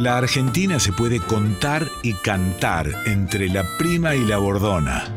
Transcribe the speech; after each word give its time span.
La 0.00 0.16
Argentina 0.16 0.80
se 0.80 0.94
puede 0.94 1.20
contar 1.20 1.86
y 2.02 2.14
cantar 2.14 2.88
entre 3.04 3.50
la 3.50 3.64
prima 3.76 4.14
y 4.14 4.24
la 4.24 4.38
bordona. 4.38 5.14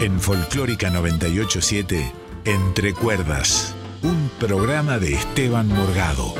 En 0.00 0.18
Folclórica 0.18 0.90
987, 0.90 2.12
Entre 2.44 2.92
Cuerdas, 2.92 3.72
un 4.02 4.28
programa 4.40 4.98
de 4.98 5.14
Esteban 5.14 5.68
Morgado. 5.68 6.34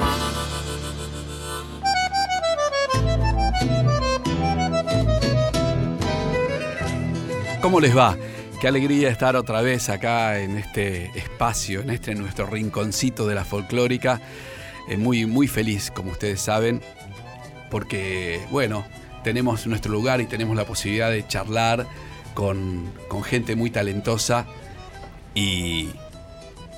¿Cómo 7.60 7.78
les 7.78 7.96
va? 7.96 8.16
Qué 8.60 8.66
alegría 8.66 9.10
estar 9.10 9.36
otra 9.36 9.62
vez 9.62 9.90
acá 9.90 10.40
en 10.40 10.58
este 10.58 11.16
espacio, 11.16 11.82
en 11.82 11.90
este 11.90 12.16
nuestro 12.16 12.46
rinconcito 12.46 13.28
de 13.28 13.36
la 13.36 13.44
folclórica. 13.44 14.20
Eh, 14.88 14.96
muy, 14.96 15.26
muy 15.26 15.48
feliz, 15.48 15.90
como 15.90 16.12
ustedes 16.12 16.40
saben, 16.40 16.82
porque, 17.70 18.40
bueno, 18.50 18.84
tenemos 19.22 19.66
nuestro 19.66 19.92
lugar 19.92 20.20
y 20.20 20.26
tenemos 20.26 20.56
la 20.56 20.66
posibilidad 20.66 21.10
de 21.10 21.26
charlar 21.26 21.86
con, 22.34 22.92
con 23.08 23.22
gente 23.22 23.56
muy 23.56 23.70
talentosa. 23.70 24.46
Y, 25.34 25.90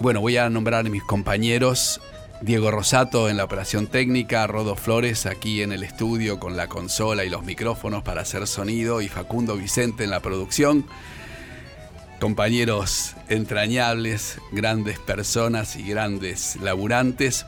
bueno, 0.01 0.21
voy 0.21 0.37
a 0.37 0.49
nombrar 0.49 0.87
a 0.87 0.89
mis 0.89 1.03
compañeros. 1.03 2.01
Diego 2.43 2.71
Rosato 2.71 3.31
en 3.31 3.39
la 3.39 3.45
operación 3.45 3.87
técnica, 3.87 4.47
Rodo 4.47 4.77
Flores 4.77 5.25
aquí 5.25 5.63
en 5.63 5.73
el 5.73 5.83
estudio 5.83 6.39
con 6.39 6.55
la 6.55 6.69
consola 6.69 7.25
y 7.25 7.31
los 7.31 7.45
micrófonos 7.45 8.03
para 8.03 8.21
hacer 8.21 8.47
sonido 8.47 9.01
y 9.01 9.09
Facundo 9.09 9.57
Vicente 9.57 10.05
en 10.05 10.11
la 10.11 10.21
producción 10.21 10.85
compañeros 12.21 13.15
entrañables, 13.29 14.39
grandes 14.53 14.99
personas 14.99 15.77
y 15.77 15.83
grandes 15.83 16.57
laburantes. 16.57 17.47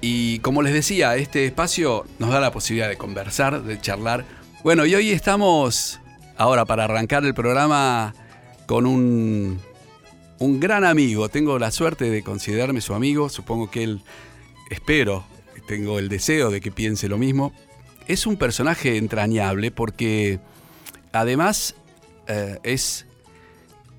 Y 0.00 0.38
como 0.40 0.62
les 0.62 0.72
decía, 0.72 1.16
este 1.16 1.46
espacio 1.46 2.04
nos 2.18 2.30
da 2.30 2.40
la 2.40 2.52
posibilidad 2.52 2.88
de 2.88 2.96
conversar, 2.96 3.62
de 3.62 3.80
charlar. 3.80 4.24
Bueno, 4.62 4.86
y 4.86 4.94
hoy 4.94 5.10
estamos, 5.10 6.00
ahora 6.36 6.64
para 6.64 6.84
arrancar 6.84 7.24
el 7.24 7.34
programa, 7.34 8.14
con 8.66 8.86
un, 8.86 9.60
un 10.38 10.60
gran 10.60 10.84
amigo. 10.84 11.28
Tengo 11.28 11.58
la 11.58 11.70
suerte 11.70 12.10
de 12.10 12.22
considerarme 12.22 12.80
su 12.80 12.94
amigo, 12.94 13.28
supongo 13.28 13.70
que 13.70 13.84
él, 13.84 14.02
espero, 14.70 15.24
tengo 15.66 15.98
el 15.98 16.08
deseo 16.08 16.50
de 16.50 16.60
que 16.60 16.70
piense 16.70 17.08
lo 17.08 17.18
mismo. 17.18 17.52
Es 18.06 18.26
un 18.26 18.36
personaje 18.36 18.96
entrañable 18.96 19.70
porque 19.70 20.38
además 21.12 21.74
eh, 22.28 22.58
es 22.62 23.06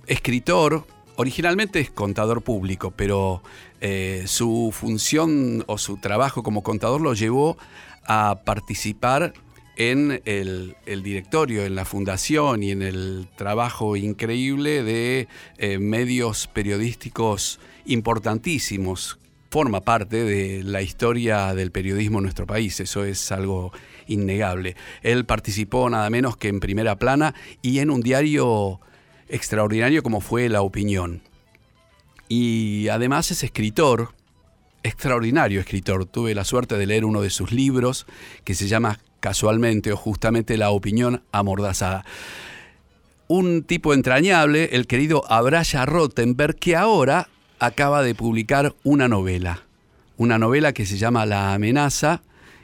escritor, 0.07 0.85
originalmente 1.17 1.79
es 1.79 1.89
contador 1.89 2.41
público, 2.41 2.91
pero 2.95 3.43
eh, 3.81 4.23
su 4.25 4.71
función 4.73 5.63
o 5.67 5.77
su 5.77 5.97
trabajo 5.97 6.43
como 6.43 6.63
contador 6.63 7.01
lo 7.01 7.13
llevó 7.13 7.57
a 8.05 8.41
participar 8.45 9.33
en 9.77 10.21
el, 10.25 10.75
directorio, 11.03 11.63
en 11.63 11.75
la 11.75 11.85
fundación 11.85 12.63
y 12.63 12.71
en 12.71 12.81
el 12.81 13.27
trabajo 13.35 13.95
increíble 13.95 14.81
de 14.81 15.27
eh, 15.57 15.77
medios 15.77 16.47
periodísticos 16.47 17.59
importantísimos. 17.85 19.19
Forma 19.51 19.81
parte 19.81 20.23
de 20.23 20.63
la 20.63 20.81
historia 20.81 21.53
del 21.53 21.71
periodismo 21.71 22.17
en 22.17 22.23
nuestro 22.23 22.47
país, 22.47 22.79
eso 22.79 23.05
es 23.05 23.31
algo 23.31 23.71
innegable. 24.07 24.75
Él 25.03 25.25
participó 25.25 25.89
nada 25.89 26.09
menos 26.09 26.37
que 26.37 26.47
en 26.47 26.59
primera 26.59 26.97
plana 26.97 27.35
y 27.61 27.79
en 27.79 27.91
un 27.91 28.01
diario 28.01 28.81
extraordinario 29.29 30.03
como 30.03 30.21
fue 30.21 30.49
La 30.49 30.63
Opinión. 30.63 31.21
Y 32.29 32.87
además 32.89 33.31
es 33.31 33.43
escritor, 33.43 34.13
extraordinario 34.83 35.59
escritor. 35.59 36.05
Tuve 36.05 36.35
la 36.35 36.43
suerte 36.43 36.77
de 36.77 36.85
leer 36.85 37.05
uno 37.05 37.21
de 37.21 37.29
sus 37.29 37.51
libros 37.51 38.05
que 38.43 38.55
se 38.55 38.67
llama 38.67 38.99
casualmente 39.19 39.91
o 39.91 39.97
justamente 39.97 40.57
La 40.57 40.71
Opinión 40.71 41.23
Amordazada. 41.31 42.05
Un 43.27 43.63
tipo 43.63 43.93
entrañable, 43.93 44.69
el 44.73 44.87
querido 44.87 45.23
Abraya 45.29 45.85
Rottenberg, 45.85 46.55
que 46.55 46.75
ahora 46.75 47.29
acaba 47.59 48.03
de 48.03 48.15
publicar 48.15 48.75
una 48.83 49.07
novela. 49.07 49.63
Una 50.17 50.37
novela 50.37 50.73
que 50.73 50.85
se 50.85 50.97
llama 50.97 51.25
La 51.25 51.53
amenaza 51.53 52.21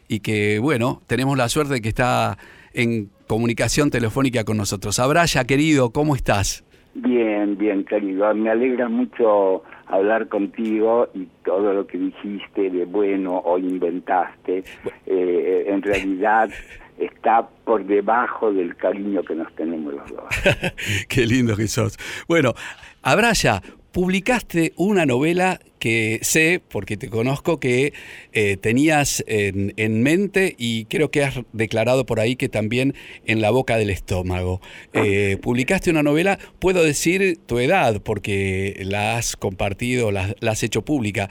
y 0.07 0.19
que, 0.19 0.59
bueno, 0.59 1.01
tenemos 1.07 1.37
la 1.37 1.49
suerte 1.49 1.75
de 1.75 1.81
que 1.81 1.89
está 1.89 2.37
en 2.73 3.09
comunicación 3.27 3.89
telefónica 3.89 4.43
con 4.43 4.57
nosotros. 4.57 4.99
Abraya, 4.99 5.43
querido, 5.45 5.91
¿cómo 5.91 6.15
estás? 6.15 6.63
Bien, 6.95 7.57
bien, 7.57 7.83
querido. 7.85 8.33
Me 8.35 8.49
alegra 8.49 8.87
mucho 8.87 9.63
hablar 9.87 10.27
contigo 10.27 11.09
y 11.13 11.27
todo 11.43 11.73
lo 11.73 11.87
que 11.87 11.97
dijiste 11.97 12.69
de 12.69 12.85
bueno 12.85 13.37
o 13.37 13.57
inventaste, 13.57 14.63
eh, 15.05 15.65
en 15.67 15.81
realidad 15.81 16.49
está 16.97 17.47
por 17.65 17.85
debajo 17.85 18.53
del 18.53 18.75
cariño 18.75 19.23
que 19.23 19.35
nos 19.35 19.53
tenemos 19.55 19.93
los 19.93 20.09
dos. 20.09 20.25
Qué 21.09 21.25
lindo 21.25 21.55
que 21.55 21.67
sos. 21.67 21.97
Bueno, 22.27 22.53
Abraya, 23.01 23.61
publicaste 23.93 24.73
una 24.75 25.05
novela 25.05 25.59
que 25.79 26.19
sé, 26.23 26.61
porque 26.71 26.97
te 26.97 27.09
conozco, 27.09 27.59
que 27.59 27.93
eh, 28.33 28.57
tenías 28.57 29.23
en, 29.27 30.03
mente 30.03 30.55
y 30.57 30.85
creo 30.85 31.11
que 31.11 31.23
has 31.23 31.41
declarado 31.53 32.05
por 32.05 32.19
ahí 32.19 32.35
que 32.35 32.49
también 32.49 32.95
en 33.25 33.39
la 33.41 33.51
boca 33.51 33.77
del 33.77 33.91
estómago. 33.91 34.61
Eh, 34.93 35.37
publicaste 35.41 35.91
una 35.91 36.03
novela, 36.03 36.39
puedo 36.59 36.83
decir 36.83 37.37
tu 37.45 37.59
edad, 37.59 38.01
porque 38.01 38.81
la 38.83 39.17
has 39.17 39.35
compartido, 39.35 40.11
la, 40.11 40.33
has 40.41 40.63
hecho 40.63 40.83
pública. 40.83 41.29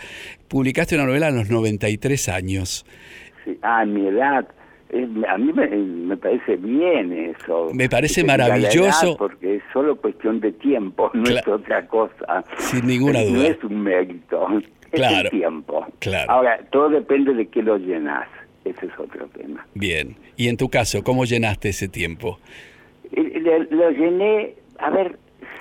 Publicaste 0.48 0.94
una 0.94 1.06
novela 1.06 1.26
a 1.26 1.30
los 1.30 1.50
93 1.50 2.28
años. 2.28 2.86
Sí, 3.44 3.58
ah, 3.62 3.84
mi 3.84 4.06
edad 4.06 4.46
a 5.28 5.38
mí 5.38 5.52
me, 5.52 6.16
parece 6.16 6.56
bien 6.56 7.12
eso. 7.12 7.70
Me 7.72 7.88
parece 7.88 8.24
maravilloso. 8.24 9.16
porque 9.16 9.56
es 9.56 9.62
solo 9.72 9.96
cuestión 9.96 10.40
de 10.40 10.52
tiempo, 10.52 11.10
no 11.14 11.24
es 11.30 11.46
otra 11.48 11.86
cosa. 11.86 12.44
Sin 12.58 12.86
ninguna 12.86 13.22
duda. 13.22 13.38
No 13.38 13.42
es 13.42 13.64
un 13.64 13.82
mérito, 13.82 14.46
claro, 14.90 15.28
es 15.28 15.32
el 15.32 15.40
tiempo. 15.40 15.86
Claro. 15.98 16.30
Ahora, 16.30 16.60
todo 16.70 16.90
depende 16.90 17.32
de 17.34 17.46
qué 17.46 17.62
lo 17.62 17.78
llenas. 17.78 18.28
Ese 18.64 18.86
es 18.86 18.92
otro 18.96 19.26
tema. 19.28 19.66
Bien. 19.74 20.14
Y 20.36 20.48
en 20.48 20.56
tu 20.56 20.68
caso, 20.68 21.02
¿cómo 21.02 21.24
llenaste 21.24 21.70
ese 21.70 21.88
tiempo? 21.88 22.38
Eh, 23.10 23.66
lo, 23.70 23.90
llené, 23.90 24.54
a 24.78 24.90
ver, 24.90 25.18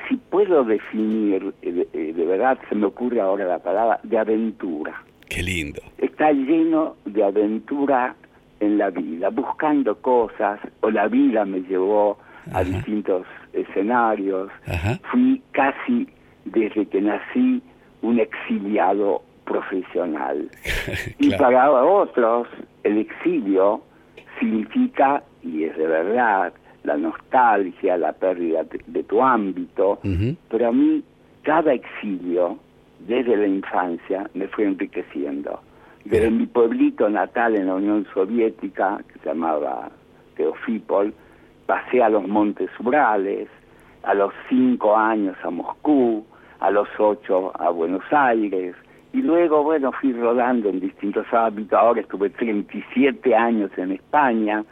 si 0.07 0.17
puedo 0.17 0.63
definir, 0.63 1.51
eh, 1.63 1.87
eh, 1.93 2.13
de 2.15 2.25
verdad 2.25 2.59
se 2.69 2.75
me 2.75 2.85
ocurre 2.85 3.19
ahora 3.19 3.45
la 3.45 3.59
palabra, 3.59 3.99
de 4.03 4.19
aventura. 4.19 5.03
Qué 5.27 5.41
lindo. 5.41 5.81
Está 5.97 6.31
lleno 6.31 6.95
de 7.05 7.23
aventura 7.23 8.15
en 8.61 8.77
la 8.77 8.91
vida, 8.91 9.29
buscando 9.29 9.95
cosas, 9.95 10.59
o 10.81 10.89
la 10.89 11.07
vida 11.07 11.43
me 11.45 11.61
llevó 11.61 12.17
a 12.53 12.63
distintos 12.63 13.25
escenarios. 13.53 14.49
Fui 15.11 15.41
casi 15.51 16.07
desde 16.45 16.85
que 16.85 17.01
nací 17.01 17.61
un 18.01 18.19
exiliado 18.19 19.23
profesional. 19.45 20.49
Y 21.19 21.31
para 21.31 21.71
otros, 21.71 22.47
el 22.83 22.99
exilio 22.99 23.81
significa, 24.39 25.23
y 25.43 25.63
es 25.63 25.75
de 25.75 25.87
verdad, 25.87 26.53
la 26.83 26.97
nostalgia, 26.97 27.97
la 27.97 28.13
pérdida 28.13 28.63
de, 28.87 29.03
tu 29.03 29.21
ámbito, 29.21 29.99
pero 30.49 30.69
a 30.69 30.71
mí 30.71 31.03
cada 31.43 31.73
exilio, 31.73 32.57
desde 32.99 33.35
la 33.37 33.47
infancia, 33.47 34.29
me 34.35 34.47
fue 34.47 34.65
enriqueciendo 34.65 35.59
desde 36.05 36.31
mi 36.31 36.45
pueblito 36.45 37.09
natal 37.09 37.55
en 37.55 37.67
la 37.67 37.75
Unión 37.75 38.07
Soviética, 38.13 38.99
que 39.11 39.19
se 39.19 39.29
llamaba 39.29 39.89
Teofípol, 40.35 41.13
pasé 41.65 42.01
a 42.01 42.09
los 42.09 42.27
Montes 42.27 42.69
Urales, 42.79 43.47
a 44.03 44.13
los 44.13 44.33
cinco 44.49 44.97
años 44.97 45.35
a 45.43 45.49
Moscú, 45.49 46.25
a 46.59 46.71
los 46.71 46.87
ocho 46.97 47.51
a 47.59 47.69
Buenos 47.69 48.03
Aires, 48.11 48.75
y 49.13 49.21
luego, 49.21 49.63
bueno, 49.63 49.91
fui 49.91 50.13
rodando 50.13 50.69
en 50.69 50.79
distintos 50.79 51.25
ámbitos. 51.33 51.77
Ahora 51.77 52.01
estuve 52.01 52.29
37 52.29 53.35
años 53.35 53.69
en 53.77 53.91
España 53.91 54.63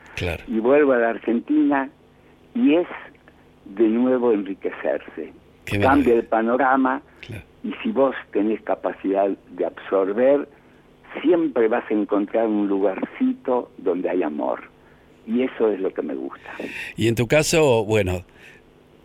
y 0.48 0.59
vuelvo 0.59 0.94
a 0.94 0.98
la 0.98 1.09
Argentina 1.09 1.89
y 2.56 2.75
es 2.75 2.88
de 3.65 3.88
nuevo 3.88 4.31
enriquecerse. 4.31 5.33
Cambia 5.81 6.15
el 6.15 6.24
panorama 6.24 7.01
y 7.63 7.74
si 7.83 7.92
vos 7.92 8.15
tenés 8.31 8.62
capacidad 8.62 9.30
de 9.30 9.65
absorber, 9.65 10.48
siempre 11.21 11.67
vas 11.67 11.83
a 11.89 11.94
encontrar 11.94 12.47
un 12.47 12.67
lugarcito 12.67 13.71
donde 13.77 14.09
hay 14.09 14.23
amor. 14.23 14.61
Y 15.27 15.44
eso 15.44 15.71
es 15.71 15.79
lo 15.79 15.94
que 15.94 16.01
me 16.01 16.15
gusta. 16.15 16.50
Y 16.97 17.07
en 17.07 17.15
tu 17.15 17.27
caso, 17.27 17.85
bueno, 17.85 18.23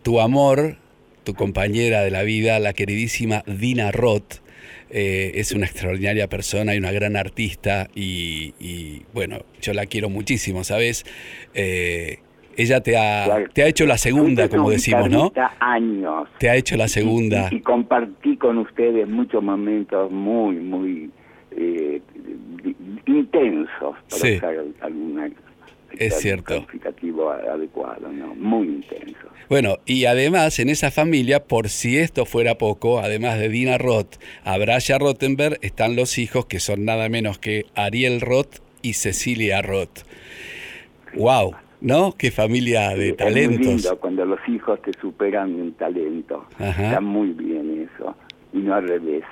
tu 0.01 0.19
amor, 0.19 0.77
tu 1.23 1.33
compañera 1.33 2.01
de 2.01 2.11
la 2.11 2.23
vida, 2.23 2.59
la 2.59 2.73
queridísima 2.73 3.43
Dina 3.45 3.91
Roth, 3.91 4.41
eh, 4.89 5.33
es 5.35 5.51
una 5.51 5.65
extraordinaria 5.65 6.27
persona 6.27 6.73
y 6.73 6.77
una 6.77 6.91
gran 6.91 7.15
artista 7.15 7.87
y, 7.93 9.03
bueno, 9.13 9.39
yo 9.61 9.73
la 9.73 9.85
quiero 9.85 10.09
muchísimo, 10.09 10.63
¿sabes? 10.63 11.05
Eh, 11.53 12.19
ella 12.57 12.81
te 12.81 12.97
ha, 12.97 13.45
te 13.53 13.63
ha 13.63 13.67
hecho 13.67 13.85
la 13.85 13.97
segunda, 13.97 14.47
como 14.47 14.69
decimos, 14.69 15.09
¿no? 15.09 15.31
años. 15.59 16.29
Te 16.37 16.49
ha 16.49 16.55
hecho 16.55 16.77
la 16.77 16.87
segunda. 16.87 17.49
y 17.51 17.59
compartí 17.59 18.37
con 18.37 18.57
ustedes 18.59 19.07
muchos 19.07 19.43
momentos 19.43 20.11
muy, 20.11 20.55
muy 20.55 21.11
eh, 21.55 22.01
intensos, 23.05 23.95
para 24.09 24.35
usar 24.35 24.55
alguna 24.81 25.29
es 25.97 26.19
cierto. 26.19 26.65
adecuado, 27.51 28.11
¿no? 28.11 28.35
Muy 28.35 28.67
intenso. 28.67 29.27
Bueno, 29.49 29.77
y 29.85 30.05
además 30.05 30.59
en 30.59 30.69
esa 30.69 30.91
familia, 30.91 31.43
por 31.43 31.69
si 31.69 31.97
esto 31.97 32.25
fuera 32.25 32.57
poco, 32.57 32.99
además 32.99 33.39
de 33.39 33.49
Dina 33.49 33.77
Roth, 33.77 34.15
a 34.43 34.57
Braya 34.57 34.97
Rottenberg 34.97 35.59
están 35.61 35.95
los 35.95 36.17
hijos 36.17 36.47
que 36.47 36.59
son 36.59 36.85
nada 36.85 37.09
menos 37.09 37.37
que 37.37 37.65
Ariel 37.75 38.21
Roth 38.21 38.57
y 38.81 38.93
Cecilia 38.93 39.61
Roth. 39.61 40.03
¡Wow! 41.15 41.53
¿No? 41.81 42.13
Qué 42.17 42.31
familia 42.31 42.89
de 42.95 43.13
talentos. 43.13 43.59
Es 43.59 43.59
muy 43.59 43.75
lindo 43.75 43.99
cuando 43.99 44.25
los 44.25 44.39
hijos 44.47 44.81
te 44.81 44.91
superan 44.99 45.51
en 45.59 45.73
talento. 45.73 46.45
Está 46.59 46.99
muy 46.99 47.29
bien 47.29 47.87
eso. 47.93 48.15
Y 48.53 48.59
no 48.59 48.73
al 48.73 48.87
revés. 48.87 49.23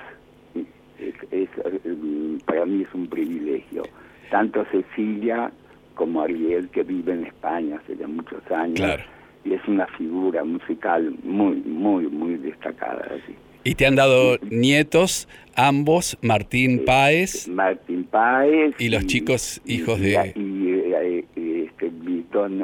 Para 2.44 2.66
mí 2.66 2.82
es 2.82 2.94
un 2.94 3.06
privilegio. 3.08 3.82
Tanto 4.30 4.64
Cecilia 4.70 5.50
como 5.94 6.22
Ariel, 6.22 6.68
que 6.70 6.82
vive 6.82 7.12
en 7.12 7.26
España 7.26 7.80
hace 7.82 7.96
ya 7.96 8.06
muchos 8.06 8.42
años. 8.50 9.00
Y 9.44 9.52
es 9.52 9.60
una 9.68 9.86
figura 9.86 10.42
musical 10.44 11.14
muy, 11.22 11.56
muy, 11.56 12.06
muy 12.06 12.36
destacada. 12.36 13.06
Así. 13.10 13.34
¿Y 13.66 13.74
te 13.76 13.86
han 13.86 13.96
dado 13.96 14.38
nietos, 14.50 15.28
ambos, 15.56 16.18
Martín 16.20 16.84
Páez? 16.84 17.48
Martín 17.48 18.04
Páez. 18.04 18.74
Y 18.78 18.90
los 18.90 19.06
chicos 19.06 19.60
hijos 19.64 20.00
de... 20.00 20.32
Y, 20.34 20.68
eh, 20.68 21.24
este, 21.34 21.90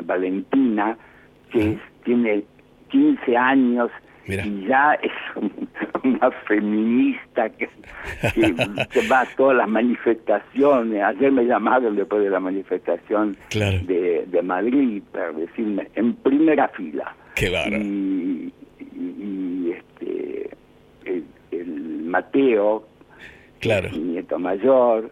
Valentina, 0.02 0.98
que 1.52 1.78
tiene 2.04 2.42
15 2.90 3.36
años 3.36 3.90
y 4.26 4.66
ya 4.66 4.94
es 4.94 5.12
una 6.04 6.30
feminista 6.46 7.48
que, 7.50 7.68
que, 8.34 9.08
va 9.08 9.20
a 9.20 9.26
todas 9.36 9.56
las 9.56 9.68
manifestaciones. 9.68 11.02
Ayer 11.02 11.32
me 11.32 11.44
llamaron 11.44 11.96
después 11.96 12.22
de 12.22 12.30
la 12.30 12.40
manifestación 12.40 13.36
de, 13.50 14.24
de, 14.26 14.42
Madrid 14.42 15.02
para 15.12 15.32
decirme 15.32 15.88
en 15.94 16.14
primera 16.14 16.68
fila. 16.68 17.14
Qué 17.34 17.48
y, 17.70 18.52
y, 18.96 19.72
este, 19.72 20.50
el, 21.52 22.04
Mateo, 22.04 22.84
claro. 23.60 23.90
mi 23.90 23.98
nieto 23.98 24.38
mayor, 24.38 25.10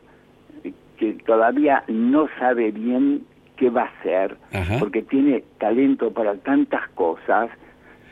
que 0.97 1.13
todavía 1.25 1.85
no 1.87 2.29
sabe 2.39 2.73
bien 2.73 3.25
qué 3.57 3.71
va 3.71 3.83
a 3.83 4.01
hacer, 4.01 4.37
porque 4.79 5.03
tiene 5.03 5.45
talento 5.59 6.13
para 6.13 6.35
tantas 6.37 6.89
cosas 6.91 7.51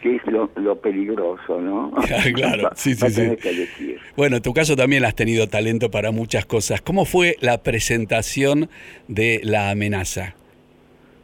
que 0.00 0.16
es 0.16 0.22
lo, 0.26 0.80
peligroso, 0.80 1.60
¿no? 1.60 1.92
claro, 2.34 2.70
sí, 2.74 2.94
sí, 2.94 3.10
sí. 3.10 3.96
Bueno, 4.16 4.36
en 4.36 4.42
tu 4.42 4.52
caso 4.52 4.76
también 4.76 5.04
has 5.04 5.14
tenido 5.14 5.48
talento 5.48 5.90
para 5.90 6.10
muchas 6.10 6.46
cosas. 6.46 6.80
¿Cómo 6.80 7.04
fue 7.04 7.36
la 7.40 7.62
presentación 7.62 8.68
de 9.08 9.40
La 9.42 9.70
amenaza? 9.70 10.34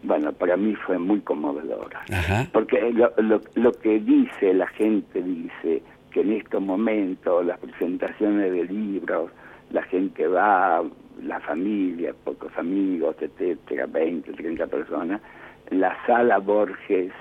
Bueno, 0.02 0.32
para 0.32 0.56
mí 0.56 0.74
fue 0.74 0.98
muy 0.98 1.20
conmovedora. 1.20 2.04
Porque 2.52 2.92
lo, 2.92 3.40
lo, 3.54 3.72
que 3.72 4.00
dice 4.00 4.52
la 4.52 4.66
gente, 4.68 5.22
dice 5.22 5.82
que 6.10 6.22
en 6.22 6.32
estos 6.32 6.60
momentos, 6.60 7.46
las 7.46 7.58
presentaciones 7.60 8.50
de 8.52 8.64
libros, 8.64 9.30
la 9.70 9.82
gente 9.84 10.26
va, 10.26 10.82
la 11.22 11.40
familia, 11.40 12.12
pocos 12.24 12.50
amigos, 12.56 13.16
etcétera, 13.20 13.86
20, 13.86 14.32
30 14.32 14.66
personas, 14.66 15.20
la 15.70 15.96
sala 16.06 16.38
Borges 16.38 17.12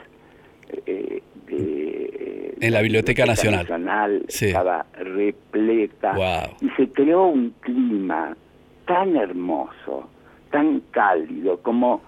eh, 0.86 1.22
de, 1.48 2.58
en 2.62 2.74
la 2.74 2.82
Biblioteca, 2.82 3.26
Nacional, 3.26 4.24
estaba 4.28 4.86
repleta. 4.94 6.50
Y 6.62 6.70
se 6.78 6.88
creó 6.90 7.26
un 7.26 7.56
clima 7.62 8.36
tan 8.86 9.16
hermoso, 9.16 10.08
tan 10.52 10.82
cálido, 10.92 11.58
como 11.64 12.02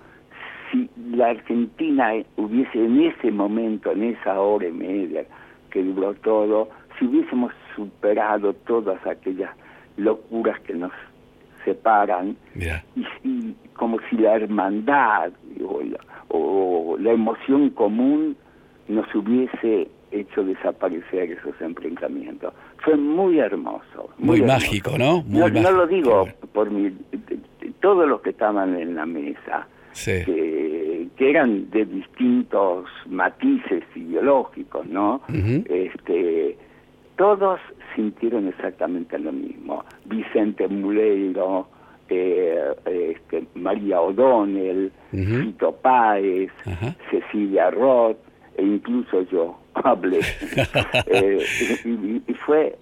si 0.72 0.88
la 1.12 1.30
Argentina 1.30 2.12
hubiese 2.38 2.86
en 2.86 3.02
ese 3.02 3.32
momento, 3.32 3.92
en 3.92 4.04
esa 4.04 4.40
hora 4.40 4.68
y 4.68 4.72
media 4.72 5.26
que 5.72 5.84
duró 5.84 6.14
todo, 6.14 6.70
si 7.00 7.06
hubiésemos 7.06 7.52
superado 7.76 8.54
todas 8.54 9.04
aquellas 9.08 9.50
locuras 9.98 10.60
que 10.62 10.76
nos 10.76 10.92
separan 11.66 12.36
y, 13.24 13.56
como 13.74 13.98
si 14.10 14.18
la 14.18 14.36
hermandad 14.36 15.32
o 16.30 16.96
la 17.00 17.12
emoción 17.12 17.72
común 17.72 18.36
nos 18.88 19.14
hubiese 19.16 19.88
hecho 20.12 20.44
desaparecer 20.44 21.32
esos 21.32 21.60
enfrentamientos. 21.60 22.54
Fue 22.84 22.96
muy 22.96 23.40
hermoso. 23.40 24.10
Muy, 24.18 24.42
mágico, 24.42 24.98
¿no? 24.98 25.24
no, 25.28 25.72
lo 25.72 25.88
digo 25.88 26.28
por 26.54 26.70
mi... 26.70 26.96
Todos 27.80 28.08
los 28.08 28.22
que 28.22 28.30
estaban 28.30 28.78
en 28.78 28.96
la 28.96 29.06
mesa, 29.06 29.68
que, 30.06 31.10
eran 31.18 31.70
de 31.70 31.86
distintos 31.86 32.86
matices 33.08 33.84
ideológicos, 33.96 34.86
¿no? 34.88 35.22
este, 35.30 36.58
todos 37.18 37.60
sintieron 37.96 38.48
exactamente 38.48 39.18
lo 39.20 39.32
mismo. 39.32 39.84
Vicente 40.06 40.68
Muleiro, 40.68 41.68
eh, 42.10 42.74
este, 42.86 43.46
María 43.56 44.02
O'Donnell, 44.02 44.92
Vito 45.12 45.72
Páez, 45.74 46.52
Cecilia 47.10 47.72
Roth, 47.72 48.18
e 48.58 48.64
incluso 48.64 49.22
yo 49.32 49.58
hablé. 49.74 50.20
Eh, 51.08 51.46
y, 52.28 52.34
fue 52.46 52.78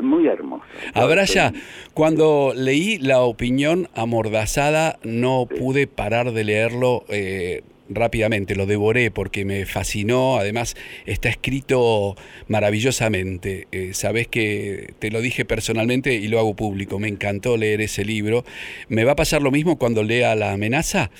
muy 0.00 0.26
hermoso. 0.26 0.64
Ahora 0.94 1.24
ya, 1.24 1.52
cuando 1.94 2.52
leí 2.54 2.98
la 2.98 3.20
opinión 3.20 3.88
amordazada, 3.94 4.98
no 5.04 5.46
pude 5.46 5.86
parar 5.86 6.32
de 6.32 6.44
leerlo. 6.44 7.04
Eh, 7.08 7.62
rápidamente, 7.90 8.54
lo 8.54 8.66
devoré 8.66 9.10
porque 9.10 9.44
me 9.44 9.66
fascinó, 9.66 10.36
además 10.38 10.76
está 11.06 11.28
escrito 11.28 12.16
maravillosamente, 12.48 13.66
eh, 13.72 13.90
sabes 13.94 14.28
que 14.28 14.94
te 14.98 15.10
lo 15.10 15.20
dije 15.20 15.44
personalmente 15.44 16.14
y 16.14 16.28
lo 16.28 16.38
hago 16.38 16.54
público, 16.54 16.98
me 16.98 17.08
encantó 17.08 17.56
leer 17.56 17.80
ese 17.80 18.04
libro. 18.04 18.44
¿Me 18.88 19.04
va 19.04 19.12
a 19.12 19.16
pasar 19.16 19.42
lo 19.42 19.50
mismo 19.50 19.76
cuando 19.76 20.04
lea 20.04 20.34
La 20.36 20.52
amenaza? 20.52 21.10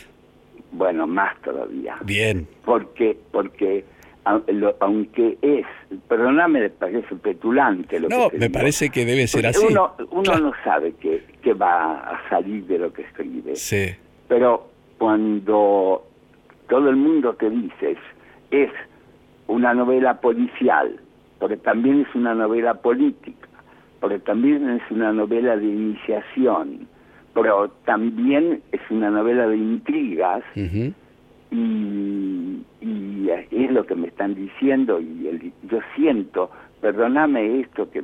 Bueno, 0.72 1.06
más 1.06 1.40
todavía. 1.43 1.96
Bien. 2.05 2.46
Porque, 2.64 3.17
porque 3.32 3.84
aunque 4.25 5.38
es, 5.40 5.67
perdóname, 6.08 6.61
me 6.61 6.70
parece 6.70 7.17
petulante 7.17 7.99
lo 7.99 8.08
no, 8.08 8.28
me 8.38 8.50
parece 8.50 8.90
que 8.90 9.05
debe 9.05 9.26
ser 9.26 9.46
así. 9.46 9.67
Uno, 9.69 9.94
uno 10.11 10.38
no 10.38 10.52
sabe 10.62 10.93
qué, 11.00 11.25
qué 11.43 11.54
va 11.54 11.95
a 12.00 12.28
salir 12.28 12.64
de 12.66 12.78
lo 12.78 12.92
que 12.92 13.02
escribe. 13.02 13.56
Sí. 13.56 13.87
Pero 14.28 14.68
cuando 14.99 16.06
todo 16.68 16.90
el 16.90 16.97
mundo 16.97 17.35
te 17.35 17.49
dice 17.50 17.97
es 18.50 18.71
una 19.47 19.75
novela 19.75 20.21
policial, 20.21 21.00
porque 21.38 21.56
también 21.56 22.06
es 22.09 22.14
una 22.14 22.35
novela 22.35 22.75
política, 22.75 23.49
porque 24.00 24.18
también 24.18 24.68
es 24.71 24.83
una 24.90 25.12
novela 25.12 25.56
de 25.56 25.66
iniciación, 25.66 26.87
pero 27.34 27.68
también 27.84 28.62
es 28.72 28.80
una 28.90 29.10
novela 29.10 29.46
de 29.46 29.56
intrigas 29.56 30.42
y, 30.56 30.94
es 33.50 33.70
lo 33.72 33.84
que 33.84 33.94
me 33.94 34.08
están 34.08 34.34
diciendo 34.34 35.00
y 35.00 35.52
yo 35.68 35.78
siento, 35.94 36.50
perdóname 36.80 37.60
esto 37.60 37.90
que 37.90 38.02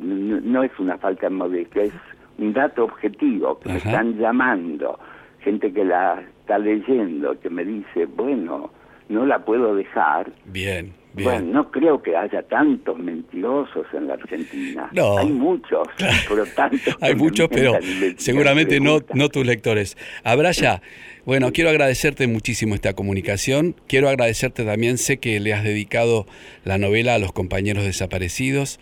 no, 0.00 0.62
es 0.62 0.78
una 0.78 0.98
falta 0.98 1.28
de 1.28 1.34
modestia, 1.34 1.84
es 1.84 1.92
un 2.38 2.52
dato 2.52 2.84
objetivo, 2.84 3.58
que 3.60 3.68
me 3.68 3.76
están 3.76 4.18
llamando, 4.18 4.98
gente 5.40 5.72
que 5.72 5.84
la 5.84 6.22
está 6.40 6.58
leyendo, 6.58 7.38
que 7.40 7.50
me 7.50 7.64
dice, 7.64 8.06
bueno, 8.06 8.70
no 9.08 9.26
la 9.26 9.44
puedo 9.44 9.74
dejar. 9.74 10.32
Bien. 10.46 10.92
Bueno, 11.14 11.52
no 11.52 11.70
creo 11.70 12.02
que 12.02 12.16
haya 12.16 12.42
tantos 12.42 12.98
mentirosos 12.98 13.86
en 13.92 14.08
la 14.08 14.14
Argentina. 14.14 14.88
No. 14.92 15.18
Hay 15.18 15.30
muchos, 15.30 15.86
pero 16.28 16.46
tantos. 16.46 16.96
Hay 17.00 17.14
muchos, 17.14 17.48
pero 17.48 17.74
seguramente 18.16 18.80
no, 18.80 19.00
no 19.14 19.28
tus 19.28 19.44
lectores. 19.44 19.96
Abraya, 20.24 20.80
bueno, 21.26 21.52
quiero 21.52 21.70
agradecerte 21.70 22.26
muchísimo 22.26 22.74
esta 22.74 22.94
comunicación. 22.94 23.74
Quiero 23.86 24.08
agradecerte 24.08 24.64
también, 24.64 24.98
sé 24.98 25.18
que 25.18 25.38
le 25.40 25.52
has 25.52 25.64
dedicado 25.64 26.26
la 26.64 26.78
novela 26.78 27.14
a 27.14 27.18
los 27.18 27.32
compañeros 27.32 27.84
desaparecidos 27.84 28.80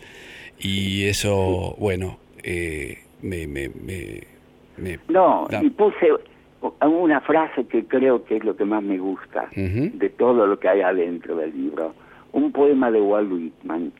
y 0.57 1.05
eso, 1.05 1.75
bueno, 1.79 2.17
eh, 2.43 2.99
me, 3.21 3.47
me, 3.47 3.69
me, 4.77 4.99
No, 5.09 5.47
y 5.61 5.69
puse 5.71 6.07
una 6.81 7.21
frase 7.21 7.65
que 7.65 7.85
creo 7.85 8.23
que 8.23 8.37
es 8.37 8.43
lo 8.43 8.55
que 8.55 8.65
más 8.65 8.83
me 8.83 8.97
gusta 8.97 9.49
de 9.55 10.09
todo 10.09 10.45
lo 10.45 10.59
que 10.59 10.69
hay 10.69 10.81
adentro 10.81 11.35
del 11.35 11.51
libro 11.55 11.93
un 12.33 12.51
poema 12.51 12.91
de 12.91 13.01
Walt 13.01 13.31
Whitman 13.31 13.91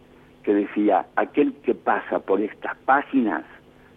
que 0.43 0.53
decía, 0.53 1.05
aquel 1.15 1.53
que 1.63 1.75
pasa 1.75 2.19
por 2.19 2.41
estas 2.41 2.75
páginas 2.85 3.43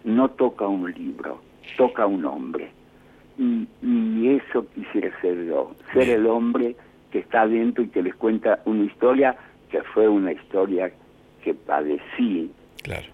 no 0.03 0.29
toca 0.29 0.67
un 0.67 0.91
libro, 0.91 1.41
toca 1.77 2.05
un 2.05 2.25
hombre. 2.25 2.69
Y, 3.37 3.67
eso 4.27 4.65
quisiera 4.73 5.09
ser 5.21 5.45
yo, 5.45 5.71
ser 5.93 6.09
el 6.09 6.25
hombre 6.25 6.75
que 7.11 7.19
está 7.19 7.41
adentro 7.41 7.83
y 7.83 7.87
que 7.87 8.01
les 8.01 8.15
cuenta 8.15 8.59
una 8.65 8.83
historia 8.85 9.35
que 9.69 9.81
fue 9.83 10.07
una 10.07 10.31
historia 10.31 10.91
que 11.43 11.53
padecí 11.53 12.51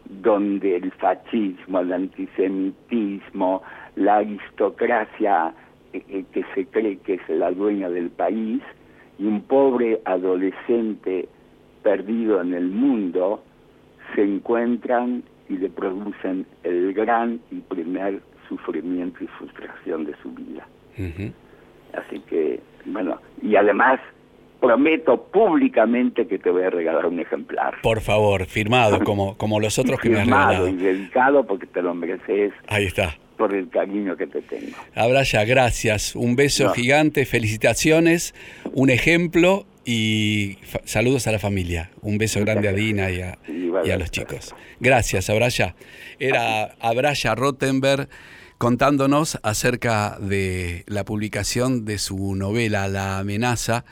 donde 0.06 0.78
el 0.78 0.92
fascismo, 0.94 1.80
el 1.80 1.94
antisemitismo, 1.94 3.62
la 3.96 4.18
aristocracia 4.18 5.54
eh, 5.94 6.04
eh, 6.10 6.25
que 6.34 6.44
se 6.54 6.66
cree 6.66 6.98
que 6.98 7.16
es 7.16 7.30
la 7.30 7.51
dueña 7.51 7.90
del 7.90 8.10
país 8.10 8.62
y 9.22 9.25
un 9.25 9.42
pobre 9.42 10.01
adolescente 10.06 11.30
perdido 11.84 12.42
en 12.42 12.54
el 12.56 12.70
mundo 12.70 13.44
se 14.16 14.24
encuentran 14.24 15.24
y 15.48 15.58
le 15.58 15.70
producen 15.70 16.46
el 16.63 16.94
gran 16.94 17.40
y 17.51 17.60
primer 17.60 18.20
sufrimiento 18.50 19.24
y 19.24 19.28
frustración 19.28 20.06
de 20.06 20.16
su 20.24 20.32
vida. 20.32 20.68
Así 21.94 22.20
que, 22.22 22.60
bueno, 22.86 23.20
y 23.44 23.56
además 23.56 24.00
prometo 24.60 25.24
públicamente 25.32 26.28
que 26.28 26.40
te 26.40 26.50
voy 26.50 26.63
a 26.63 26.70
regalar 26.70 27.06
un 27.06 27.20
ejemplar. 27.20 27.75
Por 27.82 28.01
favor, 28.01 28.46
firmado, 28.46 29.00
como, 29.04 29.38
como 29.38 29.60
los 29.60 29.78
otros 29.78 30.00
que 30.00 30.10
me 30.10 30.20
has 30.22 30.25
regalado. 30.25 30.68
y 30.68 30.74
dedicado 30.78 31.46
porque 31.46 31.68
te 31.68 31.82
lo 31.82 31.94
mereces. 31.94 32.54
Ahí 32.68 32.86
está. 32.86 33.16
Por 33.42 33.56
el 33.56 33.70
cariño 33.70 34.16
que 34.16 34.28
te 34.28 34.40
tengo. 34.44 34.78
Abraya, 34.94 35.44
gracias. 35.46 36.16
Un 36.16 36.36
beso 36.36 36.70
gigante, 36.74 37.26
felicitaciones, 37.26 38.36
un 38.74 38.92
ejemplo 38.92 39.66
y 39.84 40.60
saludos 40.86 41.26
a 41.26 41.32
la 41.32 41.40
familia. 41.40 41.90
Un 42.04 42.20
beso 42.20 42.40
grande 42.42 42.70
a 42.70 42.72
Dina 42.72 43.10
y 43.10 43.22
a, 43.22 43.40
y 43.84 43.90
a 43.90 43.98
los 43.98 44.12
chicos. 44.12 44.54
Gracias, 44.80 45.32
Abraya. 45.32 45.74
Era 46.20 46.76
Abraya 46.80 47.34
Rottenberg 47.34 48.10
contándonos 48.60 49.40
acerca 49.42 50.20
de 50.20 50.84
la 50.86 51.04
publicación 51.04 51.84
de 51.84 51.98
su 51.98 52.36
novela 52.36 52.88
La 52.88 53.18
amenaza 53.18 53.86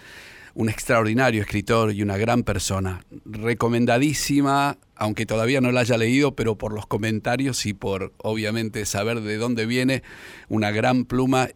un 0.60 0.68
extraordinario 0.68 1.42
escritor 1.42 1.94
y 1.94 2.04
una 2.04 2.18
gran 2.18 2.44
persona. 2.44 3.00
Recomendadísima, 3.24 4.78
aunque 4.94 5.26
todavía 5.26 5.62
no 5.62 5.72
la 5.72 5.80
haya 5.80 5.98
leído, 5.98 6.36
pero 6.36 6.58
por 6.58 6.74
los 6.74 6.86
comentarios 6.86 7.66
y 7.66 7.72
por 7.72 8.12
obviamente 8.18 8.86
saber 8.86 9.22
de 9.22 9.38
dónde 9.38 9.66
viene, 9.66 10.04
una 10.50 10.72
gran 10.72 11.06
pluma 11.06 11.48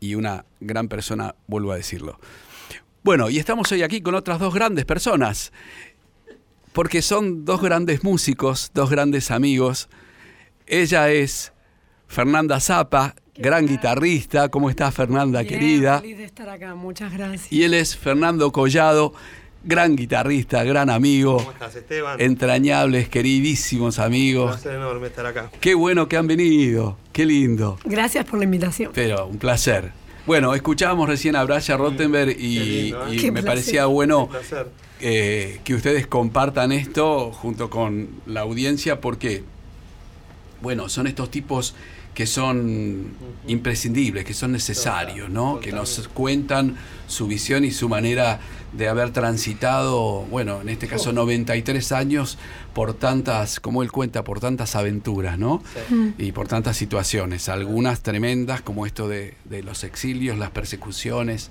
y 0.00 0.14
una 0.14 0.46
gran 0.60 0.88
persona, 0.88 1.34
vuelvo 1.46 1.72
a 1.72 1.76
decirlo. 1.76 2.18
Bueno, 3.04 3.28
y 3.28 3.38
estamos 3.38 3.70
hoy 3.72 3.82
aquí 3.82 4.00
con 4.00 4.14
otras 4.14 4.38
dos 4.38 4.54
grandes 4.54 4.86
personas, 4.86 5.52
porque 6.72 7.02
son 7.02 7.44
dos 7.44 7.60
grandes 7.60 8.04
músicos, 8.04 8.70
dos 8.72 8.88
grandes 8.88 9.30
amigos. 9.30 9.90
Ella 10.66 11.10
es 11.10 11.52
Fernanda 12.06 12.58
Zapa, 12.60 13.16
gran 13.38 13.66
guitarrista. 13.66 14.48
¿Cómo 14.48 14.70
estás, 14.70 14.94
Fernanda, 14.94 15.44
querida? 15.44 16.00
Feliz 16.00 16.18
de 16.18 16.24
estar 16.24 16.48
acá, 16.48 16.74
muchas 16.74 17.12
gracias. 17.12 17.52
Y 17.52 17.64
él 17.64 17.74
es 17.74 17.96
Fernando 17.96 18.50
Collado, 18.52 19.12
gran 19.64 19.96
guitarrista, 19.96 20.64
gran 20.64 20.90
amigo. 20.90 21.38
¿Cómo 21.38 21.52
estás, 21.52 21.74
Esteban? 21.76 22.20
Entrañables, 22.20 23.08
queridísimos 23.08 23.98
amigos. 23.98 24.44
Un 24.44 24.60
placer 24.60 24.74
enorme 24.74 25.06
estar 25.08 25.26
acá. 25.26 25.50
Qué 25.60 25.74
bueno 25.74 26.08
que 26.08 26.16
han 26.16 26.26
venido, 26.26 26.96
qué 27.12 27.26
lindo. 27.26 27.78
Gracias 27.84 28.24
por 28.24 28.38
la 28.38 28.44
invitación. 28.44 28.92
Pero, 28.94 29.26
un 29.26 29.38
placer. 29.38 29.92
Bueno, 30.26 30.54
escuchábamos 30.54 31.08
recién 31.08 31.36
a 31.36 31.44
Braya 31.44 31.76
Rottenberg 31.76 32.36
y, 32.36 32.92
¿eh? 32.92 33.30
me 33.30 33.44
parecía 33.44 33.86
bueno 33.86 34.28
eh, 35.00 35.60
que 35.62 35.74
ustedes 35.74 36.08
compartan 36.08 36.72
esto 36.72 37.30
junto 37.30 37.70
con 37.70 38.08
la 38.26 38.40
audiencia 38.40 39.00
porque, 39.00 39.44
bueno, 40.62 40.88
son 40.88 41.06
estos 41.06 41.30
tipos 41.30 41.76
que 42.16 42.26
son 42.26 43.08
imprescindibles, 43.46 44.24
que 44.24 44.32
son 44.32 44.50
necesarios, 44.50 45.28
¿no? 45.28 45.60
Que 45.60 45.70
nos 45.70 46.08
cuentan 46.14 46.74
su 47.06 47.26
visión 47.26 47.62
y 47.62 47.72
su 47.72 47.90
manera 47.90 48.40
de 48.72 48.88
haber 48.88 49.10
transitado, 49.10 50.22
bueno, 50.30 50.62
en 50.62 50.70
este 50.70 50.88
caso 50.88 51.12
93 51.12 51.92
años 51.92 52.38
por 52.72 52.94
tantas, 52.94 53.60
como 53.60 53.82
él 53.82 53.92
cuenta, 53.92 54.24
por 54.24 54.40
tantas 54.40 54.76
aventuras, 54.76 55.38
¿no? 55.38 55.62
Y 56.16 56.32
por 56.32 56.48
tantas 56.48 56.78
situaciones, 56.78 57.50
algunas 57.50 58.00
tremendas 58.00 58.62
como 58.62 58.86
esto 58.86 59.08
de, 59.08 59.34
los 59.62 59.84
exilios, 59.84 60.38
las 60.38 60.52
persecuciones 60.52 61.50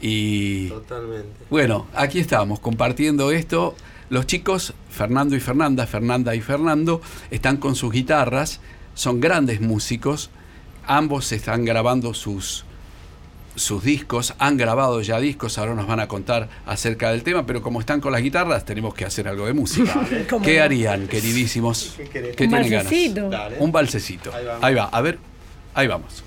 y 0.00 0.68
Totalmente. 0.68 1.28
Bueno, 1.50 1.86
aquí 1.94 2.18
estamos 2.18 2.60
compartiendo 2.60 3.30
esto. 3.30 3.74
Los 4.08 4.26
chicos, 4.26 4.72
Fernando 4.88 5.36
y 5.36 5.40
Fernanda, 5.40 5.86
Fernanda 5.86 6.34
y 6.34 6.40
Fernando, 6.40 7.02
están 7.30 7.58
con 7.58 7.74
sus 7.74 7.92
guitarras 7.92 8.62
son 8.98 9.20
grandes 9.20 9.60
músicos, 9.60 10.28
ambos 10.84 11.30
están 11.30 11.64
grabando 11.64 12.14
sus, 12.14 12.64
sus 13.54 13.84
discos, 13.84 14.34
han 14.40 14.56
grabado 14.56 15.00
ya 15.02 15.20
discos, 15.20 15.56
ahora 15.56 15.76
nos 15.76 15.86
van 15.86 16.00
a 16.00 16.08
contar 16.08 16.48
acerca 16.66 17.12
del 17.12 17.22
tema, 17.22 17.46
pero 17.46 17.62
como 17.62 17.78
están 17.78 18.00
con 18.00 18.10
las 18.10 18.22
guitarras, 18.22 18.64
tenemos 18.64 18.94
que 18.94 19.04
hacer 19.04 19.28
algo 19.28 19.46
de 19.46 19.52
música. 19.52 20.04
¿Qué 20.42 20.60
harían, 20.60 21.06
queridísimos? 21.06 21.94
¿Qué, 21.96 22.08
¿Qué 22.08 22.48
tienen 22.48 22.68
ganas? 22.68 22.92
Un 23.60 23.70
balsecito. 23.70 24.32
Ahí 24.60 24.74
va, 24.74 24.86
a 24.86 25.00
ver, 25.00 25.20
ahí 25.74 25.86
vamos. 25.86 26.24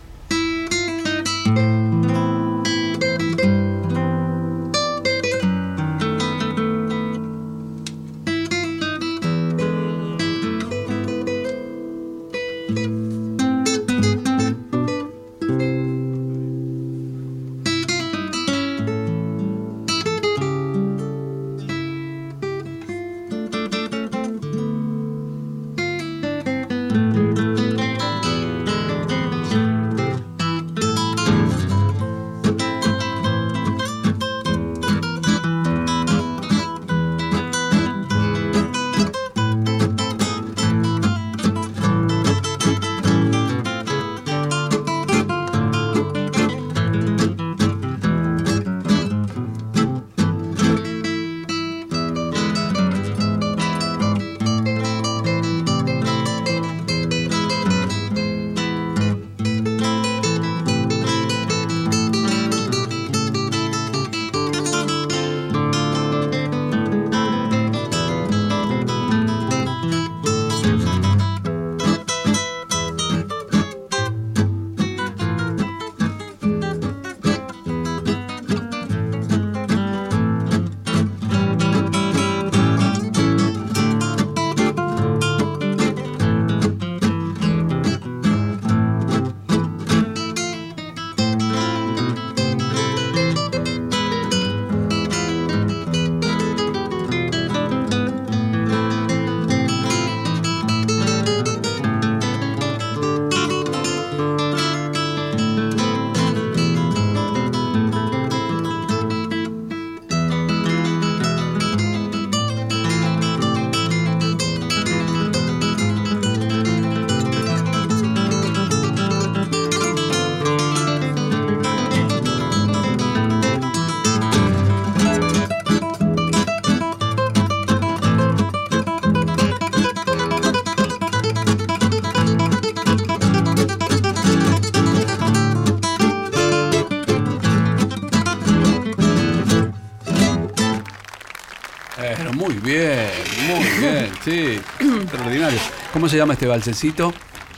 bien, 142.71 143.09
muy 143.47 143.65
bien, 143.79 144.09
sí. 144.23 144.59
Extraordinario. 145.01 145.59
¿Cómo 145.93 146.07
se 146.07 146.17
llama 146.17 146.33
este 146.33 146.47
balsecito? 146.47 147.13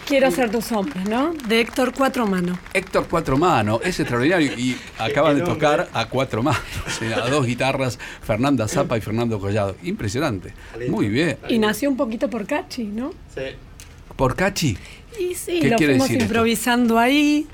Quiero 0.08 0.28
hacer 0.28 0.52
tu 0.52 0.62
sombra, 0.62 1.02
¿no? 1.06 1.34
De 1.48 1.62
Héctor 1.62 1.94
Cuatro 1.96 2.28
Mano. 2.28 2.60
Héctor 2.74 3.08
Cuatro 3.10 3.38
Mano, 3.38 3.80
es 3.84 4.00
extraordinario. 4.00 4.52
Y 4.58 4.76
acaban 4.98 5.38
de 5.38 5.44
tocar 5.44 5.90
a 5.94 6.10
cuatro 6.10 6.44
manos, 6.44 6.62
a 7.16 7.30
dos 7.30 7.46
guitarras, 7.46 7.98
Fernanda 8.22 8.68
Zapa 8.68 8.98
y 8.98 9.02
Fernando 9.02 9.40
Collado. 9.40 9.76
Impresionante. 9.84 10.54
Muy 10.90 11.08
bien. 11.08 11.38
Y 11.48 11.58
nació 11.58 11.90
un 11.90 11.98
poquito 11.98 12.30
por 12.30 12.46
Cachi, 12.46 12.84
¿no? 12.84 13.12
Sí. 13.34 13.44
¿Por 14.16 14.36
Cachi? 14.36 14.78
Y 15.20 15.36
sí, 15.36 15.60
¿Qué 15.62 15.70
lo 15.70 15.78
fuimos 15.78 16.08
decir 16.10 16.22
improvisando 16.22 17.00
ahí. 17.00 17.48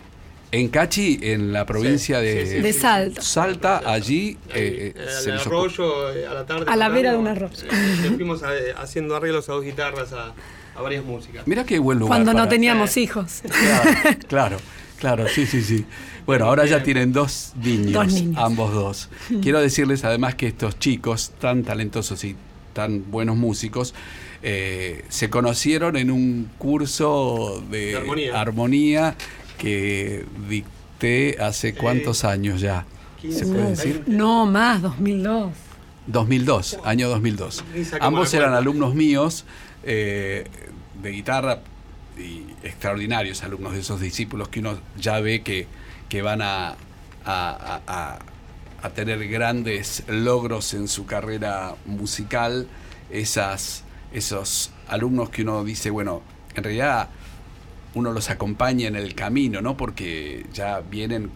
En 0.51 0.67
Cachi, 0.69 1.19
en 1.21 1.53
la 1.53 1.65
provincia 1.65 2.19
Sí, 2.19 2.25
de, 2.25 2.45
sí, 2.47 2.55
sí, 2.55 2.61
De 2.61 2.73
Salta. 2.73 3.21
Salta, 3.21 3.81
allí 3.85 4.37
eh, 4.53 4.93
Eh, 4.95 5.05
se 5.23 5.31
al 5.31 5.39
arroyo, 5.39 6.11
eh, 6.11 6.25
a 6.25 6.33
la 6.33 6.45
tarde. 6.45 6.65
A 6.67 6.75
la 6.75 6.89
vera 6.89 7.11
de 7.11 7.17
un 7.17 7.27
arroyo. 7.27 7.55
eh, 7.71 8.11
fuimos 8.15 8.41
eh, 8.41 8.73
haciendo 8.77 9.15
arreglos 9.15 9.47
a 9.49 9.53
dos 9.53 9.63
guitarras 9.63 10.11
a, 10.13 10.33
a 10.75 10.81
varias 10.81 11.05
músicas. 11.05 11.45
Mira 11.45 11.63
qué 11.65 11.77
buen 11.77 11.99
lugar. 11.99 12.17
Cuando 12.17 12.33
no 12.33 12.47
teníamos 12.47 12.97
hijos. 12.97 13.41
Claro, 14.27 14.27
claro, 14.27 14.57
claro, 14.99 15.27
sí, 15.27 15.45
sí, 15.45 15.61
sí. 15.61 15.85
Bueno, 16.25 16.45
ahora 16.45 16.65
ya 16.65 16.81
tienen 16.83 17.11
dos 17.13 17.53
niños, 17.61 17.93
Dos 17.93 18.13
niños. 18.13 18.35
ambos 18.43 18.73
dos. 18.73 19.09
Quiero 19.41 19.59
decirles 19.61 20.03
además 20.03 20.33
que 20.35 20.47
estos 20.47 20.77
chicos 20.79 21.31
tan 21.39 21.63
talentosos 21.63 22.23
y 22.23 22.35
tan 22.73 23.09
buenos 23.11 23.35
músicos 23.37 23.93
eh, 24.41 25.03
se 25.09 25.29
conocieron 25.29 25.95
en 25.97 26.09
un 26.11 26.49
curso 26.57 27.63
de, 27.69 27.85
De 27.87 27.95
armonía. 27.97 28.39
armonía 28.41 29.15
que 29.59 30.25
dicté 30.49 31.37
hace 31.41 31.75
cuántos 31.75 32.23
años 32.23 32.61
ya. 32.61 32.85
¿Se 33.21 33.45
puede 33.45 33.69
decir? 33.71 34.03
No, 34.07 34.45
más, 34.45 34.81
2002. 34.81 35.51
2002, 36.07 36.79
año 36.83 37.09
2002. 37.09 37.63
Ni 37.75 37.83
sacamos 37.83 38.07
Ambos 38.07 38.33
eran 38.33 38.53
alumnos 38.53 38.95
míos 38.95 39.45
eh, 39.83 40.45
de 41.03 41.11
guitarra 41.11 41.59
y 42.17 42.45
extraordinarios 42.65 43.43
alumnos 43.43 43.73
de 43.73 43.79
esos 43.79 43.99
discípulos 44.01 44.47
que 44.49 44.59
uno 44.61 44.79
ya 44.97 45.19
ve 45.19 45.41
que, 45.43 45.67
que 46.09 46.21
van 46.21 46.41
a- 46.41 46.75
a- 47.25 48.19
a 48.81 48.89
tener 48.91 49.27
grandes 49.27 50.03
logros 50.07 50.73
en 50.73 50.87
su 50.87 51.05
carrera 51.05 51.75
musical. 51.85 52.67
Esas, 53.11 53.83
esos 54.13 54.71
alumnos 54.87 55.29
que 55.29 55.41
uno 55.43 55.63
dice, 55.63 55.89
bueno, 55.89 56.21
en 56.55 56.63
realidad 56.63 57.09
uno 57.93 58.11
los 58.11 58.29
acompaña 58.29 58.87
en 58.87 58.95
el 58.95 59.15
camino, 59.15 59.61
¿no? 59.61 59.77
Porque 59.77 60.45
ya 60.53 60.81
vienen 60.81 61.31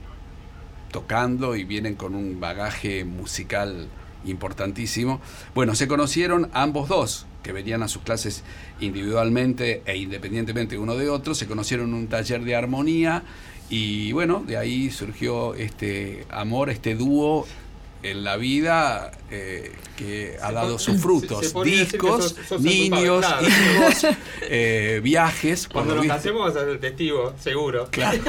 tocando 0.91 1.55
y 1.55 1.63
vienen 1.63 1.95
con 1.95 2.15
un 2.15 2.39
bagaje 2.39 3.03
musical 3.05 3.89
importantísimo. 4.25 5.21
Bueno, 5.53 5.75
se 5.75 5.87
conocieron 5.87 6.49
ambos 6.53 6.87
dos, 6.87 7.25
que 7.41 7.51
venían 7.51 7.83
a 7.83 7.87
sus 7.87 8.03
clases 8.03 8.43
individualmente 8.79 9.81
e 9.85 9.97
independientemente 9.97 10.77
uno 10.77 10.95
de 10.95 11.09
otro, 11.09 11.35
se 11.35 11.47
conocieron 11.47 11.89
en 11.89 11.95
un 11.95 12.07
taller 12.07 12.43
de 12.43 12.55
armonía 12.55 13.23
y 13.69 14.11
bueno, 14.11 14.43
de 14.45 14.57
ahí 14.57 14.91
surgió 14.91 15.55
este 15.55 16.25
amor, 16.29 16.69
este 16.69 16.95
dúo 16.95 17.45
en 18.03 18.23
la 18.23 18.37
vida 18.37 19.11
eh, 19.31 19.71
que 19.95 20.37
ha 20.41 20.47
Se 20.49 20.53
dado 20.53 20.77
sus 20.79 21.01
frutos, 21.01 21.45
se 21.47 21.63
discos, 21.63 22.23
sos- 22.35 22.35
sos 22.49 22.59
el 22.59 22.63
niños, 22.65 23.25
hijos, 23.41 24.07
eh, 24.41 24.99
viajes. 25.03 25.67
Cuando 25.67 25.95
nos 25.95 26.05
casemos 26.07 26.43
vas 26.45 26.55
a 26.55 26.59
ser 26.61 26.69
el 26.69 26.79
testigo, 26.79 27.33
seguro. 27.41 27.87
Claro, 27.91 28.19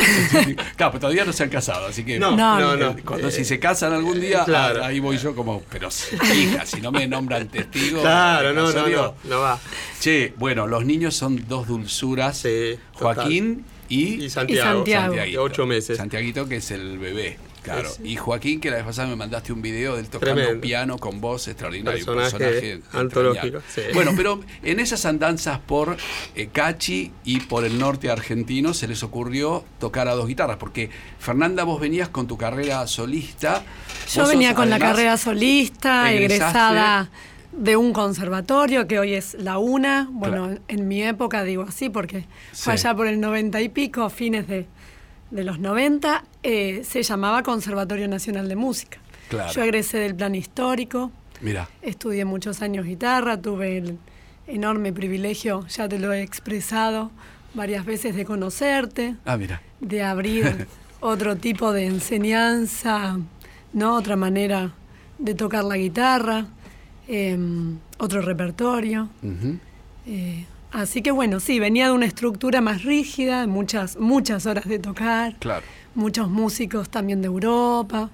claro, 0.77 0.93
pero 0.93 1.01
todavía 1.01 1.25
no 1.25 1.33
se 1.33 1.43
han 1.45 1.51
casado, 1.51 1.87
así 1.87 2.05
que 2.05 2.19
No, 2.19 2.31
No, 2.37 2.59
no, 2.61 2.77
no. 2.77 2.95
no. 2.95 2.97
cuando 3.05 3.29
Eh, 3.29 3.33
si 3.33 3.45
se 3.45 3.59
casan 3.59 3.93
algún 3.93 4.21
día, 4.21 4.45
claro. 4.45 4.83
ah, 4.85 4.87
ahí 4.89 5.01
voy 5.01 5.19
yo 5.19 5.35
como, 5.35 5.63
pero 5.71 5.89
hija, 6.35 6.65
si 6.67 6.81
no 6.81 6.93
me 6.93 7.07
nombran 7.07 7.49
testigo. 7.49 8.01
Claro, 8.01 8.51
¿en 8.51 8.57
no, 8.57 8.71
no, 8.73 8.89
no, 8.89 9.15
no 9.25 9.41
va. 9.41 9.59
Che, 10.01 10.33
bueno, 10.37 10.67
los 10.67 10.85
niños 10.85 11.15
son 11.17 11.45
dos 11.49 11.67
dulzuras, 11.67 12.39
Sí. 12.39 12.79
Joaquín 12.95 13.65
y, 13.89 14.25
Y 14.25 14.31
Santiago, 14.31 14.85
ocho 15.39 15.67
meses. 15.67 15.97
Santiaguito, 15.97 16.47
que 16.49 16.57
es 16.57 16.71
el 16.71 16.99
bebé. 16.99 17.39
Claro. 17.65 17.91
Y 18.05 18.17
Joaquín, 18.17 18.61
que 18.61 18.71
la 18.71 18.77
vez 18.77 18.85
pasada 18.85 19.09
me 19.09 19.17
mandaste 19.17 19.53
un 19.53 19.63
video 19.63 19.97
del 19.97 20.09
tocando 20.09 20.35
Tremendo. 20.37 20.61
piano 20.61 20.99
con 20.99 21.21
voz 21.21 21.49
extraordinario. 21.49 21.99
un 22.01 22.19
Personaje 22.19 22.39
personaje 22.39 22.83
antológico, 22.93 23.59
sí. 23.75 23.81
Bueno, 23.95 24.13
pero 24.17 24.41
en 24.63 24.81
esas 24.81 25.05
andanzas 25.07 25.59
por 25.61 25.97
eh, 26.37 26.49
Cachi 26.53 27.11
y 27.25 27.41
por 27.41 27.65
el 27.65 27.79
norte 27.79 28.11
argentino 28.11 28.75
se 28.75 28.87
les 28.87 29.03
ocurrió 29.03 29.65
tocar 29.81 30.09
a 30.09 30.15
dos 30.15 30.27
guitarras, 30.29 30.59
porque 30.59 30.91
Fernanda, 31.19 31.65
vos 31.65 31.81
venías 31.81 32.09
con 32.09 32.27
tu 32.27 32.37
carrera 32.37 32.87
solista. 32.87 33.63
Yo 34.13 34.27
venía 34.29 34.51
sos, 34.51 34.57
con 34.57 34.71
la 34.71 34.79
carrera 34.79 35.17
solista, 35.17 36.13
egresada 36.13 37.11
de 37.53 37.77
un 37.77 37.93
conservatorio 37.93 38.87
que 38.89 38.99
hoy 38.99 39.15
es 39.15 39.35
la 39.35 39.59
UNA. 39.59 40.09
Bueno, 40.11 40.47
Claro. 40.49 40.61
en 40.69 40.89
mi 40.89 41.03
época 41.03 41.45
digo 41.45 41.63
así 41.63 41.89
porque 41.89 42.21
Sí. 42.53 42.65
fue 42.65 42.73
allá 42.75 42.95
por 42.95 43.07
el 43.07 43.21
90 43.21 43.61
y 43.61 43.69
pico, 43.69 44.11
fines 44.11 44.49
de, 44.49 44.67
de 45.35 45.43
los 45.43 45.59
90, 45.59 46.23
eh, 46.45 46.83
se 46.85 47.03
llamaba 47.03 47.43
Conservatorio 47.43 48.07
Nacional 48.07 48.49
de 48.49 48.55
Música. 48.55 48.99
Claro. 49.29 49.53
Yo 49.53 49.65
egresé 49.65 49.99
del 49.99 50.15
plan 50.15 50.37
histórico, 50.37 51.11
Mira, 51.41 51.69
estudié 51.83 52.25
muchos 52.25 52.63
años 52.63 52.87
guitarra, 52.87 53.41
tuve 53.41 53.79
el 53.79 53.99
enorme 54.47 54.93
privilegio, 54.93 55.67
ya 55.67 55.89
te 55.89 55.99
lo 55.99 56.13
he 56.13 56.23
expresado 56.23 57.11
varias 57.53 57.85
veces, 57.85 58.15
de 58.15 58.25
conocerte, 58.25 59.17
ah, 59.25 59.37
mira. 59.37 59.61
de 59.81 60.05
abrir 60.05 60.69
otro 61.01 61.35
tipo 61.35 61.73
de 61.73 61.87
enseñanza, 61.87 63.19
¿no? 63.73 63.97
Otra 63.97 64.15
manera 64.15 64.73
de 65.19 65.35
tocar 65.35 65.65
la 65.65 65.77
guitarra, 65.77 66.47
em, 67.09 67.79
otro 67.99 68.23
repertorio. 68.23 69.09
Eh, 70.07 70.47
así 70.75 71.01
que 71.03 71.11
bueno, 71.11 71.41
sí, 71.41 71.59
venía 71.59 71.87
de 71.87 71.93
una 71.93 72.07
estructura 72.07 72.61
más 72.61 72.83
rígida, 72.85 73.47
muchas, 73.47 73.97
muchas 73.97 74.45
horas 74.47 74.67
de 74.67 74.79
tocar, 74.79 75.37
Claro, 75.39 75.65
muchos 75.95 76.29
músicos 76.29 76.91
también 76.91 77.23
de 77.23 77.27
Europa. 77.29 78.11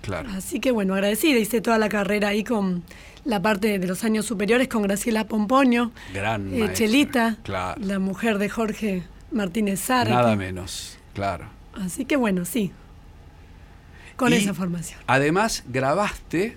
claro. 0.00 0.28
Así 0.30 0.58
que 0.58 0.70
bueno, 0.72 0.94
agradecida, 0.94 1.38
hice 1.38 1.60
toda 1.60 1.78
la 1.78 1.88
carrera 1.88 2.28
ahí 2.28 2.42
con 2.44 2.82
la 3.24 3.40
parte 3.40 3.78
de 3.78 3.86
los 3.86 4.02
años 4.02 4.26
superiores 4.26 4.66
con 4.68 4.82
Graciela 4.82 5.26
Pompoño, 5.28 5.92
Gran 6.12 6.52
eh, 6.52 6.70
Chelita, 6.72 7.36
claro. 7.44 7.80
la 7.84 7.98
mujer 8.00 8.38
de 8.38 8.48
Jorge 8.48 9.04
Martínez 9.30 9.80
Zárate. 9.80 10.10
Nada 10.10 10.34
menos, 10.34 10.98
claro. 11.14 11.46
Así 11.74 12.04
que 12.04 12.16
bueno, 12.16 12.44
sí. 12.44 12.72
Con 14.16 14.32
Y 14.32 14.36
esa 14.36 14.52
formación. 14.54 15.00
Además, 15.06 15.64
grabaste 15.68 16.56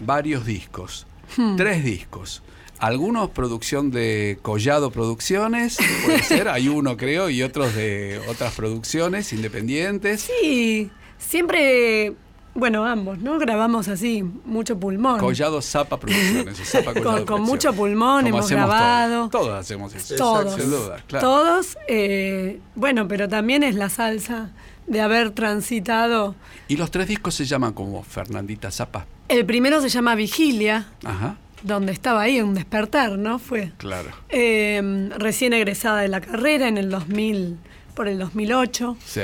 varios 0.00 0.44
discos, 0.46 1.06
Hmm. 1.36 1.56
tres 1.56 1.82
discos. 1.84 2.42
Algunos 2.78 3.30
producción 3.30 3.90
de 3.90 4.38
Collado 4.42 4.90
Producciones, 4.90 5.78
puede 6.04 6.22
ser, 6.22 6.48
hay 6.48 6.68
uno 6.68 6.96
creo, 6.96 7.30
y 7.30 7.42
otros 7.42 7.74
de 7.74 8.20
otras 8.28 8.54
producciones 8.54 9.32
independientes. 9.32 10.28
Sí, 10.42 10.90
siempre, 11.18 12.14
bueno, 12.54 12.84
ambos, 12.84 13.18
¿no? 13.18 13.38
Grabamos 13.38 13.88
así, 13.88 14.22
mucho 14.44 14.78
pulmón. 14.78 15.18
Collado 15.18 15.62
Zapa 15.62 15.98
Producciones. 15.98 16.60
Collado 17.02 17.24
Con- 17.26 17.42
mucho 17.42 17.72
pulmón 17.72 18.26
hemos 18.26 18.50
grabado. 18.50 19.28
Todos, 19.30 19.46
Todos 19.46 19.60
hacemos 19.60 19.94
eso. 19.94 20.16
Todos. 20.16 20.54
Sin 20.60 20.70
duda, 20.70 21.02
claro. 21.06 21.26
Todos, 21.26 21.78
eh, 21.88 22.60
bueno, 22.74 23.08
pero 23.08 23.28
también 23.28 23.62
es 23.62 23.74
la 23.76 23.88
salsa 23.88 24.50
de 24.86 25.00
haber 25.00 25.30
transitado. 25.30 26.34
Y 26.68 26.76
los 26.76 26.90
tres 26.90 27.08
discos 27.08 27.34
se 27.34 27.44
llaman 27.46 27.72
como 27.72 28.02
Fernandita 28.02 28.70
Zapa. 28.70 29.06
El 29.28 29.46
primero 29.46 29.80
se 29.80 29.88
llama 29.88 30.14
Vigilia, 30.14 30.88
Ajá, 31.02 31.36
donde 31.64 31.92
estaba 31.92 32.20
ahí 32.22 32.40
un 32.40 32.54
despertar, 32.54 33.18
¿no? 33.18 33.38
Fue 33.40 33.72
claro. 33.78 34.10
eh, 34.28 35.10
recién 35.18 35.52
egresada 35.52 36.00
de 36.02 36.08
la 36.08 36.20
carrera 36.20 36.68
en 36.68 36.78
el 36.78 36.90
2000, 36.90 37.56
por 37.94 38.06
el 38.06 38.18
2008. 38.18 38.96
Sí, 39.04 39.20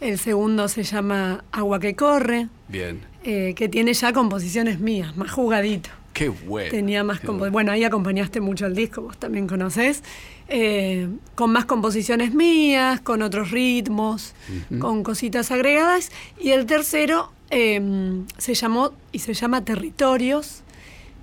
El 0.00 0.18
segundo 0.18 0.68
se 0.68 0.82
llama 0.82 1.44
Agua 1.52 1.80
que 1.80 1.94
corre, 1.96 2.48
bien. 2.68 3.00
eh, 3.24 3.54
que 3.56 3.68
tiene 3.68 3.94
ya 3.94 4.12
composiciones 4.12 4.78
mías, 4.80 5.16
más 5.16 5.30
jugadito. 5.30 5.88
Qué 6.12 6.28
bueno. 6.30 6.70
Tenía 6.70 7.04
más 7.04 7.22
bueno. 7.22 7.50
Bueno, 7.52 7.72
ahí 7.72 7.84
acompañaste 7.84 8.40
mucho 8.40 8.64
el 8.66 8.74
disco, 8.74 9.02
vos 9.02 9.16
también 9.18 9.46
conocés. 9.46 10.02
eh, 10.48 11.08
con 11.34 11.50
más 11.52 11.64
composiciones 11.66 12.32
mías, 12.32 13.00
con 13.00 13.20
otros 13.22 13.50
ritmos, 13.50 14.34
con 14.78 15.02
cositas 15.02 15.50
agregadas. 15.50 16.10
Y 16.40 16.50
el 16.50 16.64
tercero 16.66 17.32
eh, 17.50 18.22
se 18.38 18.54
llamó 18.54 18.92
y 19.12 19.18
se 19.18 19.34
llama 19.34 19.62
Territorios, 19.64 20.62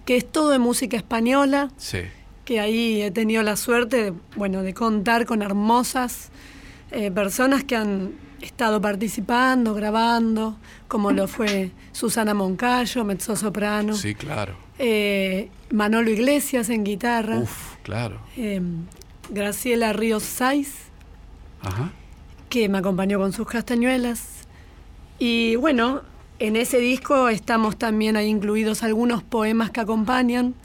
que 0.06 0.18
es 0.18 0.30
todo 0.32 0.50
de 0.50 0.60
música 0.60 0.98
española, 0.98 1.70
Sí, 1.78 2.00
que 2.46 2.60
ahí 2.60 3.02
he 3.02 3.12
tenido 3.12 3.42
la 3.44 3.56
suerte 3.56 4.04
de, 4.12 4.13
bueno, 4.36 4.63
de 4.63 4.74
contar 4.74 5.26
con 5.26 5.42
hermosas 5.42 6.30
eh, 6.92 7.10
personas 7.12 7.63
que 7.63 7.76
han 7.76 8.12
estado 8.42 8.82
participando, 8.82 9.74
grabando, 9.74 10.58
como 10.89 11.12
lo 11.12 11.28
fue 11.28 11.72
Susana 11.94 12.34
Moncayo, 12.34 13.06
mezzosoprano, 13.06 13.94
sí, 13.96 14.13
claro. 14.16 14.56
eh, 14.80 15.50
Manolo 15.72 16.12
Iglesias 16.12 16.70
en 16.70 16.84
guitarra, 16.84 17.38
Uf, 17.39 17.76
claro. 17.84 18.20
eh, 18.36 18.62
Graciela 19.30 19.94
Ríos 19.94 20.24
Saiz, 20.24 20.74
Ajá. 21.62 21.92
que 22.50 22.68
me 22.68 22.78
acompañó 22.80 23.18
con 23.20 23.32
sus 23.32 23.48
castañuelas. 23.48 24.22
Y 25.18 25.56
bueno, 25.56 26.02
en 26.39 26.56
ese 26.56 26.80
disco 26.80 27.30
estamos 27.30 27.78
también 27.78 28.17
ahí 28.17 28.28
incluidos 28.28 28.84
algunos 28.84 29.24
poemas 29.24 29.72
que 29.72 29.82
acompañan, 29.82 30.56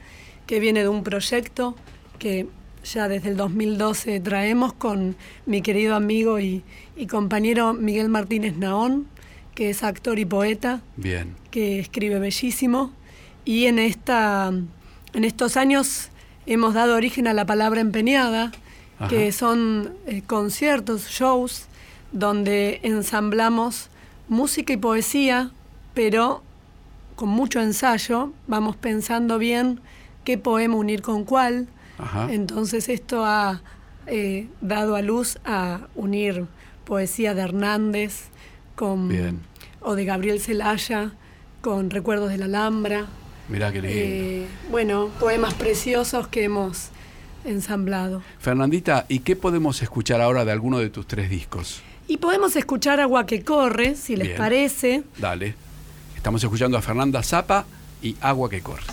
que 0.45 0.59
viene 0.59 0.81
de 0.81 0.89
un 0.89 1.03
proyecto 1.03 1.75
que 2.17 2.47
ya 2.83 3.07
desde 3.07 3.29
el 3.29 3.37
2012 3.37 4.19
traemos 4.19 4.73
con 4.73 5.15
mi 5.45 5.61
querido 5.61 5.95
amigo 5.95 6.39
y, 6.39 6.63
compañero 7.09 7.73
Miguel 7.73 8.09
Martínez 8.09 8.57
Naón, 8.57 9.07
que 9.55 9.69
es 9.69 9.83
actor 9.83 10.19
y 10.19 10.25
poeta, 10.25 10.81
Bien. 10.97 11.35
que 11.51 11.79
escribe 11.79 12.19
bellísimo. 12.19 12.91
Y 13.45 13.65
en, 13.65 13.79
esta, 13.79 14.51
en 15.13 15.23
estos 15.23 15.57
años 15.57 16.09
hemos 16.45 16.73
dado 16.73 16.95
origen 16.95 17.27
a 17.27 17.33
la 17.33 17.45
palabra 17.45 17.81
empeñada, 17.81 18.51
que 19.07 19.31
son 19.31 19.93
eh, 20.07 20.21
conciertos, 20.27 21.07
shows, 21.07 21.67
donde 22.11 22.81
ensamblamos 22.83 23.89
música 24.27 24.73
y 24.73 24.77
poesía, 24.77 25.51
pero 25.99 26.41
con 27.17 27.27
mucho 27.27 27.59
ensayo, 27.59 28.31
vamos 28.47 28.77
pensando 28.77 29.37
bien 29.37 29.81
qué 30.23 30.37
poema 30.37 30.77
unir 30.77 31.01
con 31.01 31.25
cuál. 31.25 31.67
Entonces 32.29 32.87
esto 32.87 33.25
ha 33.25 33.61
eh, 34.07 34.47
dado 34.61 34.95
a 34.95 35.01
luz 35.01 35.39
a 35.43 35.89
unir 35.95 36.45
poesía 36.85 37.33
de 37.33 37.41
Hernández 37.41 38.29
con 38.77 39.09
o 39.81 39.95
de 39.95 40.05
Gabriel 40.05 40.39
Celaya 40.39 41.11
con 41.59 41.89
Recuerdos 41.89 42.29
de 42.29 42.37
la 42.37 42.45
Alhambra. 42.45 43.07
Mirá 43.49 43.69
qué 43.73 43.81
lindo. 43.81 43.97
Eh, 43.99 44.47
bueno, 44.71 45.09
poemas 45.19 45.53
preciosos 45.53 46.29
que 46.29 46.45
hemos 46.45 46.91
ensamblado. 47.43 48.23
Fernandita, 48.39 49.05
¿y 49.09 49.19
qué 49.19 49.35
podemos 49.35 49.81
escuchar 49.81 50.21
ahora 50.21 50.45
de 50.45 50.53
alguno 50.53 50.79
de 50.79 50.89
tus 50.89 51.05
tres 51.07 51.29
discos? 51.29 51.81
Y 52.07 52.15
podemos 52.15 52.55
escuchar 52.55 53.01
Agua 53.01 53.25
que 53.25 53.43
corre, 53.43 53.95
si 53.95 54.15
les 54.15 54.29
parece. 54.37 55.03
Dale. 55.17 55.67
Estamos 56.19 56.43
escuchando 56.43 56.77
a 56.77 56.81
Fernanda 56.81 57.23
Zapa 57.23 57.65
y 58.01 58.17
Agua 58.19 58.49
que 58.49 58.59
corre. 58.59 58.83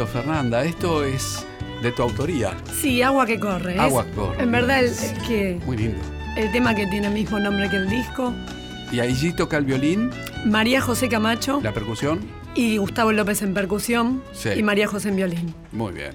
Esto, 0.00 0.06
Fernanda. 0.06 0.64
Esto 0.64 1.04
es 1.04 1.44
de 1.82 1.92
tu 1.92 2.02
autoría. 2.02 2.56
Sí, 2.80 3.02
Agua 3.02 3.26
que 3.26 3.38
corre. 3.38 3.78
Agua 3.78 4.06
que 4.06 4.12
corre. 4.12 4.42
En 4.42 4.50
verdad 4.50 4.82
es 4.82 5.12
que... 5.28 5.60
Muy 5.66 5.76
lindo. 5.76 5.98
El 6.38 6.50
tema 6.52 6.74
que 6.74 6.86
tiene 6.86 7.08
el 7.08 7.12
mismo 7.12 7.38
nombre 7.38 7.68
que 7.68 7.76
el 7.76 7.90
disco. 7.90 8.32
Y 8.90 9.00
allí 9.00 9.34
toca 9.34 9.58
el 9.58 9.64
violín. 9.66 10.10
María 10.46 10.80
José 10.80 11.10
Camacho. 11.10 11.60
La 11.62 11.74
percusión. 11.74 12.20
Y 12.54 12.78
Gustavo 12.78 13.12
López 13.12 13.42
en 13.42 13.52
percusión. 13.52 14.22
Sí. 14.32 14.48
Y 14.56 14.62
María 14.62 14.86
José 14.86 15.10
en 15.10 15.16
violín. 15.16 15.54
Muy 15.70 15.92
bien. 15.92 16.12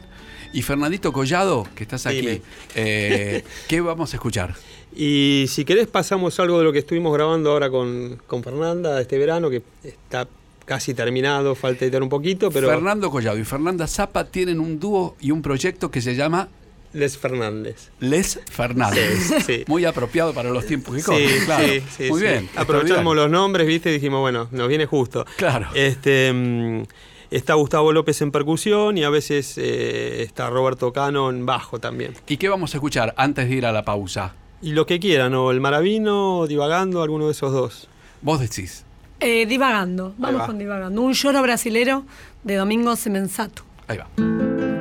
Y 0.52 0.64
Fernandito 0.64 1.14
Collado, 1.14 1.68
que 1.76 1.84
estás 1.84 2.08
aquí, 2.08 2.42
eh, 2.74 3.44
¿qué 3.68 3.82
vamos 3.82 4.14
a 4.14 4.18
escuchar? 4.18 4.56
Y 4.96 5.46
si 5.48 5.64
querés 5.64 5.88
pasamos 5.88 6.40
algo 6.40 6.58
de 6.58 6.64
lo 6.64 6.74
que 6.74 6.80
estuvimos 6.80 7.14
grabando 7.14 7.52
ahora 7.52 7.70
con, 7.70 8.20
con 8.26 8.42
Fernanda 8.42 9.00
este 9.00 9.20
verano, 9.20 9.50
que 9.50 9.62
está 9.84 10.28
casi 10.66 10.94
terminado, 10.94 11.56
falta 11.56 11.86
editar 11.86 12.04
un 12.04 12.10
poquito, 12.10 12.52
pero... 12.52 12.68
Fernando 12.68 13.10
Collado 13.10 13.38
y 13.38 13.46
Fernanda 13.46 13.88
Zapa 13.88 14.26
tienen 14.26 14.60
un 14.60 14.80
dúo 14.80 15.16
y 15.22 15.32
un 15.32 15.42
proyecto 15.42 15.92
que 15.92 16.02
se 16.02 16.16
llama... 16.16 16.50
Les 16.94 17.18
Fernández. 17.18 17.90
Les 18.00 18.40
Fernández. 18.50 19.44
Sí, 19.46 19.66
Muy 19.68 19.84
apropiado 19.84 20.34
para 20.34 20.50
los 20.50 20.66
tiempos 20.66 20.96
que 20.96 21.04
corren, 21.04 21.28
sí, 21.30 21.46
claro. 21.46 21.68
Muy 22.10 22.22
bien. 22.22 22.50
Aprovechamos 22.56 23.16
los 23.16 23.30
nombres, 23.30 23.68
viste, 23.68 23.90
y 23.90 23.94
dijimos, 23.96 24.22
bueno, 24.22 24.48
nos 24.52 24.70
viene 24.70 24.86
justo. 24.86 25.26
Claro. 25.36 25.68
Este, 25.74 26.32
mm, 26.32 26.84
está 27.32 27.56
Gustavo 27.56 27.92
López 27.92 28.22
en 28.22 28.32
percusión 28.32 28.98
y 28.98 29.04
a 29.04 29.10
veces 29.10 29.58
eh, 29.58 30.24
está 30.24 30.50
Roberto 30.50 30.94
Cano 30.94 31.30
en 31.30 31.46
bajo 31.46 31.80
también. 31.80 32.14
¿Y 32.28 32.38
qué 32.38 32.48
vamos 32.48 32.74
a 32.74 32.78
escuchar 32.78 33.14
antes 33.18 33.50
de 33.50 33.56
ir 33.56 33.66
a 33.66 33.74
la 33.74 33.84
pausa? 33.84 34.34
Y 34.62 34.72
lo 34.72 34.86
que 34.86 35.00
quieran, 35.02 35.34
o 35.34 35.52
el 35.52 35.60
Maravino, 35.60 36.48
Divagando, 36.48 37.04
alguno 37.04 37.26
de 37.26 37.34
esos 37.34 37.52
dos. 37.52 37.90
Vos 38.22 38.40
decís. 38.40 38.85
Eh, 39.20 39.46
divagando, 39.46 40.14
vamos 40.18 40.44
con 40.46 40.58
divagando. 40.58 41.02
Un 41.02 41.14
lloro 41.14 41.42
brasilero 41.42 42.04
de 42.44 42.56
Domingo 42.56 42.96
Semensato. 42.96 43.64
Ahí 43.88 43.98
va. 43.98 44.75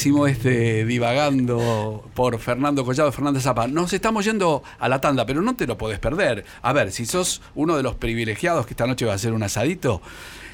Buenísimo 0.00 0.26
este 0.26 0.86
divagando 0.86 2.08
por 2.14 2.38
Fernando 2.38 2.86
Collado, 2.86 3.12
Fernández 3.12 3.42
Zapa. 3.42 3.68
Nos 3.68 3.92
estamos 3.92 4.24
yendo 4.24 4.62
a 4.78 4.88
la 4.88 4.98
tanda, 4.98 5.26
pero 5.26 5.42
no 5.42 5.56
te 5.56 5.66
lo 5.66 5.76
podés 5.76 5.98
perder. 5.98 6.46
A 6.62 6.72
ver, 6.72 6.90
si 6.90 7.04
sos 7.04 7.42
uno 7.54 7.76
de 7.76 7.82
los 7.82 7.96
privilegiados 7.96 8.64
que 8.64 8.72
esta 8.72 8.86
noche 8.86 9.04
va 9.04 9.12
a 9.12 9.16
hacer 9.16 9.34
un 9.34 9.42
asadito, 9.42 10.00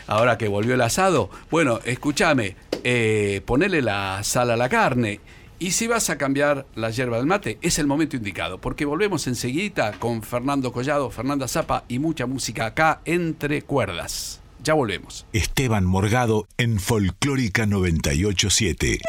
ahora 0.08 0.36
que 0.36 0.48
volvió 0.48 0.74
el 0.74 0.80
asado, 0.80 1.30
bueno, 1.48 1.78
escúchame, 1.84 2.56
eh, 2.82 3.40
ponele 3.46 3.82
la 3.82 4.24
sal 4.24 4.50
a 4.50 4.56
la 4.56 4.68
carne. 4.68 5.20
Y 5.60 5.70
si 5.70 5.86
vas 5.86 6.10
a 6.10 6.18
cambiar 6.18 6.66
la 6.74 6.90
hierba 6.90 7.18
del 7.18 7.26
mate, 7.26 7.58
es 7.62 7.78
el 7.78 7.86
momento 7.86 8.16
indicado, 8.16 8.60
porque 8.60 8.84
volvemos 8.84 9.28
enseguida 9.28 9.92
con 9.92 10.24
Fernando 10.24 10.72
Collado, 10.72 11.08
Fernanda 11.10 11.46
Zapa 11.46 11.84
y 11.86 12.00
mucha 12.00 12.26
música 12.26 12.66
acá 12.66 13.00
entre 13.04 13.62
cuerdas. 13.62 14.40
Ya 14.64 14.74
volvemos. 14.74 15.24
Esteban 15.32 15.84
Morgado 15.84 16.48
en 16.58 16.80
Folclórica 16.80 17.66
987. 17.66 19.02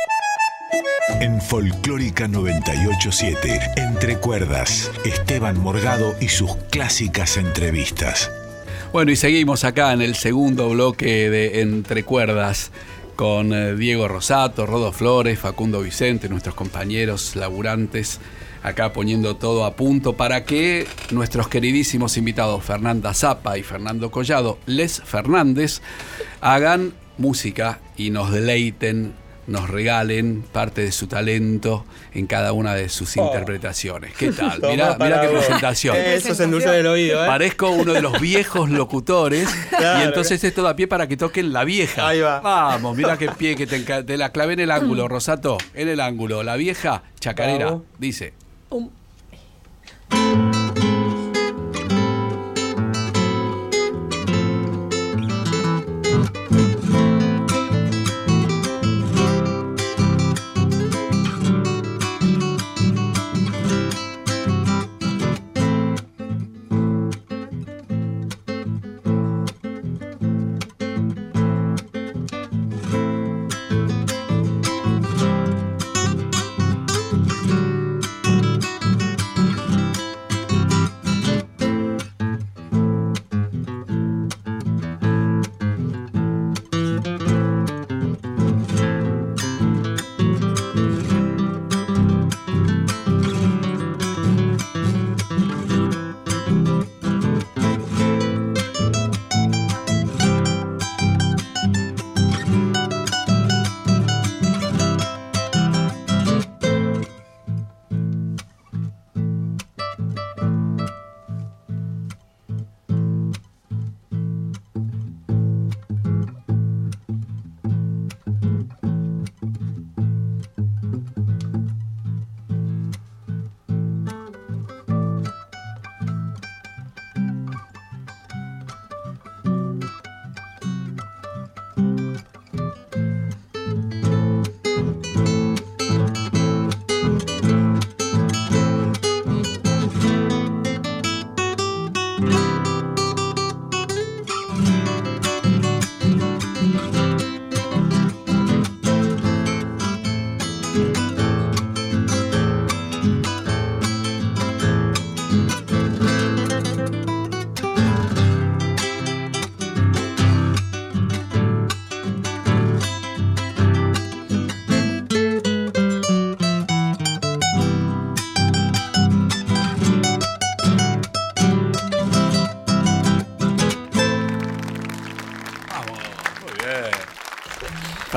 En 1.22 1.42
Folclórica 1.42 2.28
987, 2.28 3.60
Entre 3.78 4.18
Cuerdas, 4.18 4.92
Esteban 5.06 5.60
Morgado 5.60 6.16
y 6.20 6.28
sus 6.28 6.56
clásicas 6.70 7.38
entrevistas. 7.38 8.30
Bueno, 8.92 9.12
y 9.12 9.16
seguimos 9.16 9.64
acá 9.64 9.94
en 9.94 10.02
el 10.02 10.16
segundo 10.16 10.70
bloque 10.70 11.30
de 11.30 11.62
Entre 11.62 12.04
Cuerdas 12.04 12.72
con 13.16 13.54
eh, 13.54 13.76
Diego 13.76 14.08
Rosato, 14.08 14.66
Rodo 14.66 14.92
Flores, 14.92 15.40
Facundo 15.40 15.82
Vicente, 15.82 16.30
nuestros 16.30 16.56
compañeros 16.56 17.36
laburantes, 17.36 18.20
acá 18.62 18.94
poniendo 18.94 19.38
todo 19.38 19.66
a 19.66 19.76
punto 19.76 20.18
para 20.18 20.44
que 20.44 20.86
nuestros 21.12 21.48
queridísimos 21.48 22.18
invitados 22.18 22.64
Fernanda 22.64 23.14
Zapa 23.14 23.58
y 23.58 23.64
Fernando 23.64 24.12
Collado, 24.12 24.60
Les 24.66 25.02
Fernández, 25.02 25.82
hagan 26.42 26.94
música 27.18 27.80
y 27.98 28.12
nos 28.12 28.32
deleiten 28.32 29.14
nos 29.48 29.70
regalen 29.70 30.44
parte 30.52 30.82
de 30.82 30.92
su 30.92 31.08
talento 31.08 31.86
en 32.14 32.28
cada 32.28 32.52
una 32.52 32.76
de 32.76 32.90
sus 32.90 33.16
oh. 33.18 33.26
interpretaciones. 33.26 34.14
¿Qué 34.16 34.32
tal? 34.32 34.62
Mirá, 34.70 34.98
qué 34.98 35.28
presentación. 35.30 35.96
Eso 35.96 36.36
se 36.36 36.44
endulce 36.44 36.70
del 36.70 36.88
oído, 36.88 37.24
¿eh? 37.24 37.28
Parezco 37.28 37.72
uno 37.72 37.94
de 37.94 38.02
los 38.02 38.20
viejos 38.20 38.70
locutores 38.70 39.50
y 40.00 40.04
entonces 40.04 40.44
esto 40.44 40.62
da 40.62 40.76
pie 40.76 40.88
para 40.88 41.08
que 41.08 41.18
toquen 41.18 41.54
la 41.54 41.64
vieja. 41.64 42.08
Ahí 42.08 42.20
va. 42.20 42.42
Vamos, 42.42 42.96
mira 42.96 43.18
qué 43.18 43.30
pie 43.38 43.56
que 43.56 43.66
te, 43.66 44.18
la 44.18 44.32
clave 44.32 44.54
en 44.54 44.60
el 44.60 44.72
ángulo, 44.72 45.08
Rosato, 45.08 45.58
en 45.74 45.88
el 45.88 46.02
ángulo. 46.02 46.44
La 46.44 46.56
vieja 46.58 47.04
chacarera 47.20 47.80
dice. 47.98 48.34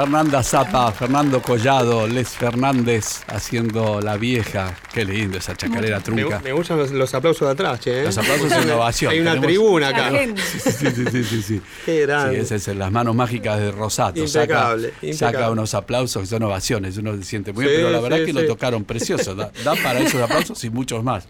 Fernanda 0.00 0.42
Zapa, 0.42 0.92
Fernando 0.92 1.42
Collado, 1.42 2.06
Les 2.06 2.30
Fernández 2.30 3.22
haciendo 3.26 4.00
la 4.00 4.16
vieja. 4.16 4.74
Qué 4.94 5.04
lindo 5.04 5.36
esa 5.36 5.54
chacarera 5.54 6.00
trunca. 6.00 6.40
Me, 6.42 6.52
gustan 6.52 6.78
los, 6.78 7.14
aplausos 7.14 7.46
de 7.46 7.52
atrás, 7.52 7.80
che. 7.80 8.00
¿eh? 8.00 8.04
Los 8.04 8.16
aplausos 8.16 8.48
de 8.48 8.62
innovación. 8.62 9.12
Hay 9.12 9.20
una 9.20 9.38
tribuna 9.38 9.88
acá. 9.88 10.10
Sí, 10.36 10.72
sí, 10.72 11.04
sí, 11.04 11.22
sí, 11.22 11.42
sí. 11.42 11.60
Qué 11.84 12.00
grande. 12.06 12.46
Sí, 12.46 12.54
esas 12.54 12.74
las 12.76 12.90
manos 12.90 13.14
mágicas 13.14 13.58
de 13.58 13.72
Rosato. 13.72 14.20
Impecable, 14.20 14.94
saca, 15.12 15.50
unos 15.50 15.74
aplausos 15.74 16.22
que 16.22 16.28
son 16.28 16.44
ovaciones. 16.44 16.96
Uno 16.96 17.14
se 17.18 17.24
siente 17.24 17.52
muy 17.52 17.66
bien, 17.66 17.76
pero 17.76 17.90
la 17.90 18.00
verdad 18.00 18.20
es 18.20 18.26
que 18.26 18.32
lo 18.32 18.46
tocaron 18.46 18.84
precioso. 18.84 19.34
Da, 19.34 19.52
da 19.62 19.74
para 19.74 20.00
esos 20.00 20.22
aplausos 20.22 20.64
y 20.64 20.70
muchos 20.70 21.04
más. 21.04 21.26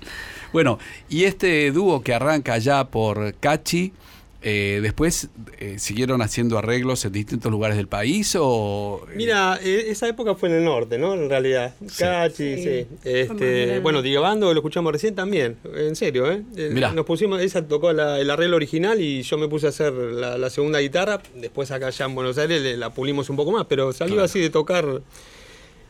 Bueno, 0.53 0.79
y 1.09 1.25
este 1.25 1.73
dúo 1.73 2.05
que 2.05 2.15
arranca 2.15 2.57
ya 2.59 2.85
por 2.85 3.35
Cachi 3.35 3.93
eh, 4.43 4.81
después 4.83 5.29
eh, 5.59 5.79
siguieron 5.79 6.23
haciendo 6.23 6.57
arreglos 6.57 7.05
en 7.05 7.13
distintos 7.13 7.53
lugares 7.53 7.77
del 7.77 7.89
país 7.89 8.35
o 8.41 9.03
eh? 9.11 9.15
mira 9.15 9.59
esa 9.63 10.09
época 10.09 10.35
fue 10.35 10.49
en 10.49 10.57
el 10.57 10.65
norte 10.65 10.99
no 10.99 11.15
en 11.15 11.29
realidad. 11.29 11.75
Cachi 11.99 12.57
sí, 12.57 12.87
Este, 13.05 13.81
bueno 13.81 14.01
Digabando 14.01 14.53
lo 14.53 14.61
escuchamos 14.61 14.93
recién 14.93 15.15
también 15.15 15.59
en 15.75 15.95
serio 15.95 16.31
eh 16.31 16.43
nos 16.95 17.05
pusimos 17.05 17.41
esa 17.41 17.67
tocó 17.67 17.91
el 17.91 18.31
arreglo 18.31 18.57
original 18.57 19.01
y 19.01 19.23
yo 19.23 19.37
me 19.37 19.49
puse 19.49 19.67
a 19.67 19.69
hacer 19.71 19.93
la, 19.93 20.51
segunda 20.51 20.81
guitarra. 20.81 21.23
Después 21.35 21.71
acá 21.71 21.91
ya 21.91 22.07
en 22.07 22.15
Buenos 22.15 22.39
Aires 22.39 22.79
la 22.79 22.91
pulimos 22.91 23.31
un 23.31 23.37
poco 23.37 23.53
más 23.53 23.67
pero 23.69 23.93
salió 23.93 24.23
así 24.23 24.41
de 24.41 24.51
tocar 24.51 25.03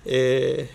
eh, 0.04 0.68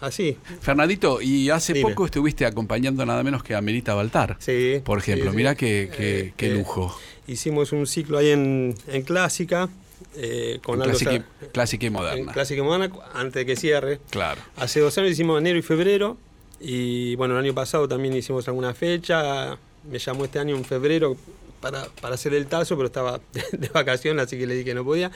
así. 0.00 0.36
Fernandito, 0.60 1.20
y 1.20 1.50
hace 1.50 1.80
poco 1.80 2.04
estuviste 2.06 2.46
acompañando 2.46 3.04
nada 3.06 3.22
menos 3.22 3.42
que 3.42 3.54
a 3.54 3.60
Merita 3.60 3.94
Baltar. 3.94 4.36
Sí. 4.38 4.80
Por 4.84 4.98
ejemplo, 4.98 5.32
mira 5.32 5.54
qué, 5.54 6.32
qué, 6.36 6.46
eh, 6.46 6.54
lujo. 6.54 6.96
hicimos 7.26 7.72
un 7.72 7.86
ciclo 7.86 8.18
ahí 8.18 8.30
en, 8.30 8.74
Clásica. 9.04 9.68
Eh, 10.16 10.60
con 10.62 10.80
clásica, 10.80 11.24
clásica, 11.52 11.86
y 11.86 11.90
moderna. 11.90 12.32
clásica 12.32 12.60
y 12.60 12.64
moderna, 12.64 12.90
antes 13.12 13.34
de 13.34 13.46
que 13.46 13.54
cierre. 13.54 14.00
Claro. 14.08 14.40
Hace 14.56 14.80
dos 14.80 14.96
años 14.96 15.10
hicimos 15.10 15.38
enero 15.38 15.58
y 15.58 15.62
febrero. 15.62 16.16
Y 16.58 17.14
bueno, 17.16 17.38
el 17.38 17.44
año 17.44 17.54
pasado 17.54 17.86
también 17.86 18.14
hicimos 18.14 18.48
alguna 18.48 18.74
fecha. 18.74 19.58
Me 19.90 19.98
llamó 19.98 20.24
este 20.24 20.38
año 20.38 20.56
en 20.56 20.64
febrero 20.64 21.16
para, 21.60 21.86
hacer 22.02 22.34
el 22.34 22.46
tazo, 22.46 22.76
pero 22.76 22.86
estaba 22.86 23.20
de, 23.32 23.44
de 23.58 23.68
vacaciones, 23.68 24.24
así 24.24 24.38
que 24.38 24.46
le 24.46 24.54
dije 24.54 24.64
que 24.66 24.74
no 24.74 24.84
podía. 24.84 25.10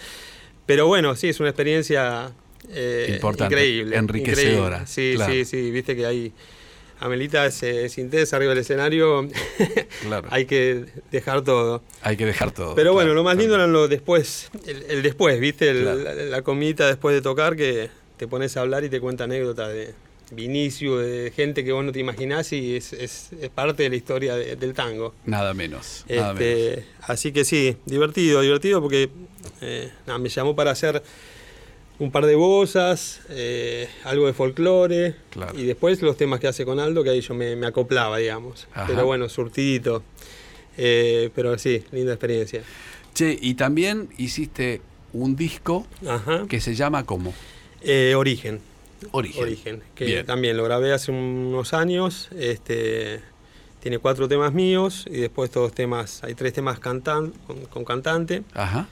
Pero 0.67 0.87
bueno, 0.87 1.17
sí, 1.17 1.29
es 1.29 1.41
una 1.41 1.51
experiencia 1.51 2.33
eh, 2.71 3.13
Importante, 3.15 3.55
increíble. 3.55 3.97
Enriquecedora. 3.97 4.87
Sí, 4.87 5.17
sí, 5.27 5.45
sí, 5.45 5.71
viste 5.71 5.95
que 5.97 6.07
hay, 6.07 6.33
Amelita 7.01 7.51
se 7.51 7.91
intensa 7.99 8.37
arriba 8.37 8.51
del 8.51 8.61
escenario, 8.61 9.29
claro. 10.03 10.29
hay 10.31 10.47
que 10.47 10.85
dejar 11.11 11.43
todo. 11.43 11.83
Hay 12.03 12.17
que 12.17 12.25
dejar 12.25 12.53
todo. 12.53 12.75
Pero 12.75 12.93
bueno, 12.93 13.15
lo 13.15 13.25
más 13.25 13.37
lindo 13.37 13.57
era 13.57 13.67
lo 13.67 13.89
después, 13.89 14.51
el, 14.67 15.03
después, 15.03 15.39
¿viste? 15.41 15.75
la, 15.75 16.43
comidita 16.43 16.87
después 16.87 17.15
de 17.15 17.21
tocar 17.21 17.57
que 17.57 17.91
te 18.17 18.29
pones 18.29 18.57
a 18.57 18.61
hablar 18.61 18.85
y 18.85 18.89
te 18.89 19.01
cuenta 19.01 19.25
anécdotas 19.25 19.73
de 19.73 19.95
Vinicio, 20.31 20.99
de 20.99 21.31
gente 21.31 21.65
que 21.65 21.73
vos 21.73 21.85
no 21.85 21.93
te 21.93 22.01
imaginás 22.01 22.53
y 22.53 22.77
es, 22.77 22.93
es, 22.95 23.31
parte 23.55 23.83
de 23.83 23.91
la 23.91 23.97
historia 23.97 24.35
del 24.35 24.73
tango. 24.73 25.15
Nada 25.27 25.53
menos. 25.53 26.05
Este, 26.09 26.87
así 27.03 27.33
que 27.33 27.45
sí, 27.45 27.77
divertido, 27.85 28.41
divertido 28.41 28.81
porque 28.81 29.11
eh, 29.61 29.91
me 30.19 30.29
llamó 30.29 30.57
para 30.57 30.71
hacer 30.71 31.03
un 31.99 32.11
par 32.11 32.27
de 32.27 32.35
bozas, 32.35 33.21
eh, 33.31 33.89
algo 34.05 34.27
de 34.27 34.33
folclore 34.33 35.15
y 35.57 35.65
después 35.65 36.03
los 36.03 36.17
temas 36.17 36.41
que 36.41 36.49
hace 36.49 36.65
con 36.65 36.81
Aldo, 36.81 37.05
que 37.05 37.11
ahí 37.11 37.21
yo 37.21 37.35
me, 37.35 37.65
acoplaba, 37.67 38.19
digamos. 38.19 38.67
Pero 38.87 39.07
bueno, 39.07 39.29
surtidito. 39.29 40.03
Eh, 40.77 41.31
pero 41.35 41.57
sí, 41.59 41.85
linda 41.93 42.13
experiencia. 42.13 42.63
Che, 43.15 43.39
y 43.41 43.55
también 43.55 44.09
hiciste 44.19 44.81
un 45.13 45.37
disco 45.37 45.87
que 46.49 46.61
se 46.61 46.75
llama 46.75 47.05
¿cómo? 47.05 47.33
Eh, 47.81 48.15
Origen. 48.17 48.61
Origen. 49.13 49.43
Origen. 49.43 49.83
Que 49.95 50.25
también 50.25 50.57
lo 50.57 50.65
grabé 50.65 50.93
hace 50.93 51.13
unos 51.13 51.75
años. 51.75 52.29
Este, 52.37 53.21
tiene 53.81 53.99
cuatro 53.99 54.27
temas 54.27 54.53
míos 54.53 55.05
y 55.09 55.19
después 55.19 55.51
todos 55.51 55.73
temas, 55.73 56.25
hay 56.25 56.35
tres 56.35 56.55
temas 56.55 56.81
cantan, 56.81 57.33
con, 57.71 57.85
cantante. 57.85 58.43
Ajá. 58.55 58.89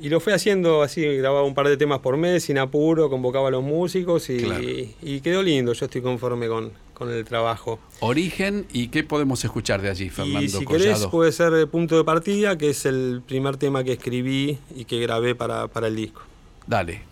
Y 0.00 0.08
lo 0.08 0.20
fue 0.20 0.32
haciendo 0.32 0.82
así, 0.82 1.04
grababa 1.16 1.42
un 1.42 1.54
par 1.54 1.66
de 1.66 1.76
temas 1.76 1.98
por 1.98 2.16
mes, 2.16 2.44
sin 2.44 2.58
apuro, 2.58 3.10
convocaba 3.10 3.48
a 3.48 3.50
los 3.50 3.64
músicos 3.64 4.30
y, 4.30 5.20
quedó 5.20 5.42
lindo. 5.42 5.72
Yo 5.72 5.86
estoy 5.86 6.02
conforme 6.02 6.46
con, 6.46 6.72
el 7.10 7.24
trabajo. 7.24 7.78
Origen, 8.00 8.66
¿y 8.72 8.88
qué 8.88 9.04
podemos 9.04 9.44
escuchar 9.44 9.82
de 9.82 9.90
allí, 9.90 10.10
Fernando 10.10 10.40
y 10.40 10.48
si 10.48 10.66
querés, 10.66 11.06
puede 11.06 11.32
ser 11.32 11.68
Punto 11.68 11.96
de 11.96 12.04
Partida, 12.04 12.58
que 12.58 12.70
es 12.70 12.86
el 12.86 13.22
primer 13.26 13.56
tema 13.56 13.84
que 13.84 13.92
escribí 13.92 14.58
y 14.74 14.84
que 14.84 15.00
grabé 15.00 15.34
para, 15.34 15.68
para 15.68 15.88
el 15.88 15.96
disco. 15.96 16.22
Dale. 16.66 17.02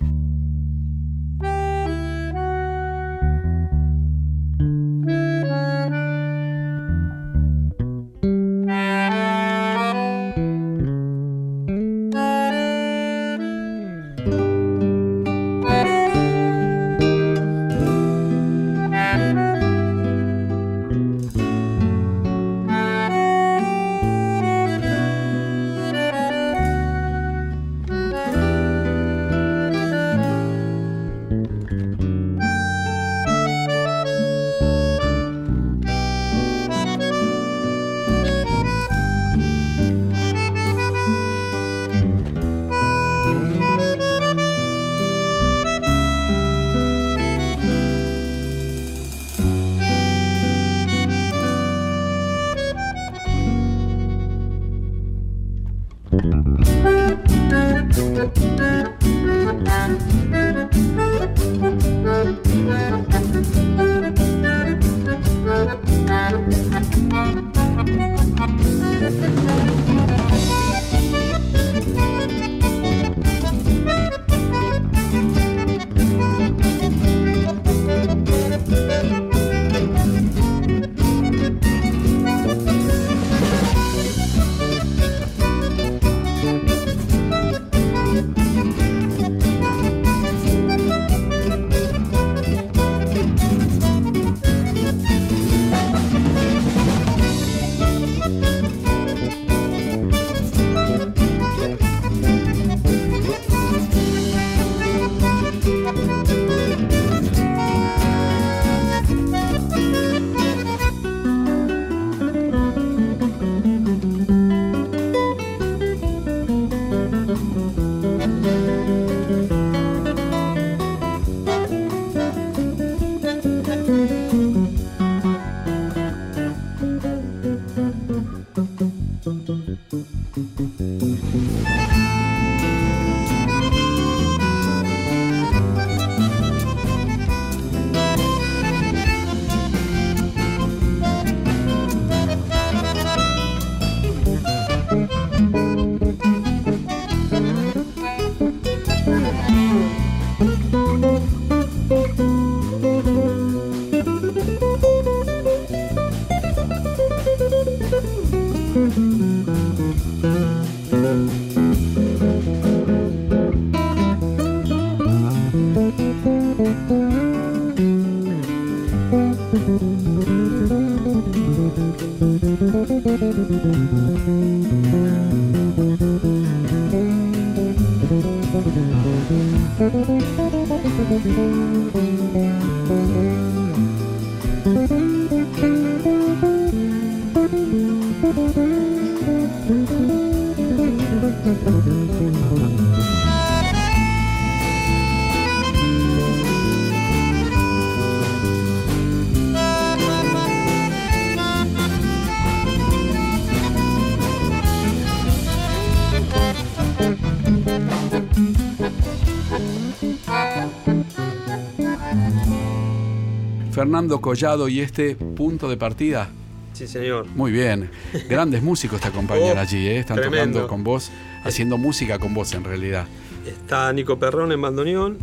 Fernando 213.87 214.21
Collado 214.21 214.67
y 214.67 214.81
este 214.81 215.15
punto 215.15 215.69
de 215.69 215.77
partida. 215.77 216.29
Sí, 216.73 216.89
señor. 216.89 217.25
Muy 217.37 217.53
bien. 217.53 217.89
Grandes 218.29 218.61
músicos 218.61 219.01
te 219.01 219.07
acompañan 219.07 219.57
oh, 219.59 219.61
allí, 219.61 219.87
¿eh? 219.87 220.01
están 220.01 220.21
tocando 220.21 220.67
con 220.67 220.83
vos, 220.83 221.13
haciendo 221.45 221.79
música 221.79 222.19
con 222.19 222.35
vos 222.35 222.53
en 222.55 222.65
realidad. 222.65 223.07
está 223.47 223.93
Nico 223.93 224.19
Perrón 224.19 224.51
en 224.51 224.61
bandoneón, 224.61 225.19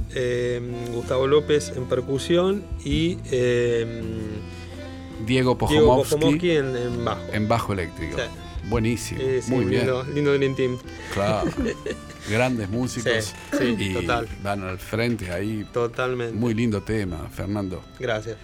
Gustavo 0.94 1.28
López 1.28 1.74
en 1.76 1.84
percusión 1.88 2.64
y 2.86 3.18
Diego 5.28 5.58
Pojomovsky, 5.58 6.52
en, 6.52 7.04
bajo. 7.04 7.22
En 7.34 7.50
bajo 7.50 7.74
eléctrico. 7.74 8.16
Buenísimo. 8.70 9.20
muy 9.48 9.66
lindo, 9.66 10.04
bien. 10.04 10.16
Lindo 10.16 10.34
Dream 10.36 10.56
Team. 10.56 10.78
Claro. 11.14 11.52
Grandes 12.30 12.70
músicos. 12.70 13.26
Sí, 13.26 13.36
y 13.62 13.94
total. 13.94 14.28
Van 14.44 14.64
al 14.64 14.80
frente 14.80 15.32
ahí. 15.32 15.66
Totalmente. 15.72 16.34
Muy 16.34 16.54
lindo 16.54 16.82
tema, 16.82 17.30
Fernando. 17.32 17.84
Gracias. 18.00 18.38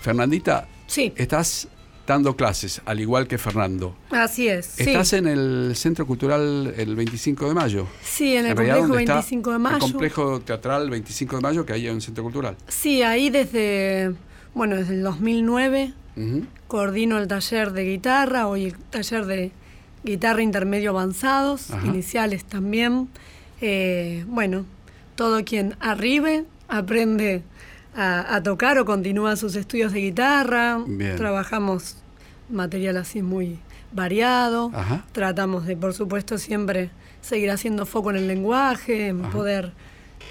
Fernandita. 0.00 0.68
Sí. 0.86 1.12
Estás 1.16 1.68
dando 2.06 2.36
clases, 2.36 2.80
al 2.84 3.00
igual 3.00 3.26
que 3.26 3.36
Fernando. 3.38 3.96
Así 4.10 4.48
es. 4.48 4.78
Estás 4.78 5.12
en 5.14 5.26
el 5.26 5.72
Centro 5.74 6.06
Cultural 6.06 6.72
el 6.76 6.94
25 6.94 7.48
de 7.48 7.54
mayo. 7.54 7.86
Sí, 8.02 8.36
en 8.36 8.46
el 8.46 8.54
complejo 8.54 8.88
25 8.88 9.52
de 9.52 9.58
mayo. 9.58 9.76
El 9.76 9.92
complejo 9.92 10.40
teatral 10.40 10.88
25 10.88 11.36
de 11.36 11.42
mayo, 11.42 11.66
que 11.66 11.72
hay 11.72 11.88
en 11.88 11.94
un 11.94 12.00
centro 12.00 12.22
cultural. 12.22 12.56
Sí, 12.68 13.02
ahí 13.02 13.30
desde, 13.30 14.14
bueno, 14.54 14.76
desde 14.76 14.94
el 14.94 15.02
2009 15.02 15.92
coordino 16.66 17.18
el 17.18 17.28
taller 17.28 17.72
de 17.72 17.84
guitarra, 17.84 18.46
hoy 18.46 18.66
el 18.66 18.74
taller 18.74 19.26
de 19.26 19.52
guitarra 20.02 20.42
intermedio 20.42 20.90
avanzados, 20.90 21.68
iniciales 21.84 22.44
también. 22.44 23.08
Eh, 23.60 24.24
bueno, 24.28 24.64
todo 25.14 25.44
quien 25.44 25.76
arribe 25.80 26.44
aprende 26.68 27.42
a, 27.94 28.42
tocar 28.42 28.78
o 28.78 28.84
continúa 28.84 29.36
sus 29.36 29.56
estudios 29.56 29.92
de 29.92 30.00
guitarra. 30.00 30.78
Trabajamos 31.16 31.96
material 32.50 32.98
así 32.98 33.22
muy 33.22 33.58
variado. 33.92 34.70
Tratamos 35.12 35.66
de, 35.66 35.76
por 35.76 35.94
supuesto, 35.94 36.38
siempre 36.38 36.90
seguir 37.22 37.50
haciendo 37.50 37.86
foco 37.86 38.10
en 38.10 38.16
el 38.16 38.28
lenguaje, 38.28 39.08
en 39.08 39.22
poder 39.22 39.72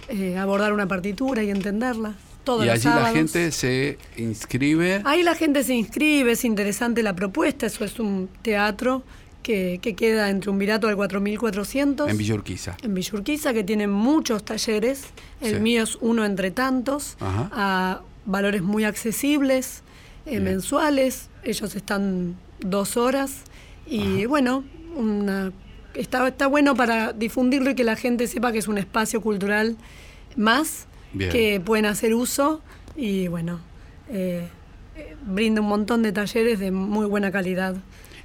eh, 0.10 0.38
abordar 0.38 0.74
una 0.74 0.88
partitura 0.88 1.44
y 1.44 1.50
entenderla. 1.50 2.14
Todos 2.44 2.64
y 2.64 2.70
allí 2.70 2.88
la 2.88 3.12
gente 3.12 3.52
se 3.52 3.98
inscribe. 4.18 5.02
Ahí 5.04 5.24
la 5.24 5.34
gente 5.34 5.64
se 5.64 5.74
inscribe, 5.74 6.34
es 6.34 6.46
interesante 6.46 7.02
la 7.02 7.16
propuesta, 7.16 7.66
eso 7.66 7.84
es 7.84 8.00
un 8.00 8.30
teatro 8.44 9.02
que, 9.46 9.96
queda 9.96 10.32
entre 10.32 10.50
un 10.50 10.58
virato 10.58 10.88
al 10.88 10.96
4400. 10.96 12.10
En 12.10 12.18
Villurquiza. 12.18 12.76
En 12.82 12.96
Villurquiza, 12.96 13.54
que 13.54 13.64
tiene 13.64 13.86
muchos 13.88 14.44
talleres. 14.44 15.06
El 15.40 15.62
mío 15.62 15.84
es 15.84 15.98
uno 16.02 16.26
entre 16.26 16.50
tantos, 16.50 17.16
a 17.22 18.02
valores 18.26 18.64
muy 18.64 18.86
accesibles, 18.86 19.84
eh, 20.26 20.40
mensuales. 20.40 21.30
Ellos 21.44 21.76
están 21.76 22.36
dos 22.60 22.98
horas. 22.98 23.44
Y 23.86 24.26
bueno, 24.26 24.64
una, 24.96 25.52
está, 25.94 26.28
está 26.28 26.48
bueno 26.48 26.76
para 26.76 27.14
difundirlo 27.14 27.70
y 27.70 27.76
que 27.76 27.84
la 27.84 27.96
gente 27.96 28.26
sepa 28.26 28.52
que 28.52 28.58
es 28.58 28.68
un 28.68 28.80
espacio 28.80 29.22
cultural 29.22 29.78
más 30.36 30.88
que 31.14 31.62
pueden 31.64 31.86
hacer 31.86 32.16
uso. 32.16 32.62
Y 32.98 33.28
bueno, 33.28 33.60
eh, 34.10 34.48
eh, 34.96 35.16
brinda 35.24 35.62
un 35.62 35.68
montón 35.68 36.02
de 36.02 36.12
talleres 36.12 36.60
de 36.60 36.72
muy 36.72 37.06
buena 37.06 37.32
calidad. 37.32 37.76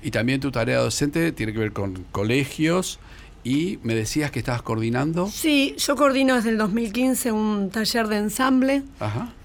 Y 0.03 0.11
también 0.11 0.41
tu 0.41 0.51
tarea 0.51 0.79
docente 0.79 1.33
tiene 1.33 1.53
que 1.53 1.59
ver 1.59 1.73
con 1.73 2.05
colegios 2.11 2.99
y 3.43 3.79
me 3.83 3.95
decías 3.95 4.31
que 4.31 4.39
estabas 4.39 4.63
coordinando. 4.63 5.27
Sí, 5.29 5.75
yo 5.79 5.97
coordino 5.97 6.37
desde 6.37 6.51
el 6.51 6.59
2015 6.59 7.33
un 7.33 7.71
taller 7.71 8.09
de 8.09 8.17
ensamble 8.19 8.83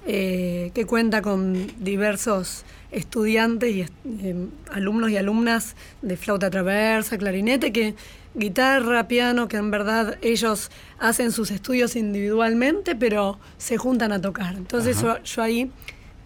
eh, 0.06 0.72
que 0.74 0.86
cuenta 0.86 1.22
con 1.22 1.68
diversos 1.80 2.66
estudiantes 2.92 3.76
y 3.76 3.82
eh, 3.82 4.48
alumnos 4.72 5.12
y 5.12 5.18
alumnas 5.18 5.76
de 6.02 6.18
flauta 6.18 6.50
traversa, 6.50 7.18
clarinete, 7.18 7.72
que 7.72 7.96
guitarra, 8.34 9.08
piano, 9.08 9.48
que 9.48 9.58
en 9.58 9.72
verdad 9.72 10.18
ellos 10.22 10.72
hacen 11.00 11.32
sus 11.32 11.52
estudios 11.52 11.96
individualmente, 11.96 12.96
pero 12.96 13.40
se 13.58 13.78
juntan 13.78 14.12
a 14.12 14.20
tocar. 14.22 14.56
Entonces 14.56 15.04
yo, 15.24 15.42
ahí 15.42 15.72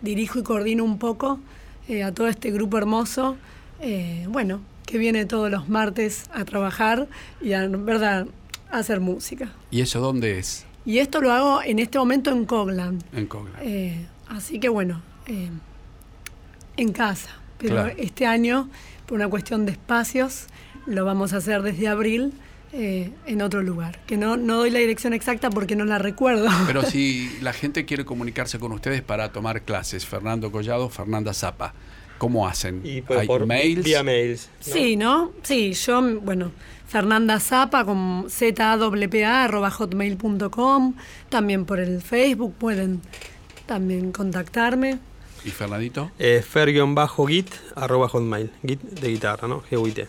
dirijo 0.01 0.39
y 0.39 0.43
coordino 0.43 0.83
un 0.83 0.97
poco 0.97 1.39
eh, 1.87 2.03
a 2.03 2.11
todo 2.11 2.27
este 2.27 2.51
grupo 2.51 2.77
hermoso 2.77 3.37
eh, 3.81 4.25
bueno, 4.29 4.61
que 4.85 4.97
viene 4.97 5.25
todos 5.25 5.49
los 5.49 5.69
martes 5.69 6.25
a 6.33 6.45
trabajar 6.45 7.07
y 7.41 7.53
a, 7.53 7.67
verdad, 7.67 8.27
a 8.71 8.77
hacer 8.77 8.99
música. 8.99 9.51
¿Y 9.71 9.81
eso 9.81 9.99
dónde 9.99 10.39
es? 10.39 10.65
Y 10.85 10.99
esto 10.99 11.21
lo 11.21 11.31
hago 11.31 11.61
en 11.61 11.79
este 11.79 11.99
momento 11.99 12.31
en 12.31 12.45
Coglan. 12.45 13.03
En 13.13 13.27
Coglan. 13.27 13.53
Eh, 13.61 14.05
así 14.27 14.59
que 14.59 14.69
bueno, 14.69 15.01
eh, 15.27 15.49
en 16.77 16.91
casa. 16.91 17.29
Pero 17.57 17.87
este 17.87 18.25
año, 18.25 18.69
por 19.05 19.15
una 19.17 19.27
cuestión 19.27 19.65
de 19.65 19.73
espacios, 19.73 20.47
lo 20.85 21.03
vamos 21.03 21.33
a 21.33 21.37
hacer 21.37 21.61
desde 21.61 21.87
abril. 21.87 22.33
en 22.71 23.41
otro 23.41 23.63
lugar, 23.63 23.99
que 24.05 24.15
no, 24.15 24.37
no 24.37 24.57
doy 24.57 24.69
la 24.69 24.77
dirección 24.77 25.13
exacta 25.13 25.49
porque 25.49 25.75
no 25.75 25.85
la 25.85 25.97
recuerdo. 25.97 26.47
Pero 26.67 26.83
si 26.83 27.27
la 27.41 27.51
gente 27.51 27.83
quiere 27.83 28.05
comunicarse 28.05 28.59
con 28.59 28.71
ustedes 28.71 29.01
para 29.01 29.31
tomar 29.31 29.63
clases, 29.63 30.05
Fernando 30.05 30.51
Collado, 30.51 30.87
Fernanda 30.89 31.33
Zapa, 31.33 31.73
¿Cómo 32.19 32.47
hacen? 32.47 32.81
Y 32.83 33.01
por, 33.01 33.45
mails? 33.45 33.83
Vía 33.83 34.03
mails. 34.03 34.49
Sí, 34.59 34.97
¿no? 34.97 35.31
Sí, 35.41 35.71
yo, 35.71 36.01
bueno, 36.19 36.51
Fernanda 36.85 37.39
Zapa 37.39 37.85
con 37.85 38.27
hotmail.com 39.71 40.95
también 41.29 41.65
por 41.65 41.79
el 41.79 42.01
Facebook 42.01 42.53
pueden 42.55 43.01
también 43.65 44.11
contactarme. 44.11 44.99
¿Y 45.45 45.51
Fernandito? 45.51 46.11
Eh, 46.19 46.43
fer-git 46.43 47.47
arroba 47.75 48.09
hotmail, 48.09 48.51
git 48.67 48.81
de 48.81 49.07
guitarra, 49.07 49.47
¿no? 49.47 49.63
g 49.63 50.07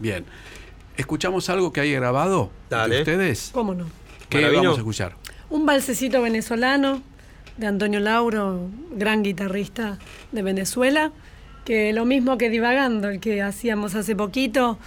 Bien. 0.00 0.24
¿Escuchamos 0.96 1.48
algo 1.48 1.72
que 1.72 1.80
hay 1.82 1.92
grabado 1.92 2.50
Dale. 2.70 2.96
de 2.96 3.00
ustedes? 3.02 3.50
¿Cómo 3.54 3.72
no? 3.74 3.86
¿Qué 4.28 4.50
vamos 4.50 4.74
a 4.74 4.78
escuchar? 4.78 5.16
Un 5.48 5.64
balsecito 5.64 6.22
venezolano 6.22 7.02
de 7.56 7.68
Antonio 7.68 8.00
Lauro, 8.00 8.68
gran 8.96 9.22
guitarrista 9.22 10.00
de 10.32 10.42
Venezuela 10.42 11.12
que 11.64 11.92
lo 11.92 12.04
mismo 12.04 12.38
que 12.38 12.50
divagando, 12.50 13.08
el 13.08 13.20
que 13.20 13.42
hacíamos 13.42 13.94
hace 13.94 14.16
poquito, 14.16 14.78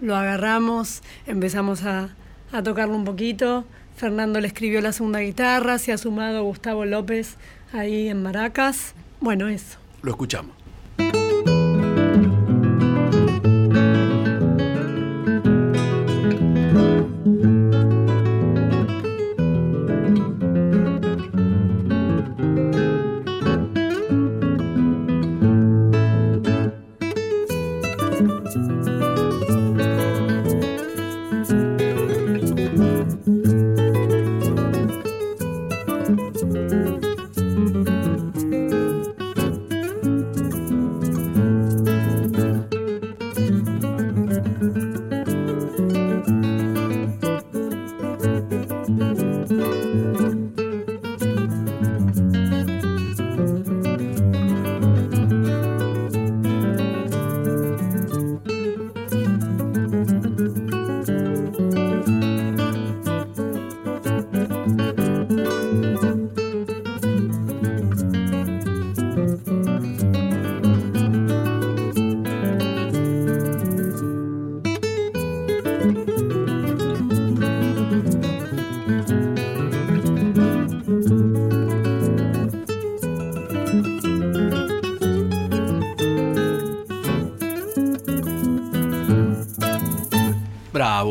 lo 0.00 0.16
agarramos, 0.16 1.02
empezamos 1.26 1.84
a, 1.84 2.10
a 2.52 2.62
tocarlo 2.62 2.96
un 2.96 3.04
poquito. 3.04 3.64
Fernando 3.96 4.40
le 4.40 4.48
escribió 4.48 4.80
la 4.80 4.92
segunda 4.92 5.20
guitarra, 5.20 5.78
se 5.78 5.92
ha 5.92 5.98
sumado 5.98 6.42
Gustavo 6.44 6.84
López 6.84 7.36
ahí 7.72 8.08
en 8.08 8.22
Maracas. 8.22 8.94
Bueno, 9.20 9.48
eso. 9.48 9.78
Lo 10.02 10.10
escuchamos. 10.10 10.56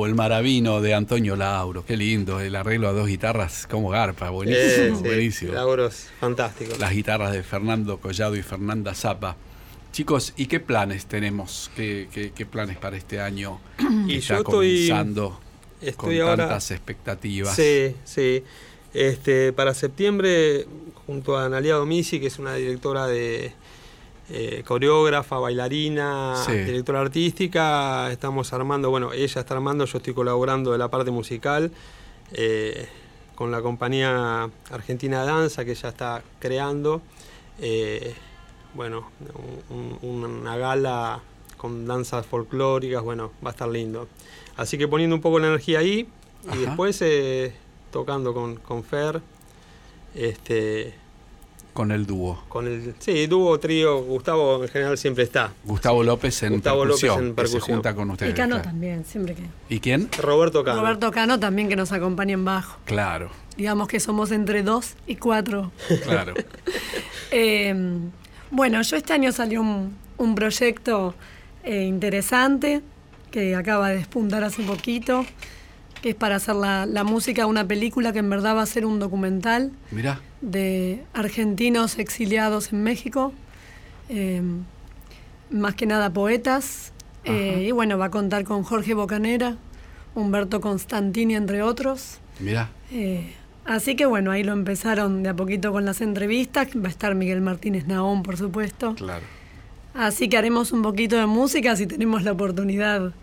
El 0.05 0.15
maravino 0.15 0.81
de 0.81 0.93
Antonio 0.93 1.35
Lauro. 1.35 1.85
Qué 1.85 1.97
lindo, 1.97 2.39
el 2.39 2.55
arreglo 2.55 2.87
a 2.87 2.93
dos 2.93 3.07
guitarras 3.07 3.67
como 3.67 3.89
garpa, 3.89 4.29
buenísimo, 4.29 4.99
buenísimo. 4.99 5.53
Lauros, 5.53 6.07
fantástico. 6.19 6.73
Las 6.79 6.91
guitarras 6.91 7.33
de 7.33 7.43
Fernando 7.43 7.97
Collado 7.99 8.35
y 8.35 8.41
Fernanda 8.41 8.93
Zapa. 8.93 9.35
Chicos, 9.91 10.33
¿y 10.37 10.45
qué 10.45 10.59
planes 10.59 11.05
tenemos? 11.05 11.69
¿Qué, 11.75 12.47
planes 12.49 12.77
para 12.77 12.95
este 12.95 13.19
año? 13.19 13.59
y 14.07 14.19
yo 14.19 14.37
estoy, 14.37 14.91
Estoy 15.81 16.19
con 16.19 16.37
tantas 16.37 16.71
expectativas. 16.71 17.55
Sí, 17.55 17.95
sí. 18.05 18.43
Este, 18.93 19.51
para 19.53 19.73
septiembre, 19.73 20.65
junto 21.05 21.37
a 21.37 21.45
Analia 21.45 21.75
Domisi, 21.75 22.19
que 22.19 22.27
es 22.27 22.39
una 22.39 22.55
directora 22.55 23.07
de 23.07 23.53
eh, 24.29 24.63
coreógrafa, 24.65 25.39
bailarina, 25.39 26.35
directora 26.47 27.01
artística, 27.01 28.11
estamos 28.11 28.53
armando, 28.53 28.89
bueno, 28.89 29.11
ella 29.11 29.41
está 29.41 29.53
armando, 29.53 29.85
yo 29.85 29.97
estoy 29.97 30.13
colaborando 30.13 30.71
de 30.71 30.77
la 30.77 30.89
parte 30.89 31.11
musical. 31.11 31.71
Eh, 32.33 32.87
con 33.35 33.49
la 33.49 33.61
compañía 33.61 34.49
Argentina 34.69 35.25
Danza 35.25 35.65
que 35.65 35.73
ya 35.73 35.89
está 35.89 36.21
creando. 36.39 37.01
Eh, 37.59 38.13
bueno, 38.75 39.09
una 40.01 40.55
gala 40.57 41.21
con 41.57 41.85
danzas 41.85 42.25
folclóricas, 42.25 43.03
bueno, 43.03 43.31
va 43.43 43.49
a 43.49 43.51
estar 43.51 43.67
lindo. 43.67 44.07
Así 44.55 44.77
que 44.77 44.87
poniendo 44.87 45.15
un 45.15 45.21
poco 45.21 45.39
la 45.39 45.47
energía 45.47 45.79
ahí 45.79 46.07
y 46.53 46.57
después 46.59 47.03
tocando 47.91 48.33
con, 48.33 48.57
con 48.57 48.83
Fer. 48.83 49.21
Este, 50.13 50.93
con 51.73 51.91
el 51.91 52.05
dúo. 52.05 52.43
Con 52.49 52.67
el, 52.67 52.95
sí, 52.99 53.27
dúo, 53.27 53.59
trío, 53.59 54.01
Gustavo 54.03 54.63
en 54.63 54.69
general 54.69 54.97
siempre 54.97 55.23
está. 55.23 55.53
Gustavo 55.63 56.03
López 56.03 56.43
en 56.43 56.53
Gustavo 56.53 56.81
percusión, 56.81 57.09
López 57.09 57.27
en 57.27 57.35
percusión. 57.35 57.61
se 57.61 57.73
junta 57.73 57.95
con 57.95 58.09
ustedes. 58.11 58.33
Y 58.33 58.35
Cano 58.35 58.61
también, 58.61 59.05
siempre 59.05 59.35
que. 59.35 59.43
¿Y 59.69 59.79
quién? 59.79 60.09
Roberto 60.19 60.63
Cano. 60.63 60.81
Roberto 60.81 61.11
Cano 61.11 61.39
también 61.39 61.69
que 61.69 61.75
nos 61.75 61.91
acompaña 61.91 62.33
en 62.33 62.45
bajo. 62.45 62.77
Claro. 62.85 63.29
Digamos 63.57 63.87
que 63.87 63.99
somos 63.99 64.31
entre 64.31 64.63
dos 64.63 64.95
y 65.07 65.15
cuatro. 65.15 65.71
Claro. 66.03 66.33
Eh, 67.33 67.73
bueno, 68.53 68.81
yo 68.81 68.97
este 68.97 69.13
año 69.13 69.31
salió 69.31 69.61
un, 69.61 70.35
proyecto 70.35 71.15
eh, 71.63 71.83
interesante 71.83 72.81
que 73.31 73.55
acaba 73.55 73.87
de 73.87 73.95
despuntar 73.95 74.43
hace 74.43 74.61
poquito, 74.63 75.25
que 76.01 76.09
es 76.09 76.15
para 76.15 76.37
hacer 76.37 76.55
la, 76.55 77.03
música 77.03 77.43
de 77.43 77.47
una 77.47 77.67
película 77.67 78.11
que 78.11 78.19
en 78.19 78.29
verdad 78.29 78.55
va 78.55 78.61
a 78.61 78.65
ser 78.65 78.85
un 78.85 78.99
documental 78.99 79.71
de 80.41 81.03
argentinos 81.13 81.99
exiliados 81.99 82.73
en 82.73 82.83
México, 82.83 83.33
eh, 84.09 84.41
más 85.49 85.75
que 85.75 85.85
nada 85.85 86.11
poetas, 86.11 86.91
eh, 87.23 87.65
y 87.67 87.71
bueno, 87.71 87.97
va 87.97 88.05
a 88.05 88.11
contar 88.11 88.43
con 88.43 88.63
Jorge 88.63 88.93
Bocanera, 88.93 89.57
Humberto 90.15 90.59
Constantini, 90.59 91.35
entre 91.35 91.61
otros. 91.61 92.19
Mira. 92.39 92.69
Así 93.65 93.95
que 93.95 94.05
bueno, 94.05 94.31
ahí 94.31 94.43
lo 94.43 94.53
empezaron 94.53 95.23
de 95.23 95.29
a 95.29 95.35
poquito 95.35 95.71
con 95.71 95.85
las 95.85 96.01
entrevistas. 96.01 96.69
Va 96.75 96.87
a 96.87 96.89
estar 96.89 97.13
Miguel 97.15 97.41
Martínez 97.41 97.85
Naón, 97.85 98.23
por 98.23 98.37
supuesto. 98.37 98.95
Claro. 98.95 99.23
Así 99.93 100.29
que 100.29 100.37
haremos 100.37 100.71
un 100.71 100.81
poquito 100.81 101.17
de 101.17 101.25
música 101.25 101.75
si 101.75 101.85
tenemos 101.85 102.23
la 102.23 102.31
oportunidad 102.31 103.13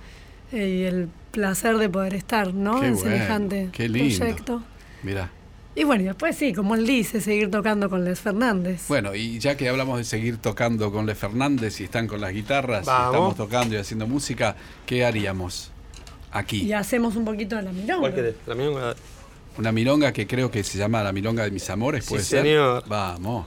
eh, 0.52 0.68
y 0.68 0.82
el 0.84 1.08
placer 1.30 1.76
de 1.78 1.88
poder 1.88 2.14
estar, 2.14 2.54
¿no? 2.54 2.82
en 2.82 2.96
semejante 2.96 3.70
proyecto. 3.72 4.62
Mira. 5.02 5.30
Y 5.74 5.84
bueno, 5.84 6.04
después 6.04 6.36
sí, 6.36 6.52
como 6.52 6.74
él 6.74 6.86
dice, 6.86 7.20
seguir 7.20 7.50
tocando 7.50 7.88
con 7.88 8.04
Les 8.04 8.18
Fernández. 8.18 8.88
Bueno, 8.88 9.14
y 9.14 9.38
ya 9.38 9.56
que 9.56 9.68
hablamos 9.68 9.98
de 9.98 10.04
seguir 10.04 10.38
tocando 10.38 10.90
con 10.90 11.06
Les 11.06 11.16
Fernández 11.16 11.80
y 11.80 11.84
están 11.84 12.08
con 12.08 12.20
las 12.20 12.32
guitarras, 12.32 12.86
y 12.86 12.90
estamos 12.90 13.36
tocando 13.36 13.76
y 13.76 13.78
haciendo 13.78 14.08
música, 14.08 14.56
¿qué 14.86 15.04
haríamos 15.04 15.70
aquí? 16.32 16.62
Y 16.62 16.72
hacemos 16.72 17.14
un 17.14 17.24
poquito 17.24 17.54
de 17.54 17.62
la 17.62 17.72
milonga. 17.72 18.00
¿Cuál 18.00 18.14
querés? 18.14 18.34
La 18.46 18.54
milonga 18.56 18.94
una 19.58 19.72
milonga 19.72 20.12
que 20.12 20.26
creo 20.26 20.50
que 20.50 20.62
se 20.62 20.78
llama 20.78 21.02
la 21.02 21.12
milonga 21.12 21.42
de 21.42 21.50
mis 21.50 21.68
amores, 21.68 22.06
¿puede 22.06 22.22
sí, 22.22 22.30
Señor. 22.30 22.84
Vamos. 22.86 23.46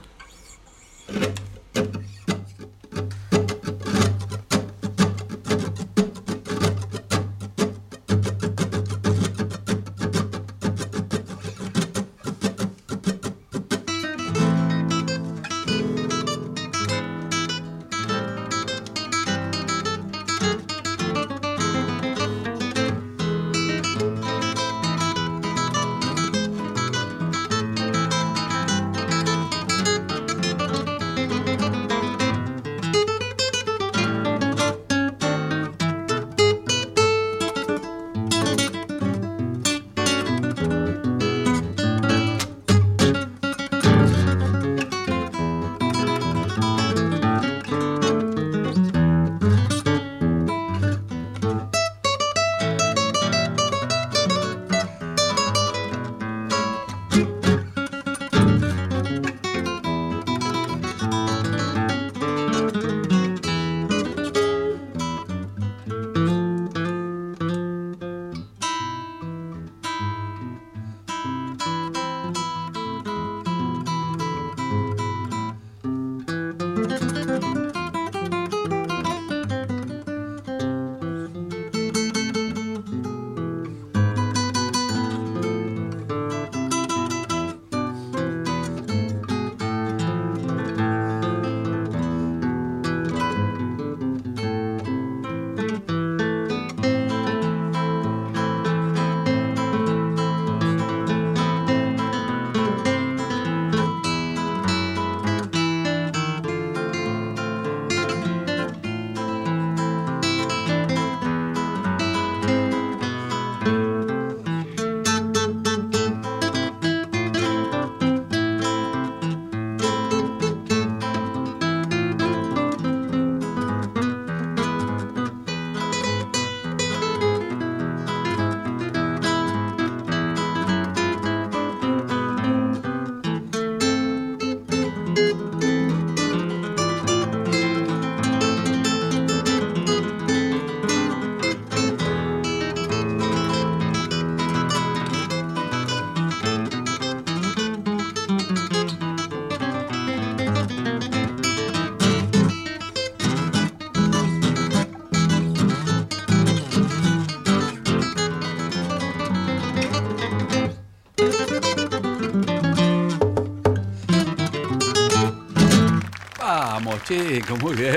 Muy 167.56 167.74
bien. 167.74 167.92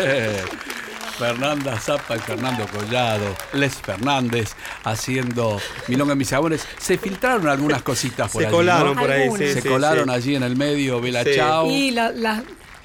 Fernanda 1.17 1.79
Zappa 1.79 2.17
y 2.17 2.19
Fernando 2.19 2.67
Collado, 2.67 3.35
Les 3.53 3.73
Fernández 3.75 4.53
haciendo 4.83 5.61
Milonga 5.87 6.11
en 6.11 6.17
mis 6.17 6.27
sabores. 6.27 6.67
Se 6.77 6.97
filtraron 6.97 7.47
algunas 7.47 7.81
cositas 7.83 8.29
por 8.31 8.43
Se 8.43 8.49
colaron 8.49 8.97
por 8.97 9.09
ahí, 9.09 9.29
sí, 9.37 9.53
Se 9.53 9.67
colaron 9.67 10.09
allí 10.09 10.35
en 10.35 10.43
el 10.43 10.57
medio, 10.57 10.99
Bela 10.99 11.23
Chao. 11.23 11.71
Y 11.71 11.91
la, 11.91 12.11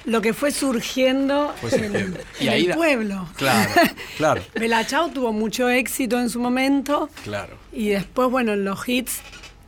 lo 0.05 0.21
que 0.21 0.33
fue 0.33 0.51
surgiendo, 0.51 1.53
en, 1.71 2.15
el 2.39 2.73
pueblo. 2.73 3.27
Claro, 3.35 3.69
claro. 4.17 4.41
Belachao 4.55 5.09
tuvo 5.09 5.33
mucho 5.33 5.69
éxito 5.69 6.19
en 6.19 6.29
su 6.29 6.39
momento. 6.39 7.09
Claro. 7.23 7.57
Y 7.73 7.89
después, 7.89 8.29
bueno, 8.29 8.55
los 8.55 8.87
hits 8.87 9.19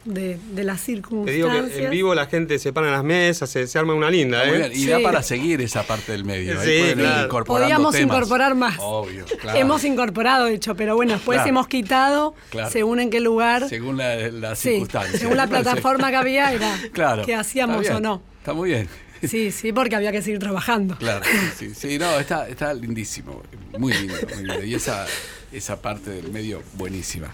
de, 0.05 0.37
de 0.51 0.63
las 0.63 0.81
circunstancias. 0.81 1.47
Te 1.47 1.61
digo 1.61 1.67
que 1.67 1.85
en 1.85 1.91
vivo 1.91 2.15
la 2.15 2.25
gente 2.25 2.59
se 2.59 2.73
para 2.73 2.87
en 2.87 2.93
las 2.93 3.03
mesas, 3.03 3.49
se, 3.49 3.79
arma 3.79 3.93
una 3.93 4.09
linda, 4.09 4.43
¿eh? 4.45 4.71
Y 4.73 4.87
da 4.87 4.99
para 4.99 5.23
seguir 5.23 5.61
esa 5.61 5.83
parte 5.83 6.11
del 6.11 6.25
medio. 6.25 6.61
Sí, 6.61 6.93
claro. 6.95 7.43
Podríamos 7.45 7.99
incorporar 7.99 8.55
más. 8.55 8.77
Obvio, 8.79 9.25
claro. 9.41 9.59
Hemos 9.59 9.83
incorporado, 9.83 10.45
de 10.45 10.55
hecho, 10.55 10.75
pero 10.75 10.95
bueno, 10.95 11.13
después 11.13 11.41
hemos 11.45 11.67
quitado, 11.67 12.35
según 12.69 12.99
en 12.99 13.09
qué 13.09 13.19
lugar. 13.19 13.67
Según 13.69 13.97
la, 13.97 14.55
circunstancia. 14.55 15.19
Según 15.19 15.37
la 15.37 15.47
plataforma 15.53 16.09
que 16.09 16.17
había, 16.17 16.53
era 16.53 16.77
claro, 16.93 17.25
que 17.25 17.35
hacíamos 17.35 17.89
o 17.89 17.99
no. 17.99 18.21
Está 18.39 18.53
muy 18.53 18.69
bien. 18.69 18.89
Sí, 19.27 19.51
sí, 19.51 19.71
porque 19.71 19.95
había 19.95 20.11
que 20.11 20.21
seguir 20.21 20.39
trabajando. 20.39 20.97
Claro, 20.97 21.25
sí, 21.57 21.73
sí, 21.73 21.97
no, 21.97 22.19
está, 22.19 22.49
está 22.49 22.73
lindísimo, 22.73 23.41
muy 23.77 23.93
lindo, 23.93 24.15
muy 24.35 24.43
lindo. 24.43 24.63
Y 24.65 24.75
esa, 24.75 25.05
esa 25.53 25.81
parte 25.81 26.09
del 26.09 26.29
medio, 26.29 26.61
buenísima. 26.73 27.33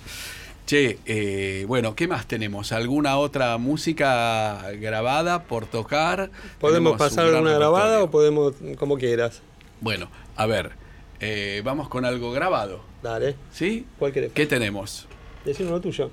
Che, 0.70 1.00
eh, 1.08 1.66
bueno, 1.68 1.96
¿qué 1.96 2.08
más 2.08 2.28
tenemos? 2.28 2.72
¿Alguna 2.72 3.18
otra 3.18 3.58
música 3.58 4.72
grabada 4.74 5.46
por 5.46 5.66
tocar? 5.66 6.30
¿Podemos 6.60 6.96
pasar 6.96 7.34
una 7.34 7.54
grabada 7.54 8.04
o 8.04 8.12
podemos, 8.12 8.54
como 8.78 9.00
quieras? 9.00 9.42
Bueno, 9.82 10.12
a 10.36 10.46
ver, 10.46 10.74
eh, 11.22 11.64
vamos 11.66 11.90
con 11.90 12.06
algo 12.06 12.32
grabado. 12.32 12.82
Dale. 13.02 13.36
¿Sí? 13.52 13.88
¿Cuál 13.98 14.14
querés? 14.14 14.32
¿Qué 14.32 14.46
tenemos? 14.46 15.08
Decir 15.44 15.66
uno 15.66 15.82
tuyo. 15.82 16.12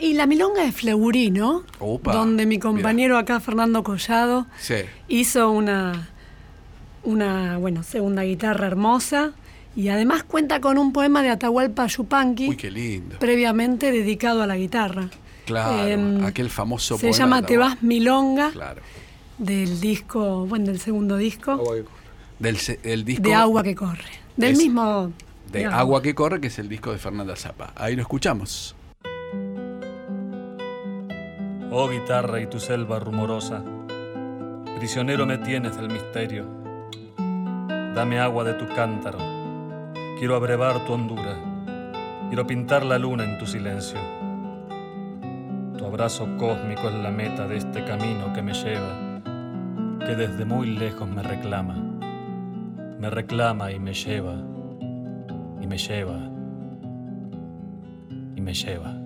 y 0.00 0.14
la 0.14 0.24
milonga 0.24 0.62
de 0.62 0.72
Fleurí, 0.72 1.30
¿no? 1.30 1.62
Donde 2.04 2.46
mi 2.46 2.58
compañero 2.58 3.18
acá, 3.18 3.38
Fernando 3.38 3.84
Collado, 3.84 4.46
hizo 5.08 5.50
una, 5.50 6.08
una, 7.02 7.58
bueno, 7.58 7.82
segunda 7.82 8.22
guitarra 8.22 8.66
hermosa 8.66 9.34
y 9.76 9.88
además 9.88 10.22
cuenta 10.22 10.60
con 10.60 10.78
un 10.78 10.92
poema 10.92 11.22
de 11.22 11.30
Atahualpa 11.30 11.86
Yupanqui. 11.86 12.48
Uy, 12.48 12.56
qué 12.56 12.70
lindo. 12.70 13.18
Previamente 13.18 13.90
dedicado 13.90 14.42
a 14.42 14.46
la 14.46 14.56
guitarra. 14.56 15.08
Claro, 15.46 15.86
em, 15.86 16.24
aquel 16.24 16.48
famoso 16.48 16.96
se 16.96 17.12
llama 17.12 17.42
Te 17.42 17.58
vas 17.58 17.82
milonga. 17.82 18.50
Claro. 18.52 18.80
Del 19.38 19.80
disco, 19.80 20.46
bueno, 20.46 20.66
del 20.66 20.80
segundo 20.80 21.16
disco. 21.16 21.60
Del 22.38 22.58
el 22.82 23.04
disco. 23.04 23.22
De 23.22 23.34
Agua 23.34 23.62
que 23.62 23.74
corre. 23.74 24.04
Del 24.36 24.56
mismo. 24.56 25.12
De 25.50 25.66
Agua 25.66 26.02
que 26.02 26.14
corre, 26.14 26.40
que 26.40 26.46
es 26.46 26.58
el 26.58 26.68
disco 26.68 26.92
de 26.92 26.98
Fernanda 26.98 27.36
Zappa. 27.36 27.72
Ahí 27.76 27.96
lo 27.96 28.02
escuchamos. 28.02 28.76
Oh 31.70 31.88
guitarra 31.88 32.40
y 32.40 32.46
tu 32.46 32.60
selva 32.60 33.00
rumorosa, 33.00 33.64
prisionero 34.78 35.26
me 35.26 35.38
tienes 35.38 35.76
del 35.76 35.90
misterio. 35.90 36.46
Dame 37.94 38.20
agua 38.20 38.44
de 38.44 38.54
tu 38.54 38.66
cántaro 38.68 39.33
Quiero 40.18 40.36
abrevar 40.36 40.84
tu 40.86 40.92
hondura, 40.92 41.36
quiero 42.28 42.46
pintar 42.46 42.84
la 42.84 42.98
luna 42.98 43.24
en 43.24 43.36
tu 43.36 43.46
silencio. 43.46 43.98
Tu 45.76 45.84
abrazo 45.84 46.28
cósmico 46.38 46.88
es 46.88 46.94
la 46.94 47.10
meta 47.10 47.48
de 47.48 47.56
este 47.56 47.84
camino 47.84 48.32
que 48.32 48.40
me 48.40 48.54
lleva, 48.54 49.20
que 49.98 50.14
desde 50.14 50.44
muy 50.44 50.76
lejos 50.76 51.08
me 51.08 51.22
reclama, 51.22 51.74
me 53.00 53.10
reclama 53.10 53.72
y 53.72 53.80
me 53.80 53.92
lleva, 53.92 54.36
y 55.60 55.66
me 55.66 55.78
lleva, 55.78 56.30
y 58.36 58.40
me 58.40 58.54
lleva. 58.54 59.03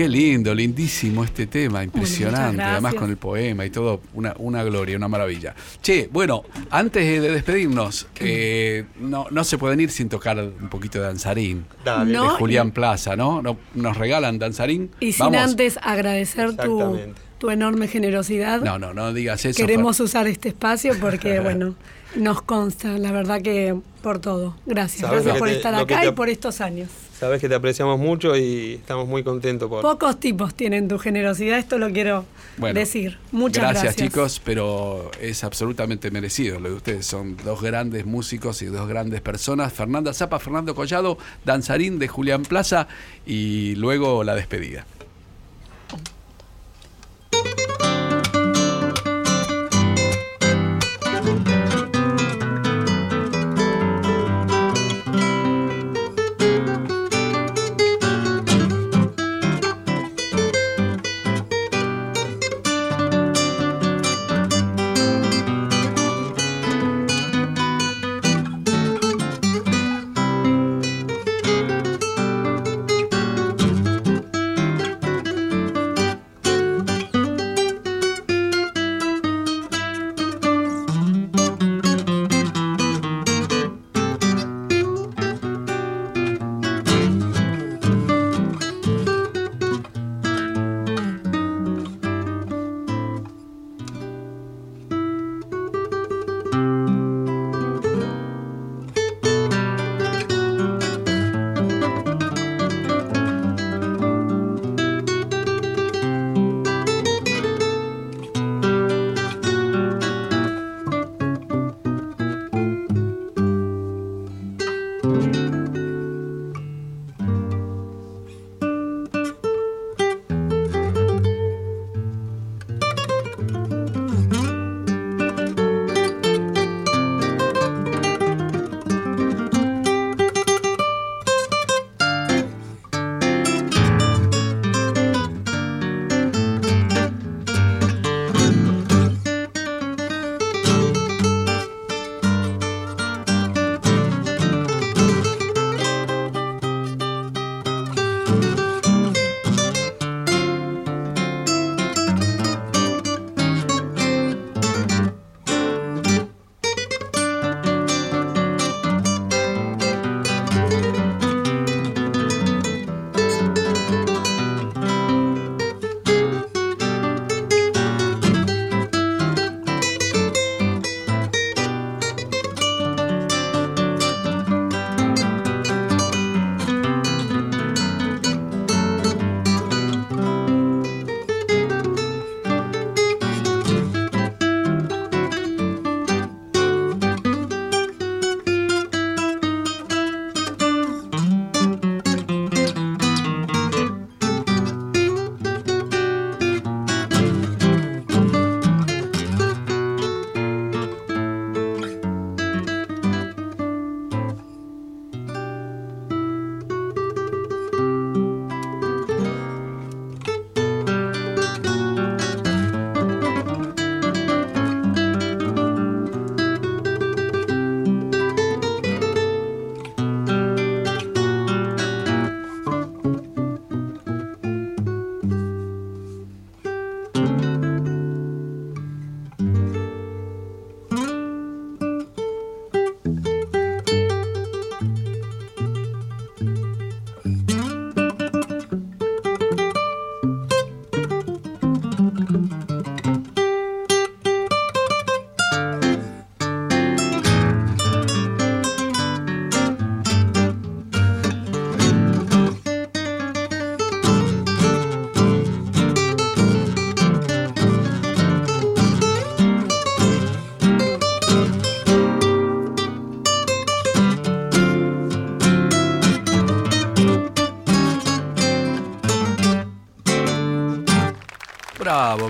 Qué 0.00 0.08
lindo, 0.08 0.54
lindísimo 0.54 1.24
este 1.24 1.46
tema, 1.46 1.84
impresionante, 1.84 2.62
además 2.62 2.94
con 2.94 3.10
el 3.10 3.18
poema 3.18 3.66
y 3.66 3.70
todo, 3.70 4.00
una, 4.14 4.34
una, 4.38 4.64
gloria, 4.64 4.96
una 4.96 5.08
maravilla. 5.08 5.54
Che, 5.82 6.08
bueno, 6.10 6.42
antes 6.70 7.20
de 7.20 7.30
despedirnos, 7.30 8.06
eh, 8.18 8.86
no, 8.98 9.26
no 9.30 9.44
se 9.44 9.58
pueden 9.58 9.78
ir 9.78 9.90
sin 9.90 10.08
tocar 10.08 10.38
un 10.38 10.70
poquito 10.70 11.00
de 11.00 11.04
danzarín 11.04 11.66
Dale. 11.84 12.12
de 12.12 12.18
Julián 12.18 12.70
Plaza, 12.70 13.14
¿no? 13.14 13.42
¿no? 13.42 13.58
Nos 13.74 13.98
regalan 13.98 14.38
danzarín. 14.38 14.90
Y 15.00 15.12
sin 15.12 15.36
antes 15.36 15.78
agradecer 15.82 16.56
tu, 16.56 16.98
tu 17.36 17.50
enorme 17.50 17.86
generosidad. 17.86 18.62
No, 18.62 18.78
no, 18.78 18.94
no 18.94 19.12
digas 19.12 19.44
eso. 19.44 19.58
Queremos 19.58 20.00
usar 20.00 20.26
este 20.28 20.48
espacio 20.48 20.94
porque, 20.98 21.40
bueno, 21.40 21.74
nos 22.16 22.42
consta, 22.42 22.98
la 22.98 23.12
verdad 23.12 23.42
que 23.42 23.76
por 24.02 24.18
todo. 24.18 24.56
Gracias, 24.66 25.10
gracias 25.10 25.38
por 25.38 25.48
estar 25.48 25.74
acá 25.74 26.04
y 26.04 26.12
por 26.12 26.28
estos 26.28 26.60
años. 26.60 26.88
Sabes 27.18 27.42
que 27.42 27.50
te 27.50 27.54
apreciamos 27.54 27.98
mucho 27.98 28.34
y 28.34 28.74
estamos 28.80 29.06
muy 29.06 29.22
contentos 29.22 29.68
por... 29.68 29.82
Pocos 29.82 30.18
tipos 30.18 30.54
tienen 30.54 30.88
tu 30.88 30.98
generosidad, 30.98 31.58
esto 31.58 31.76
lo 31.76 31.92
quiero 31.92 32.24
decir. 32.72 33.18
Muchas 33.30 33.64
gracias. 33.64 33.82
Gracias 33.82 34.08
chicos, 34.08 34.40
pero 34.42 35.10
es 35.20 35.44
absolutamente 35.44 36.10
merecido 36.10 36.58
lo 36.58 36.70
de 36.70 36.74
ustedes. 36.76 37.04
Son 37.04 37.36
dos 37.44 37.60
grandes 37.60 38.06
músicos 38.06 38.62
y 38.62 38.66
dos 38.66 38.88
grandes 38.88 39.20
personas. 39.20 39.70
Fernanda 39.70 40.14
Zapa, 40.14 40.38
Fernando 40.38 40.74
Collado, 40.74 41.18
danzarín 41.44 41.98
de 41.98 42.08
Julián 42.08 42.42
Plaza 42.42 42.88
y 43.26 43.74
luego 43.74 44.24
la 44.24 44.34
despedida. 44.34 44.86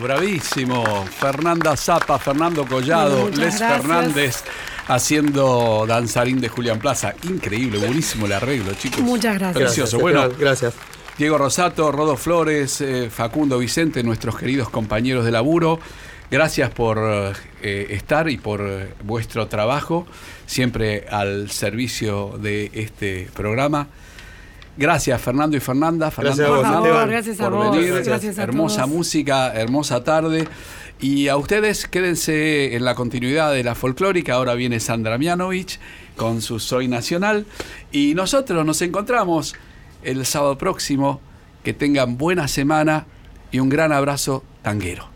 Bravísimo. 0.00 1.04
Fernanda 1.06 1.76
Zapa, 1.76 2.18
Fernando 2.18 2.66
Collado, 2.66 3.28
Les 3.30 3.58
Fernández 3.58 4.42
haciendo 4.88 5.84
danzarín 5.86 6.40
de 6.40 6.48
Julián 6.48 6.78
Plaza. 6.78 7.14
Increíble, 7.24 7.78
buenísimo 7.78 8.26
el 8.26 8.32
arreglo, 8.32 8.72
chicos. 8.74 9.00
Muchas 9.00 9.38
gracias. 9.38 9.64
Precioso. 9.64 9.98
bueno, 9.98 10.28
gracias. 10.38 10.74
Diego 11.16 11.38
Rosato, 11.38 11.92
Rodo 11.92 12.16
Flores, 12.16 12.80
eh, 12.80 13.10
Facundo 13.10 13.58
Vicente, 13.58 14.02
nuestros 14.02 14.38
queridos 14.38 14.70
compañeros 14.70 15.24
de 15.24 15.30
laburo. 15.30 15.78
Gracias 16.30 16.70
por 16.70 16.98
eh, 17.60 17.86
estar 17.90 18.28
y 18.30 18.38
por 18.38 18.62
eh, 18.62 18.94
vuestro 19.04 19.46
trabajo, 19.46 20.06
siempre 20.46 21.06
al 21.10 21.50
servicio 21.50 22.38
de 22.40 22.70
este 22.72 23.28
programa. 23.34 23.88
Gracias, 24.80 25.20
Fernando 25.20 25.58
y 25.58 25.60
Fernanda. 25.60 26.10
Fernando 26.10 26.62
gracias 27.06 27.38
a 27.38 27.50
vos, 27.50 27.76
gracias 28.02 28.38
a 28.38 28.42
hermosa 28.42 28.86
música, 28.86 29.52
hermosa 29.52 30.02
tarde. 30.02 30.48
Y 30.98 31.28
a 31.28 31.36
ustedes 31.36 31.86
quédense 31.86 32.74
en 32.74 32.86
la 32.86 32.94
continuidad 32.94 33.52
de 33.52 33.62
la 33.62 33.74
folclórica. 33.74 34.36
Ahora 34.36 34.54
viene 34.54 34.80
Sandra 34.80 35.18
Mianovich 35.18 35.78
con 36.16 36.40
su 36.40 36.58
Soy 36.58 36.88
Nacional. 36.88 37.44
Y 37.92 38.14
nosotros 38.14 38.64
nos 38.64 38.80
encontramos 38.80 39.54
el 40.02 40.24
sábado 40.24 40.56
próximo. 40.56 41.20
Que 41.62 41.74
tengan 41.74 42.16
buena 42.16 42.48
semana 42.48 43.04
y 43.52 43.60
un 43.60 43.68
gran 43.68 43.92
abrazo 43.92 44.44
tanguero. 44.62 45.09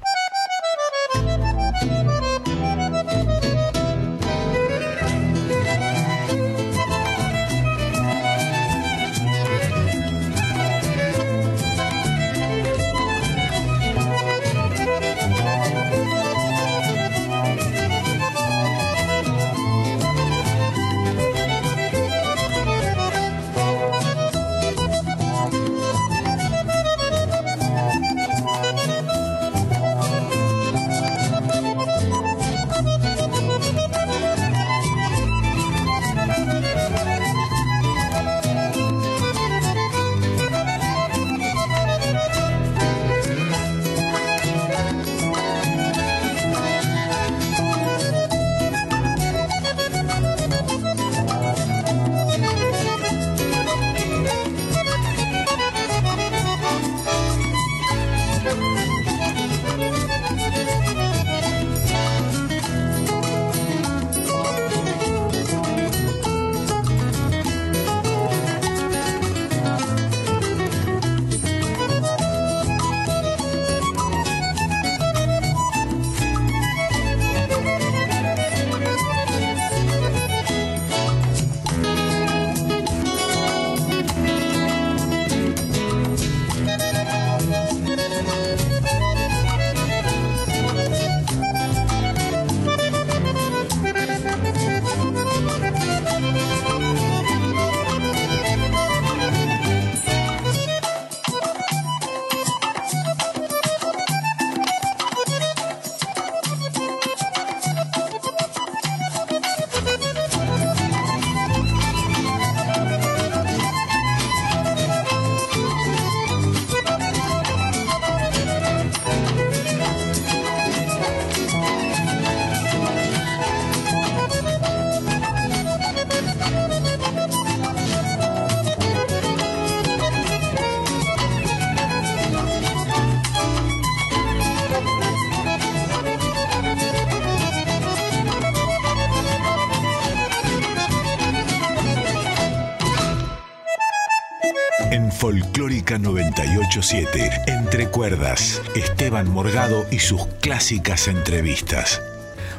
Folclórica 145.95 145.99
987. 145.99 147.31
Entre 147.47 147.87
cuerdas, 147.89 148.61
Esteban 148.75 149.31
Morgado 149.31 149.87
y 149.91 149.99
sus 149.99 150.27
clásicas 150.41 151.09
entrevistas. 151.09 152.03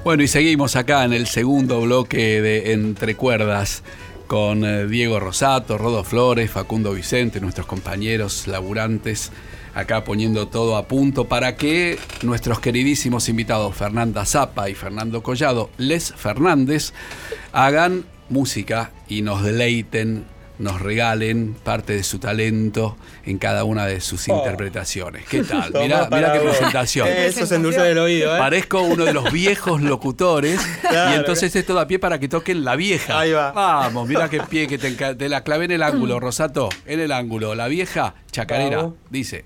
Bueno, 0.03 0.23
y 0.23 0.27
seguimos 0.27 0.75
acá 0.75 1.03
en 1.03 1.13
el 1.13 1.27
segundo 1.27 1.81
bloque 1.81 2.41
de 2.41 2.73
Entre 2.73 3.15
cuerdas 3.15 3.83
con 4.27 4.63
eh, 4.63 4.88
Diego 4.88 5.19
Rosato, 5.19 5.77
Rodo 5.77 6.03
Flores, 6.03 6.51
Facundo 6.51 6.93
Vicente, 6.93 7.41
nuestros 7.41 7.67
compañeros 7.67 8.47
laburantes, 8.47 9.31
acá 9.73 10.03
poniendo 10.03 10.47
todo 10.47 10.77
a 10.77 10.88
punto 10.88 11.25
para 11.25 11.55
que 11.57 11.97
nuestros 12.21 12.59
queridísimos 12.59 13.27
invitados 13.27 13.75
Fernanda 13.75 14.25
Zapa 14.25 14.69
y 14.69 14.75
Fernando 14.75 15.21
Collado, 15.23 15.69
Les 15.77 16.13
Fernández, 16.13 16.93
hagan 17.51 18.05
música 18.29 18.91
y 19.07 19.21
nos 19.21 19.43
deleiten 19.43 20.25
nos 20.59 20.81
regalen 20.81 21.55
parte 21.63 21.93
de 21.93 22.03
su 22.03 22.19
talento 22.19 22.97
en 23.26 23.38
cada 23.38 23.63
una 23.63 23.86
de 23.86 24.01
sus 24.01 24.28
oh. 24.30 24.38
interpretaciones. 24.38 25.26
¿Qué 25.26 25.43
tal? 25.43 25.73
Mira, 25.82 26.07
qué 26.09 26.39
presentación. 26.39 27.07
Eso 27.07 27.45
se 27.45 27.55
endulza 27.55 27.84
del 27.84 27.97
oído, 27.97 28.36
¿eh? 28.36 28.39
Parezco 28.39 28.82
uno 28.82 29.05
de 29.05 29.13
los 29.13 29.32
viejos 29.32 29.82
locutores 29.82 30.61
y 30.91 31.13
entonces 31.15 31.55
esto 31.55 31.73
da 31.73 31.88
pie 31.88 31.99
para 31.99 32.19
que 32.19 32.28
toquen 32.28 32.63
la 32.63 32.76
vieja. 32.76 33.19
Ahí 33.19 33.32
va. 33.32 33.51
Vamos, 33.51 34.07
mira 34.07 34.30
qué 34.30 34.39
pie 34.49 34.67
que 34.67 34.78
te, 34.78 35.30
la 35.30 35.41
clave 35.41 35.65
en 35.65 35.71
el 35.71 35.84
ángulo, 35.84 36.19
Rosato, 36.19 36.69
en 36.86 36.99
el 36.99 37.11
ángulo. 37.11 37.55
La 37.55 37.67
vieja 37.67 38.15
chacarera 38.32 38.89
dice. 39.09 39.45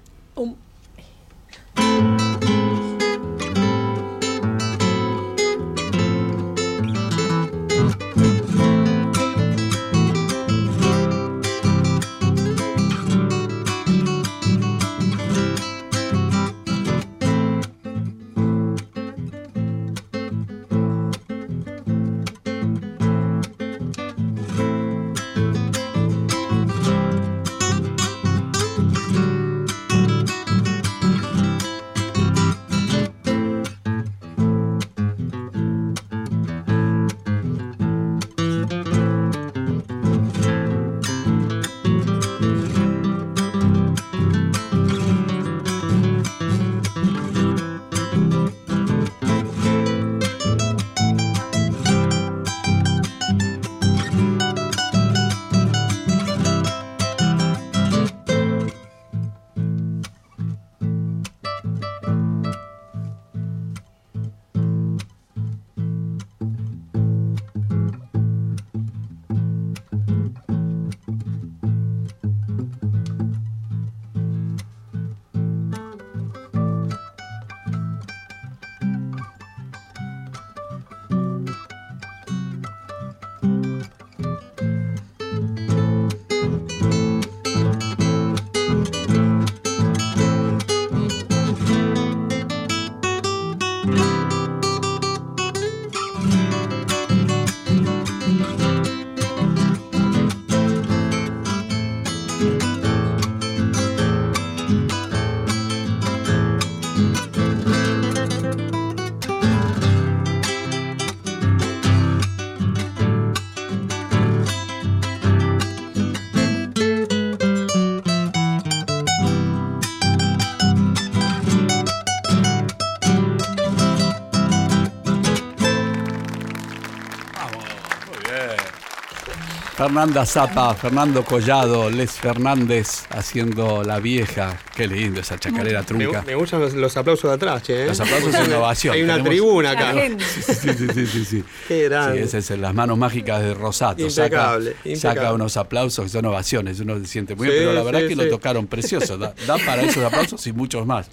Fernanda 129.79 130.25
Zapa, 130.25 130.75
Fernando 130.75 131.23
Collado, 131.23 131.89
Les 131.89 132.11
Fernández 132.11 133.05
haciendo 133.11 133.81
la 133.81 134.01
vieja. 134.01 134.59
Qué 134.75 134.85
lindo 134.85 135.21
esa 135.21 135.39
chacarera 135.39 135.83
trunca. 135.83 136.21
Me, 136.23 136.35
gustan 136.35 136.59
los, 136.81 136.97
aplausos 136.97 137.29
de 137.29 137.35
atrás, 137.35 137.63
che. 137.63 137.83
¿eh? 137.83 137.87
Los 137.87 138.01
aplausos 138.01 138.33
de 138.33 138.43
innovación. 138.43 138.93
Hay 138.95 139.03
una 139.03 139.23
tribuna 139.23 139.71
acá. 139.71 139.93
Sí, 139.93 140.53
sí, 140.53 140.87
sí, 140.93 141.05
sí, 141.05 141.23
sí. 141.23 141.43
Qué 141.65 141.85
grande. 141.85 142.27
Sí, 142.27 142.37
esas 142.37 142.59
las 142.59 142.73
manos 142.73 142.97
mágicas 142.97 143.41
de 143.41 143.53
Rosato. 143.53 144.01
Impecable, 144.01 144.75
saca, 144.97 145.15
saca 145.15 145.31
unos 145.31 145.55
aplausos 145.55 146.03
que 146.03 146.09
son 146.09 146.25
ovaciones. 146.25 146.81
Uno 146.81 146.99
se 146.99 147.05
siente 147.05 147.35
muy 147.35 147.47
bien, 147.47 147.59
pero 147.59 147.71
la 147.71 147.83
verdad 147.83 148.01
es 148.01 148.09
que 148.09 148.17
lo 148.17 148.29
tocaron 148.29 148.67
precioso. 148.67 149.17
Da, 149.17 149.33
da 149.47 149.57
para 149.65 149.83
esos 149.83 150.03
aplausos 150.03 150.45
y 150.45 150.51
muchos 150.51 150.85
más. 150.85 151.09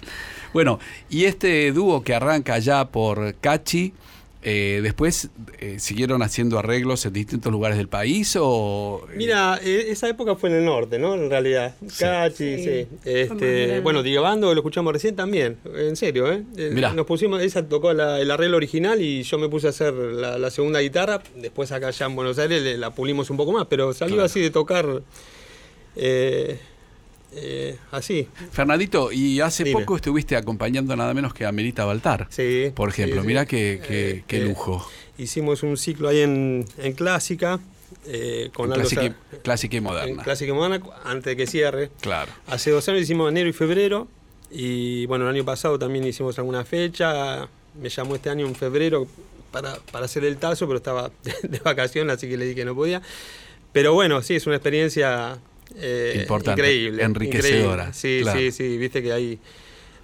Bueno, 0.51 0.77
y 1.09 1.23
este 1.23 1.71
dúo 1.71 2.03
que 2.03 2.13
arranca 2.13 2.59
ya 2.59 2.89
por 2.89 3.33
Cachi. 3.35 3.93
Eh, 4.49 4.79
después 4.81 5.29
eh, 5.59 5.77
siguieron 5.77 6.21
haciendo 6.21 6.57
arreglos 6.57 7.05
en 7.05 7.11
distintos 7.11 7.51
lugares 7.51 7.77
del 7.77 7.89
país 7.89 8.37
o 8.39 9.05
mira 9.13 9.59
e, 9.61 9.91
esa 9.91 10.07
época 10.07 10.37
fue 10.37 10.49
en 10.49 10.55
el 10.55 10.63
norte 10.63 10.97
no 10.99 11.15
en 11.15 11.29
realidad 11.29 11.75
Cachi 11.99 12.63
sí, 12.63 12.87
Este, 13.03 13.81
bueno 13.81 14.03
Digabando 14.03 14.53
lo 14.53 14.61
escuchamos 14.61 14.93
recién 14.93 15.17
también 15.17 15.57
en 15.75 15.97
serio 15.97 16.31
eh, 16.31 16.45
eh 16.55 16.91
nos 16.95 17.05
pusimos 17.05 17.41
esa 17.41 17.67
tocó 17.67 17.91
el 17.91 18.31
arreglo 18.31 18.55
original 18.55 19.01
y 19.01 19.23
yo 19.23 19.37
me 19.37 19.49
puse 19.49 19.67
a 19.67 19.71
hacer 19.71 19.93
la, 19.93 20.49
segunda 20.49 20.79
guitarra. 20.79 21.21
Después 21.35 21.73
acá 21.73 21.89
ya 21.89 22.05
en 22.05 22.15
Buenos 22.15 22.39
Aires 22.39 22.79
la 22.79 22.91
pulimos 22.91 23.29
un 23.29 23.35
poco 23.35 23.51
más 23.51 23.67
pero 23.69 23.91
salió 23.91 24.23
así 24.23 24.39
de 24.39 24.49
tocar 24.49 25.01
eh, 27.33 27.57
eh, 27.57 27.77
así. 27.91 28.27
Fernandito, 28.51 29.11
y 29.11 29.39
hace 29.41 29.71
poco 29.71 29.95
estuviste 29.95 30.35
acompañando 30.35 30.95
nada 30.95 31.13
menos 31.13 31.33
que 31.33 31.45
a 31.45 31.51
Melita 31.51 31.85
Baltar. 31.85 32.27
Sí. 32.29 32.71
Por 32.73 32.89
ejemplo, 32.89 33.23
mira 33.23 33.45
qué, 33.45 34.23
qué, 34.27 34.37
eh, 34.37 34.45
lujo. 34.45 34.87
hicimos 35.17 35.63
un 35.63 35.77
ciclo 35.77 36.09
ahí 36.09 36.21
en, 36.21 36.65
Clásica. 36.95 37.59
Eh, 38.05 38.49
con 38.53 38.69
clásica, 38.69 39.15
clásica, 39.43 39.77
y 39.77 39.81
moderna. 39.81 40.23
clásica 40.23 40.51
y 40.51 40.53
moderna, 40.53 40.85
antes 41.05 41.25
de 41.25 41.37
que 41.37 41.47
cierre. 41.47 41.89
Claro. 42.01 42.31
Hace 42.47 42.71
dos 42.71 42.87
años 42.89 43.01
hicimos 43.01 43.29
enero 43.29 43.49
y 43.49 43.53
febrero. 43.53 44.07
Y 44.51 45.05
bueno, 45.07 45.29
el 45.29 45.35
año 45.35 45.45
pasado 45.45 45.77
también 45.79 46.05
hicimos 46.05 46.37
alguna 46.37 46.65
fecha. 46.65 47.47
Me 47.81 47.89
llamó 47.89 48.15
este 48.15 48.29
año 48.29 48.45
en 48.45 48.55
febrero 48.55 49.07
para, 49.51 49.75
para 49.91 50.05
hacer 50.05 50.25
el 50.25 50.37
tazo, 50.37 50.67
pero 50.67 50.77
estaba 50.77 51.11
de, 51.23 51.33
de 51.47 51.59
vacaciones, 51.59 52.17
así 52.17 52.27
que 52.27 52.37
le 52.37 52.45
dije 52.45 52.55
que 52.55 52.65
no 52.65 52.75
podía. 52.75 53.01
Pero 53.71 53.93
bueno, 53.93 54.21
sí, 54.21 54.35
es 54.35 54.47
una 54.47 54.55
experiencia 54.55 55.37
eh, 55.75 56.19
Importante, 56.21 56.61
increíble. 56.61 57.03
Enriquecedora. 57.03 57.93
Sí, 57.93 58.21
sí, 58.33 58.51
sí. 58.51 58.77
Viste 58.77 59.01
que 59.01 59.13
hay. 59.13 59.39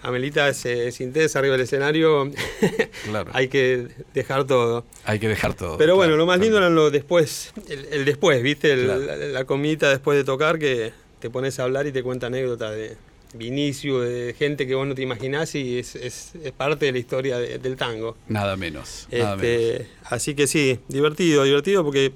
Amelita 0.01 0.53
se, 0.53 0.91
se 0.91 1.37
arriba 1.37 1.53
del 1.53 1.61
escenario. 1.61 2.29
claro. 3.05 3.31
hay 3.33 3.47
que 3.47 3.87
dejar 4.13 4.45
todo. 4.45 4.85
Hay 5.05 5.17
que 5.19 5.29
dejar 5.29 5.53
todo. 5.53 5.77
Pero 5.77 5.95
bueno, 5.95 6.17
lo 6.17 6.25
más 6.25 6.39
lindo 6.39 6.57
era 6.57 6.69
lo 6.69 6.91
después. 6.91 7.53
El, 7.69 8.03
después, 8.03 8.43
¿viste? 8.43 8.75
la, 8.75 9.45
comidita 9.45 9.89
después 9.89 10.17
de 10.17 10.25
tocar 10.25 10.59
que 10.59 10.91
te 11.19 11.29
pones 11.29 11.57
a 11.59 11.63
hablar 11.63 11.87
y 11.87 11.93
te 11.93 12.03
cuenta 12.03 12.27
anécdotas 12.27 12.75
de 12.75 12.97
Vinicio, 13.33 14.01
de 14.01 14.35
gente 14.37 14.67
que 14.67 14.75
vos 14.75 14.85
no 14.85 14.93
te 14.93 15.01
imaginás 15.01 15.55
y 15.55 15.79
es, 15.79 15.95
es, 15.95 16.33
parte 16.55 16.85
de 16.85 16.91
la 16.91 16.99
historia 16.99 17.39
del 17.39 17.75
tango. 17.77 18.15
Nada 18.27 18.55
menos. 18.55 19.07
Este, 19.09 19.87
así 20.03 20.35
que 20.35 20.45
sí, 20.45 20.79
divertido, 20.87 21.43
divertido 21.43 21.83
porque 21.83 22.13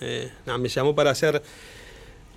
eh, 0.00 0.30
me 0.58 0.68
llamó 0.68 0.94
para 0.94 1.10
hacer 1.10 1.42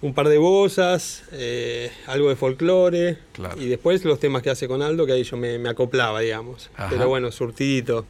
un 0.03 0.13
par 0.13 0.27
de 0.27 0.37
bozas, 0.37 1.23
eh, 1.31 1.89
algo 2.07 2.27
de 2.27 2.35
folclore 2.35 3.17
y 3.57 3.67
después 3.67 4.03
los 4.03 4.19
temas 4.19 4.43
que 4.43 4.49
hace 4.49 4.67
con 4.67 4.81
Aldo, 4.81 5.05
que 5.05 5.13
ahí 5.13 5.23
yo 5.23 5.37
me, 5.37 5.57
acoplaba, 5.67 6.19
digamos. 6.19 6.69
Pero 6.89 7.07
bueno, 7.07 7.31
surtidito. 7.31 8.05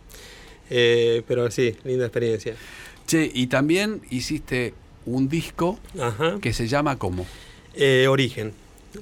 Eh, 0.71 1.21
pero 1.27 1.51
sí, 1.51 1.75
linda 1.83 2.05
experiencia. 2.05 2.55
Che, 3.05 3.29
y 3.31 3.45
también 3.45 4.01
hiciste 4.09 4.73
un 5.05 5.29
disco 5.29 5.77
que 6.41 6.51
se 6.51 6.67
llama 6.67 6.97
¿cómo? 6.97 7.27
Eh, 7.75 8.07
Origen. 8.09 8.53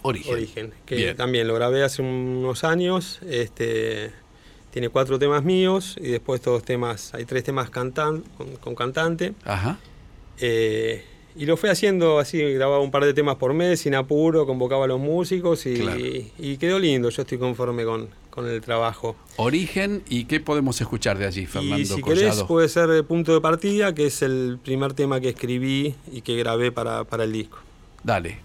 Origen. 0.02 0.34
Origen. 0.34 0.74
Que 0.86 1.14
también 1.14 1.48
lo 1.48 1.56
grabé 1.56 1.84
hace 1.84 2.02
unos 2.02 2.66
años. 2.66 3.22
Este, 3.26 4.12
tiene 4.72 4.90
cuatro 4.90 5.18
temas 5.18 5.46
míos 5.46 5.96
y 5.98 6.10
después 6.10 6.42
todos 6.42 6.64
temas, 6.64 7.14
hay 7.14 7.24
tres 7.24 7.46
temas 7.46 7.70
cantan, 7.70 8.26
con, 8.62 8.76
cantante. 8.76 9.34
Ajá. 9.46 9.80
Y 11.36 11.46
lo 11.46 11.58
fue 11.58 11.70
haciendo 11.70 12.20
así, 12.20 12.42
grababa 12.54 12.80
un 12.80 12.92
par 12.92 13.06
de 13.06 13.14
temas 13.14 13.38
por 13.38 13.54
mes, 13.54 13.82
sin 13.82 13.96
apuro, 13.96 14.46
convocaba 14.46 14.86
a 14.86 14.88
los 14.88 15.00
músicos 15.00 15.66
y, 15.66 16.58
quedó 16.58 16.80
lindo. 16.80 17.10
Yo 17.10 17.22
estoy 17.22 17.38
conforme 17.38 17.84
con, 17.86 18.10
el 18.48 18.62
trabajo. 18.62 19.16
Origen, 19.38 20.04
¿y 20.10 20.26
qué 20.26 20.40
podemos 20.40 20.80
escuchar 20.82 21.18
de 21.18 21.26
allí, 21.26 21.46
Fernando? 21.46 21.78
Y 21.78 21.86
si 21.86 22.02
querés, 22.02 22.44
puede 22.44 22.70
ser 22.70 22.90
el 22.90 23.06
punto 23.06 23.34
de 23.34 23.42
partida, 23.42 23.94
que 23.94 24.08
es 24.08 24.22
el 24.22 24.60
primer 24.64 24.94
tema 24.94 25.20
que 25.20 25.30
escribí 25.30 25.96
y 26.12 26.22
que 26.22 26.36
grabé 26.38 26.72
para, 26.72 27.04
para 27.04 27.24
el 27.24 27.32
disco. 27.32 27.60
Dale. 28.04 28.40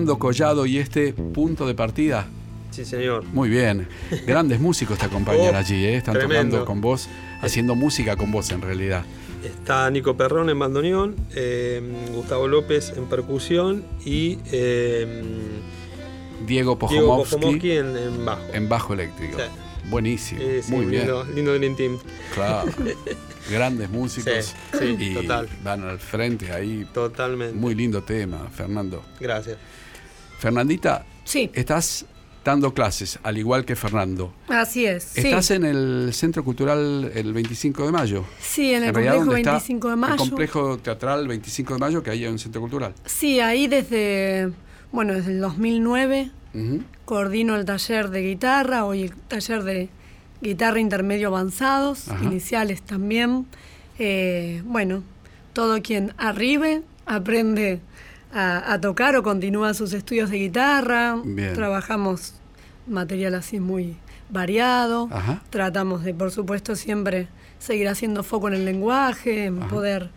Fernando 0.00 0.18
Collado 0.18 0.64
y 0.64 0.78
este 0.78 1.12
punto 1.12 1.66
de 1.66 1.74
partida. 1.74 2.26
Sí, 2.70 2.86
señor. 2.86 3.22
Muy 3.34 3.50
bien. 3.50 3.86
Grandes 4.26 4.58
músicos 4.58 4.98
te 4.98 5.04
acompañan 5.04 5.54
oh, 5.54 5.58
allí, 5.58 5.84
¿eh? 5.84 5.96
están 5.96 6.18
tocando 6.18 6.64
con 6.64 6.80
vos, 6.80 7.06
haciendo 7.42 7.74
música 7.74 8.16
con 8.16 8.32
vos 8.32 8.50
en 8.50 8.62
realidad. 8.62 9.04
Está 9.44 9.90
Nico 9.90 10.16
Perrón 10.16 10.48
en 10.48 10.58
bandoneón, 10.58 11.16
eh, 11.34 11.82
Gustavo 12.14 12.48
López 12.48 12.94
en 12.96 13.10
percusión 13.10 13.84
y 14.02 14.38
eh, 14.52 15.22
Diego 16.46 16.78
Pojomovsky, 16.78 17.72
en, 17.72 18.24
bajo. 18.24 18.42
En 18.54 18.70
bajo 18.70 18.94
eléctrico. 18.94 19.36
Buenísimo. 19.90 20.40
Muy 20.68 20.86
bien. 20.86 21.10
Lindo, 21.34 21.58
lindo 21.58 21.76
Team. 21.76 21.98
Claro. 22.32 22.70
Grandes 23.50 23.90
músicos. 23.90 24.54
Sí, 24.78 24.96
y 24.98 25.14
total. 25.14 25.46
Van 25.62 25.82
al 25.82 25.98
frente 25.98 26.52
ahí. 26.52 26.86
Totalmente. 26.94 27.54
Muy 27.54 27.74
lindo 27.74 28.02
tema, 28.02 28.48
Fernando. 28.50 29.02
Gracias. 29.18 29.58
Fernandita. 30.40 31.04
Sí. 31.24 31.50
Estás 31.52 32.06
dando 32.44 32.72
clases, 32.72 33.18
al 33.22 33.36
igual 33.36 33.66
que 33.66 33.76
Fernando. 33.76 34.32
Así 34.48 34.86
es. 34.86 35.16
Estás 35.16 35.50
en 35.50 35.64
el 35.64 36.10
Centro 36.14 36.42
Cultural 36.42 37.12
el 37.14 37.32
25 37.34 37.84
de 37.84 37.92
mayo. 37.92 38.24
Sí, 38.40 38.72
en 38.72 38.84
el 38.84 38.92
complejo 38.92 39.26
25 39.26 39.90
de 39.90 39.96
mayo. 39.96 40.14
El 40.14 40.18
complejo 40.18 40.78
teatral 40.78 41.28
25 41.28 41.74
de 41.74 41.78
mayo 41.78 42.02
que 42.02 42.10
hay 42.10 42.24
en 42.24 42.32
el 42.32 42.38
Centro 42.38 42.62
Cultural. 42.62 42.94
Sí, 43.04 43.40
ahí 43.40 43.66
desde, 43.66 44.50
bueno, 44.90 45.12
desde 45.12 45.32
el 45.32 45.40
2009 45.40 46.30
coordino 47.04 47.54
el 47.54 47.64
taller 47.64 48.10
de 48.10 48.22
guitarra, 48.22 48.84
hoy 48.84 49.02
el 49.02 49.12
taller 49.12 49.62
de 49.62 49.88
guitarra 50.40 50.80
intermedio 50.80 51.28
avanzados, 51.28 52.06
iniciales 52.22 52.82
también. 52.82 53.46
Eh, 53.98 54.62
bueno, 54.64 55.02
todo 55.52 55.82
quien 55.82 56.14
arribe 56.16 56.82
aprende 57.04 57.80
a, 58.32 58.78
tocar 58.80 59.16
o 59.16 59.22
continúa 59.22 59.74
sus 59.74 59.92
estudios 59.92 60.30
de 60.30 60.38
guitarra. 60.38 61.16
Trabajamos 61.54 62.34
material 62.86 63.34
así 63.34 63.60
muy 63.60 63.96
variado. 64.30 65.08
Tratamos 65.50 66.04
de, 66.04 66.14
por 66.14 66.30
supuesto, 66.30 66.76
siempre 66.76 67.28
seguir 67.58 67.88
haciendo 67.88 68.22
foco 68.22 68.48
en 68.48 68.54
el 68.54 68.64
lenguaje, 68.64 69.46
en 69.46 69.58
poder 69.60 70.10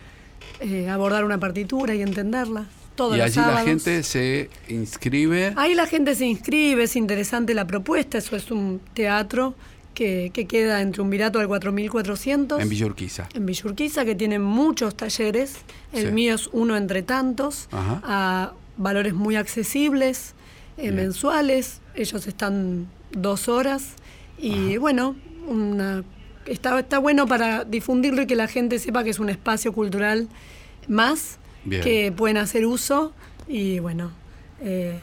eh, 0.59 0.89
abordar 0.89 1.25
una 1.25 1.39
partitura 1.39 1.93
y 1.95 2.01
entenderla 2.01 2.67
y 3.15 3.21
allí 3.21 3.39
la 3.39 3.63
gente 3.63 4.03
se 4.03 4.49
inscribe. 4.67 5.53
Ahí 5.55 5.73
la 5.73 5.87
gente 5.87 6.15
se 6.15 6.25
inscribe, 6.25 6.83
es 6.83 6.95
interesante 6.95 7.53
la 7.53 7.65
propuesta, 7.65 8.17
eso 8.17 8.35
es 8.35 8.51
un 8.51 8.81
teatro 8.93 9.55
que, 9.93 10.31
queda 10.47 10.81
entre 10.81 11.01
un 11.01 11.09
virato 11.09 11.39
al 11.39 11.47
4400. 11.47 12.61
En 12.61 12.69
Villurquiza. 12.69 13.29
En 13.33 13.45
Villurquiza, 13.45 14.05
que 14.05 14.15
tiene 14.15 14.39
muchos 14.39 14.95
talleres. 14.95 15.55
El 15.91 16.11
mío 16.11 16.35
es 16.35 16.49
uno 16.51 16.75
entre 16.77 17.03
tantos, 17.03 17.67
a 17.71 18.53
valores 18.77 19.13
muy 19.13 19.35
accesibles, 19.35 20.33
eh, 20.77 20.91
mensuales. 20.91 21.81
Ellos 21.95 22.27
están 22.27 22.87
dos 23.11 23.47
horas. 23.47 23.93
Y 24.37 24.77
bueno, 24.77 25.15
una, 25.47 26.03
está, 26.45 26.79
está 26.79 26.99
bueno 26.99 27.27
para 27.27 27.63
difundirlo 27.63 28.23
y 28.23 28.27
que 28.27 28.35
la 28.35 28.47
gente 28.47 28.79
sepa 28.79 29.03
que 29.03 29.11
es 29.11 29.19
un 29.19 29.29
espacio 29.29 29.73
cultural 29.73 30.27
más 30.87 31.37
que 31.69 32.11
pueden 32.11 32.35
hacer 32.35 32.65
uso 32.65 33.13
y 33.47 33.79
bueno, 33.79 34.11
eh, 34.61 34.99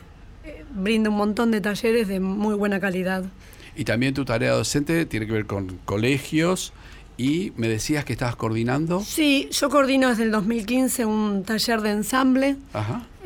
brinda 0.74 1.10
un 1.10 1.16
montón 1.16 1.50
de 1.50 1.60
talleres 1.60 2.08
de 2.08 2.20
muy 2.20 2.54
buena 2.54 2.80
calidad. 2.80 3.24
Y 3.76 3.84
también 3.84 4.14
tu 4.14 4.24
tarea 4.24 4.52
docente 4.52 5.06
tiene 5.06 5.26
que 5.26 5.32
ver 5.32 5.46
con 5.46 5.78
colegios 5.84 6.72
y 7.16 7.52
me 7.56 7.68
decías 7.68 8.04
que 8.06 8.14
estabas 8.14 8.34
coordinando. 8.36 9.00
Sí, 9.00 9.48
yo 9.52 9.68
coordino 9.68 10.08
desde 10.08 10.22
el 10.22 10.30
2015 10.30 11.04
un 11.04 11.44
taller 11.44 11.82
de 11.82 11.90
ensamble 11.90 12.56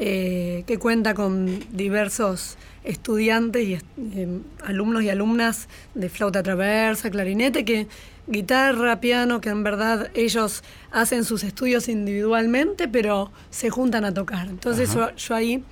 eh, 0.01 0.65
que 0.67 0.79
cuenta 0.79 1.15
con 1.15 1.61
diversos 1.73 2.57
estudiantes 2.83 3.69
y 3.69 3.75
eh, 3.75 4.41
alumnos 4.65 5.05
y 5.05 5.11
alumnas 5.11 5.69
de 5.95 6.09
flauta 6.09 6.43
traversa, 6.43 7.09
clarinete, 7.09 7.65
que 7.65 7.87
guitarra, 8.27 9.01
piano, 9.01 9.41
que 9.41 9.51
en 9.51 9.63
verdad 9.63 10.11
ellos 10.15 10.65
hacen 10.91 11.25
sus 11.25 11.45
estudios 11.45 11.89
individualmente, 11.89 12.89
pero 12.89 13.31
se 13.51 13.71
juntan 13.71 14.05
a 14.05 14.13
tocar. 14.13 14.49
Entonces 14.49 14.97
yo, 15.17 15.35
ahí 15.37 15.63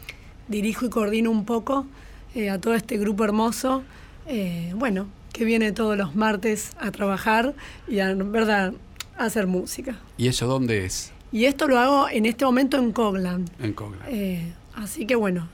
dirijo 0.46 0.86
y 0.86 0.90
coordino 0.90 1.30
un 1.30 1.44
poco 1.44 1.86
eh, 2.34 2.50
a 2.50 2.60
todo 2.60 2.74
este 2.74 2.98
grupo 2.98 3.24
hermoso, 3.24 3.82
eh, 4.32 4.72
bueno, 4.74 5.08
que 5.32 5.44
viene 5.44 5.72
todos 5.72 5.96
los 5.96 6.16
martes 6.16 6.72
a 6.80 6.90
trabajar 6.90 7.54
y 7.86 8.00
a, 8.00 8.14
verdad, 8.14 8.72
a 9.18 9.24
hacer 9.24 9.46
música. 9.46 9.98
¿Y 10.16 10.28
eso 10.28 10.46
dónde 10.46 10.86
es? 10.86 11.12
Y 11.30 11.44
esto 11.44 11.68
lo 11.68 11.78
hago 11.78 12.08
en 12.08 12.24
este 12.26 12.44
momento 12.44 12.78
en 12.78 12.92
Coglan. 12.92 13.44
En 13.60 13.74
Coglan. 13.74 14.00
Eh, 14.08 14.52
así 14.74 15.06
que 15.06 15.16
bueno, 15.16 15.48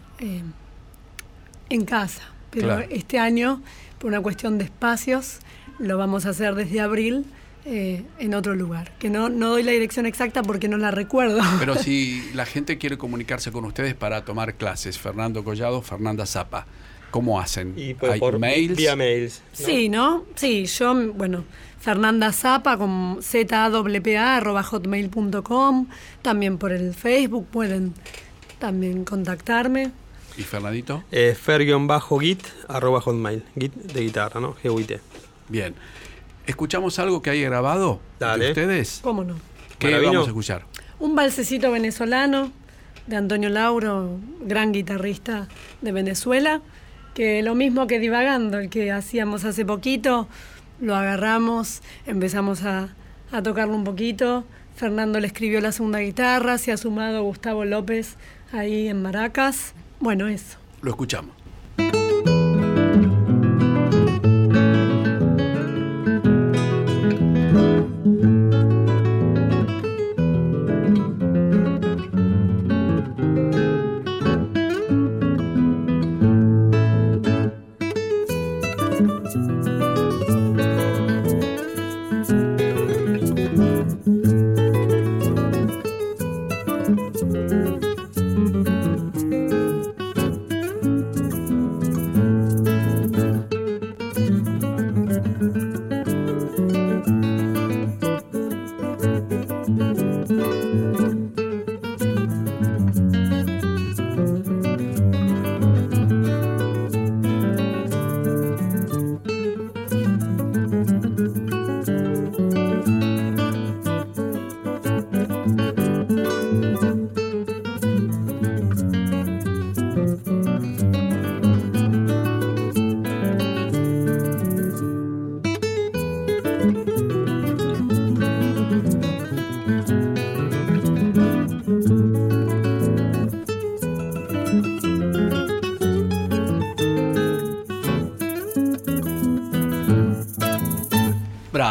en 1.68 1.84
casa. 1.84 2.22
Pero 2.50 2.78
este 2.78 3.18
año, 3.18 3.62
por 3.98 4.08
una 4.08 4.20
cuestión 4.20 4.58
de 4.58 4.64
espacios, 4.64 5.40
lo 5.78 5.98
vamos 5.98 6.24
a 6.26 6.30
hacer 6.30 6.54
desde 6.54 6.80
abril 6.80 7.24
eh, 7.64 8.04
en 8.18 8.34
otro 8.34 8.54
lugar. 8.54 8.92
Que 8.98 9.10
no, 9.10 9.28
no 9.28 9.50
doy 9.50 9.62
la 9.62 9.72
dirección 9.72 10.06
exacta 10.06 10.42
porque 10.42 10.68
no 10.68 10.78
la 10.78 10.90
recuerdo. 10.90 11.40
Pero 11.58 11.74
si 11.74 12.30
la 12.32 12.46
gente 12.46 12.78
quiere 12.78 12.96
comunicarse 12.96 13.52
con 13.52 13.64
ustedes 13.64 13.94
para 13.94 14.24
tomar 14.24 14.54
clases, 14.54 14.98
Fernando 14.98 15.44
Collado, 15.44 15.82
Fernanda 15.82 16.24
Zapa, 16.26 16.66
¿cómo 17.10 17.40
hacen? 17.40 17.74
Y 17.76 17.96
¿Hay 18.06 18.18
por, 18.18 18.38
mails? 18.38 18.76
Vía 18.76 18.96
mails. 18.96 19.42
Sí, 19.52 19.88
¿no? 19.88 20.24
Sí, 20.34 20.66
yo, 20.66 20.94
bueno, 21.14 21.44
Fernanda 21.80 22.32
Zapa 22.32 22.76
con 22.76 23.20
hotmail.com 24.62 25.86
también 26.22 26.58
por 26.58 26.72
el 26.72 26.94
Facebook 26.94 27.46
pueden 27.46 27.94
también 28.58 29.04
contactarme. 29.04 29.92
¿Y 30.36 30.42
Fernandito? 30.42 31.02
Eh, 31.10 31.34
fer-git, 31.34 32.40
arroba 32.68 33.00
hotmail, 33.00 33.42
git 33.58 33.74
de 33.74 34.00
guitarra, 34.02 34.40
¿no? 34.40 34.54
g 34.62 35.00
Bien. 35.48 35.74
¿Escuchamos 36.46 36.98
algo 36.98 37.20
que 37.22 37.30
hay 37.30 37.42
grabado 37.42 38.00
de 38.20 38.48
ustedes? 38.48 39.00
¿Cómo 39.02 39.24
no? 39.24 39.36
¿Qué 39.78 39.98
vamos 39.98 40.26
a 40.26 40.28
escuchar? 40.28 40.64
Un 40.98 41.14
balsecito 41.14 41.70
venezolano 41.70 42.50
de 43.06 43.16
Antonio 43.16 43.48
Lauro, 43.48 44.18
gran 44.40 44.72
guitarrista 44.72 45.48
de 45.80 45.92
Venezuela, 45.92 46.60
que 47.18 47.42
lo 47.42 47.56
mismo 47.56 47.88
que 47.88 47.98
divagando, 47.98 48.60
el 48.60 48.70
que 48.70 48.92
hacíamos 48.92 49.44
hace 49.44 49.64
poquito, 49.64 50.28
lo 50.80 50.94
agarramos, 50.94 51.82
empezamos 52.06 52.62
a, 52.62 52.90
a 53.32 53.42
tocarlo 53.42 53.74
un 53.74 53.82
poquito. 53.82 54.44
Fernando 54.76 55.18
le 55.18 55.26
escribió 55.26 55.60
la 55.60 55.72
segunda 55.72 55.98
guitarra, 55.98 56.58
se 56.58 56.70
ha 56.70 56.76
sumado 56.76 57.24
Gustavo 57.24 57.64
López 57.64 58.14
ahí 58.52 58.86
en 58.86 59.02
Maracas. 59.02 59.74
Bueno, 59.98 60.28
eso. 60.28 60.58
Lo 60.80 60.90
escuchamos. 60.90 61.34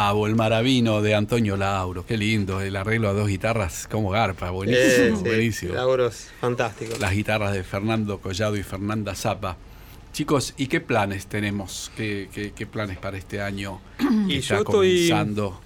Bravo, 0.08 0.26
el 0.26 0.36
maravino 0.36 1.02
de 1.02 1.14
Antonio 1.14 1.54
Lauro, 1.58 2.06
qué 2.06 2.16
lindo, 2.16 2.62
el 2.62 2.76
arreglo 2.76 3.10
a 3.10 3.12
dos 3.12 3.28
guitarras 3.28 3.86
como 3.90 4.08
garpa, 4.08 4.48
buenísimo, 4.48 5.20
buenísimo. 5.20 5.74
Lauros, 5.74 6.28
fantástico. 6.40 6.94
Las 6.98 7.12
guitarras 7.12 7.52
de 7.52 7.62
Fernando 7.62 8.18
Collado 8.18 8.56
y 8.56 8.62
Fernanda 8.62 9.14
Zapa. 9.14 9.58
Chicos, 10.14 10.54
¿y 10.56 10.68
qué 10.68 10.80
planes 10.80 11.26
tenemos? 11.26 11.92
¿Qué, 11.94 12.68
planes 12.72 12.96
para 12.96 13.18
este 13.18 13.42
año? 13.42 13.82
y 14.26 14.38
está 14.38 14.54
yo 14.54 14.60
estoy, 14.62 15.10
comenzando 15.10 15.60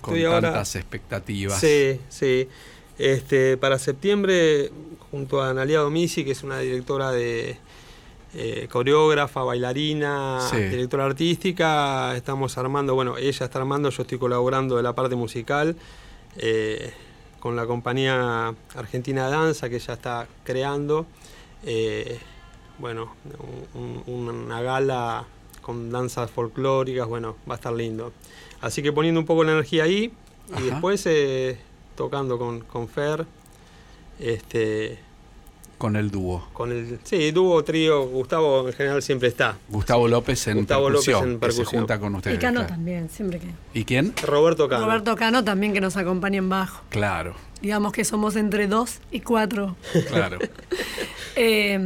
con 0.00 0.22
tantas 0.22 0.74
expectativas. 0.76 1.60
Sí, 1.60 2.00
sí. 2.08 2.48
Este, 2.96 3.58
para 3.58 3.78
septiembre, 3.78 4.70
junto 5.10 5.42
a 5.42 5.50
Analia 5.50 5.80
Domisi, 5.80 6.24
que 6.24 6.30
es 6.30 6.42
una 6.42 6.60
directora 6.60 7.10
de 7.10 7.58
eh, 8.34 8.66
coreógrafa, 8.70 9.42
bailarina, 9.42 10.38
directora 10.52 11.04
artística, 11.04 12.16
estamos 12.16 12.56
armando, 12.56 12.94
bueno, 12.94 13.18
ella 13.18 13.44
está 13.44 13.58
armando, 13.58 13.90
yo 13.90 14.02
estoy 14.02 14.18
colaborando 14.18 14.76
de 14.76 14.82
la 14.82 14.94
parte 14.94 15.16
musical. 15.16 15.76
Eh, 16.36 16.92
con 17.40 17.56
la 17.56 17.66
compañía 17.66 18.54
Argentina 18.76 19.28
Danza 19.28 19.68
que 19.68 19.76
ella 19.76 19.94
está 19.94 20.28
creando. 20.44 21.06
Eh, 21.64 22.20
bueno, 22.78 23.14
una 24.06 24.62
gala 24.62 25.26
con 25.60 25.90
danzas 25.90 26.30
folclóricas, 26.30 27.06
bueno, 27.08 27.36
va 27.50 27.54
a 27.54 27.56
estar 27.56 27.72
lindo. 27.72 28.12
Así 28.60 28.82
que 28.82 28.92
poniendo 28.92 29.20
un 29.20 29.26
poco 29.26 29.42
la 29.44 29.52
energía 29.52 29.84
ahí 29.84 30.12
y 30.56 30.62
después 30.62 31.06
tocando 31.96 32.38
con, 32.38 32.60
con 32.60 32.88
Fer. 32.88 33.26
Este, 34.20 34.98
con 35.82 35.96
el 35.96 36.12
dúo. 36.12 36.46
Con 36.52 36.70
el, 36.70 37.00
sí, 37.02 37.32
dúo, 37.32 37.64
trío, 37.64 38.06
Gustavo 38.06 38.68
en 38.68 38.72
general 38.72 39.02
siempre 39.02 39.26
está. 39.26 39.56
Gustavo 39.68 40.06
López 40.06 40.46
en 40.46 40.58
Gustavo 40.58 40.86
percusión, 40.86 41.14
López 41.14 41.32
en 41.32 41.40
percusión. 41.40 41.66
se 41.66 41.76
junta 41.76 41.98
con 41.98 42.14
ustedes. 42.14 42.36
Y 42.36 42.40
Cano 42.40 42.64
también, 42.64 43.10
siempre 43.10 43.40
que. 43.40 43.48
¿Y 43.74 43.84
quién? 43.84 44.14
Roberto 44.22 44.68
Cano. 44.68 44.86
Roberto 44.86 45.16
Cano 45.16 45.42
también 45.42 45.72
que 45.72 45.80
nos 45.80 45.96
acompaña 45.96 46.38
en 46.38 46.48
bajo. 46.48 46.84
Claro. 46.88 47.34
Digamos 47.60 47.92
que 47.92 48.04
somos 48.04 48.36
entre 48.36 48.68
dos 48.68 49.00
y 49.10 49.18
cuatro. 49.22 49.74
Claro. 50.08 50.38
eh, 51.34 51.80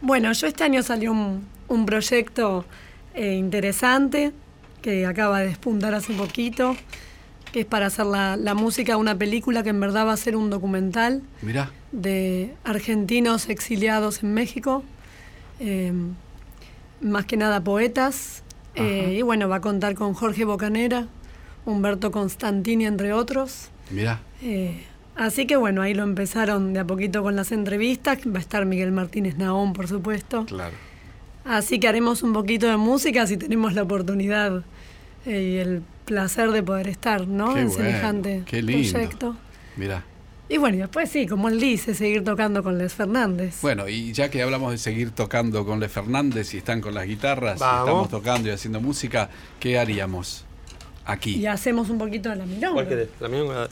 bueno, 0.00 0.32
yo 0.32 0.46
este 0.46 0.64
año 0.64 0.82
salió 0.82 1.12
un, 1.12 1.84
proyecto 1.84 2.64
eh, 3.12 3.34
interesante 3.34 4.32
que 4.80 5.04
acaba 5.04 5.40
de 5.40 5.48
despuntar 5.48 5.92
hace 5.92 6.14
poquito, 6.14 6.76
que 7.52 7.60
es 7.60 7.66
para 7.66 7.86
hacer 7.86 8.06
la, 8.06 8.54
música 8.54 8.92
de 8.92 8.96
una 8.96 9.16
película 9.16 9.62
que 9.62 9.70
en 9.70 9.80
verdad 9.80 10.06
va 10.06 10.12
a 10.12 10.16
ser 10.16 10.36
un 10.36 10.50
documental 10.50 11.22
de 11.92 12.54
argentinos 12.64 13.48
exiliados 13.48 14.22
en 14.22 14.34
México, 14.34 14.82
eh, 15.60 15.92
más 17.00 17.26
que 17.26 17.36
nada 17.36 17.62
poetas, 17.62 18.42
eh, 18.74 19.16
y 19.18 19.22
bueno, 19.22 19.48
va 19.48 19.56
a 19.56 19.60
contar 19.60 19.94
con 19.94 20.14
Jorge 20.14 20.44
Bocanera, 20.44 21.08
Humberto 21.64 22.10
Constantini, 22.10 22.86
entre 22.86 23.12
otros. 23.12 23.70
Mira. 23.90 24.20
Así 25.18 25.46
que 25.46 25.56
bueno, 25.56 25.82
ahí 25.82 25.94
lo 25.94 26.04
empezaron 26.04 26.72
de 26.72 26.78
a 26.78 26.86
poquito 26.86 27.24
con 27.24 27.34
las 27.34 27.50
entrevistas. 27.50 28.18
Va 28.24 28.38
a 28.38 28.40
estar 28.40 28.64
Miguel 28.66 28.92
Martínez 28.92 29.36
Naón, 29.36 29.72
por 29.72 29.88
supuesto. 29.88 30.46
Claro. 30.46 30.76
Así 31.44 31.80
que 31.80 31.88
haremos 31.88 32.22
un 32.22 32.32
poquito 32.32 32.68
de 32.68 32.76
música 32.76 33.26
si 33.26 33.36
tenemos 33.36 33.74
la 33.74 33.82
oportunidad 33.82 34.62
eh, 35.26 35.42
y 35.42 35.56
el 35.56 35.82
placer 36.08 36.50
de 36.50 36.62
poder 36.62 36.88
estar, 36.88 37.26
¿no? 37.26 37.56
en 37.56 37.70
semejante 37.70 38.42
qué 38.46 38.62
lindo. 38.62 38.90
proyecto. 38.92 39.36
Mira. 39.76 40.04
Y 40.48 40.56
bueno, 40.56 40.78
después 40.78 41.10
sí, 41.10 41.26
como 41.26 41.48
él 41.48 41.60
dice, 41.60 41.94
seguir 41.94 42.24
tocando 42.24 42.62
con 42.62 42.78
Les 42.78 42.94
Fernández. 42.94 43.58
Bueno, 43.60 43.86
y 43.86 44.12
ya 44.12 44.30
que 44.30 44.42
hablamos 44.42 44.72
de 44.72 44.78
seguir 44.78 45.10
tocando 45.10 45.66
con 45.66 45.78
Les 45.78 45.92
Fernández 45.92 46.54
y 46.54 46.58
están 46.58 46.80
con 46.80 46.94
las 46.94 47.06
guitarras, 47.06 47.60
y 47.60 47.64
estamos 47.64 48.08
tocando 48.08 48.48
y 48.48 48.52
haciendo 48.52 48.80
música, 48.80 49.28
¿qué 49.60 49.78
haríamos 49.78 50.44
aquí? 51.04 51.36
Y 51.36 51.46
hacemos 51.46 51.90
un 51.90 51.98
poquito 51.98 52.30
de 52.30 52.36
la 52.36 52.46
milonga. 52.46 52.72
¿Cuál 52.72 52.88
querés? 52.88 53.08
La 53.20 53.28
milonga 53.28 53.68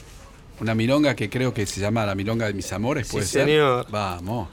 una 0.59 0.73
milonga 0.73 1.15
que 1.15 1.29
creo 1.29 1.53
que 1.53 1.65
se 1.65 1.79
llama 1.79 2.05
la 2.05 2.15
milonga 2.15 2.47
de 2.47 2.53
mis 2.53 2.71
amores, 2.73 3.07
¿puede 3.09 3.25
sí, 3.25 3.33
Señor. 3.33 3.85
Vamos. 3.89 4.49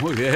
Muy 0.00 0.14
bien. 0.14 0.34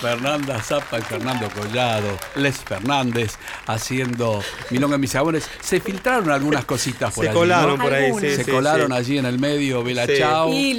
Fernanda 0.00 0.60
Zappa 0.60 0.98
y 0.98 1.02
Fernando 1.02 1.48
Collado, 1.50 2.18
Les 2.34 2.56
Fernández 2.58 3.36
haciendo 3.66 4.42
Milonga 4.70 4.96
en 4.96 5.00
mis 5.00 5.12
sabores. 5.12 5.48
Se 5.60 5.80
filtraron 5.80 6.30
algunas 6.30 6.64
cositas 6.64 7.14
por 7.14 7.24
se 7.24 7.32
Colaron 7.32 7.78
por 7.78 7.94
ahí, 7.94 8.12
sí, 8.20 8.34
se 8.34 8.44
colaron 8.50 8.92
allí 8.92 9.18
en 9.18 9.26
el 9.26 9.38
medio, 9.38 9.84
Bela 9.84 10.06
Chao. 10.06 10.52
Y 10.52 10.76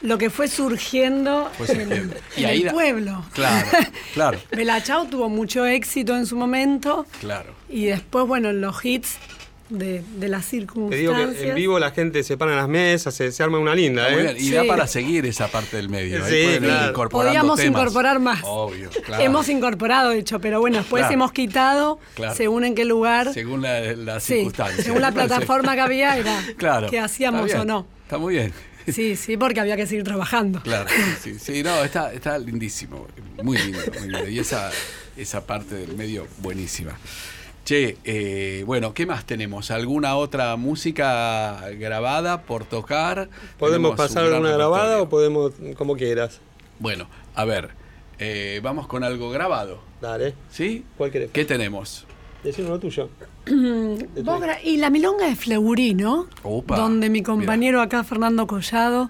lo 0.00 0.18
que 0.18 0.30
fue 0.30 0.48
surgiendo 0.48 1.50
en, 1.68 2.12
el 2.36 2.70
pueblo. 2.70 3.24
Claro, 3.34 3.68
claro. 4.14 4.40
Bela 4.50 4.82
Chao 4.82 5.06
tuvo 5.06 5.28
mucho 5.28 5.66
éxito 5.66 6.16
en 6.16 6.26
su 6.26 6.36
momento. 6.36 7.06
Claro. 7.20 7.54
Y 7.68 7.84
después, 7.84 8.26
bueno, 8.26 8.48
en 8.48 8.60
los 8.60 8.84
hits 8.84 9.18
de, 9.78 10.02
de 10.16 10.28
las 10.28 10.44
circunstancias. 10.46 11.12
Te 11.12 11.26
digo 11.26 11.32
que 11.32 11.48
en 11.48 11.54
vivo 11.54 11.78
la 11.78 11.90
gente 11.90 12.22
se 12.22 12.36
para 12.36 12.52
en 12.52 12.58
las 12.58 12.68
mesas, 12.68 13.14
se, 13.14 13.42
arma 13.42 13.58
una 13.58 13.74
linda, 13.74 14.08
¿eh? 14.10 14.34
Y 14.38 14.50
da 14.50 14.64
para 14.64 14.86
seguir 14.86 15.26
esa 15.26 15.48
parte 15.48 15.76
del 15.76 15.88
medio. 15.88 16.24
Sí, 16.26 16.58
claro. 16.60 17.08
Podríamos 17.08 17.62
incorporar 17.62 18.20
más. 18.20 18.40
Obvio, 18.44 18.90
claro. 19.04 19.22
Hemos 19.22 19.48
incorporado, 19.48 20.10
de 20.10 20.18
hecho, 20.18 20.40
pero 20.40 20.60
bueno, 20.60 20.78
después 20.78 21.10
hemos 21.10 21.32
quitado, 21.32 21.98
según 22.34 22.64
en 22.64 22.74
qué 22.74 22.84
lugar. 22.84 23.32
Según 23.32 23.62
las 23.62 24.24
circunstancias. 24.24 24.84
Según 24.84 25.02
la 25.02 25.12
plataforma 25.14 25.74
que 25.74 25.80
había, 25.80 26.16
era 26.16 26.40
claro. 26.56 26.88
que 26.88 26.98
hacíamos 26.98 27.52
o 27.54 27.64
no. 27.64 27.86
Está 28.04 28.18
muy 28.18 28.34
bien. 28.34 28.52
Sí, 28.86 29.16
sí, 29.16 29.36
porque 29.38 29.60
había 29.60 29.76
que 29.76 29.86
seguir 29.86 30.04
trabajando. 30.04 30.60
Claro, 30.60 30.88
sí, 31.22 31.38
sí, 31.38 31.62
no, 31.62 31.82
está, 31.82 32.12
está 32.12 32.36
lindísimo, 32.36 33.06
muy 33.42 33.56
lindo, 33.56 33.78
muy 33.98 34.08
lindo. 34.08 34.28
Y 34.28 34.38
esa, 34.38 34.70
esa 35.16 35.46
parte 35.46 35.74
del 35.74 35.96
medio, 35.96 36.26
buenísima. 36.42 36.98
Che, 37.64 37.96
eh, 38.04 38.62
bueno, 38.66 38.92
¿qué 38.92 39.06
más 39.06 39.24
tenemos? 39.24 39.70
¿Alguna 39.70 40.16
otra 40.16 40.54
música 40.56 41.62
grabada 41.78 42.42
por 42.42 42.66
tocar? 42.66 43.30
¿Podemos 43.58 43.96
pasar 43.96 44.24
alguna 44.24 44.52
grabada 44.52 45.00
o 45.00 45.08
podemos, 45.08 45.52
como 45.78 45.96
quieras? 45.96 46.42
Bueno, 46.78 47.06
a 47.34 47.46
ver, 47.46 47.70
eh, 48.18 48.60
vamos 48.62 48.86
con 48.86 49.02
algo 49.02 49.30
grabado. 49.30 49.80
Dale. 50.02 50.34
¿Sí? 50.50 50.84
¿Cuál 50.98 51.10
querés? 51.10 51.30
¿Qué 51.30 51.46
tenemos? 51.46 52.06
Decime 52.42 52.68
uno 52.68 52.78
tuyo. 52.78 53.08
y 54.64 54.76
la 54.76 54.90
milonga 54.90 55.26
de 55.26 55.34
Fleurí, 55.34 55.94
¿no? 55.94 56.26
Donde 56.66 57.08
mi 57.08 57.22
compañero 57.22 57.80
acá, 57.80 58.04
Fernando 58.04 58.46
Collado, 58.46 59.08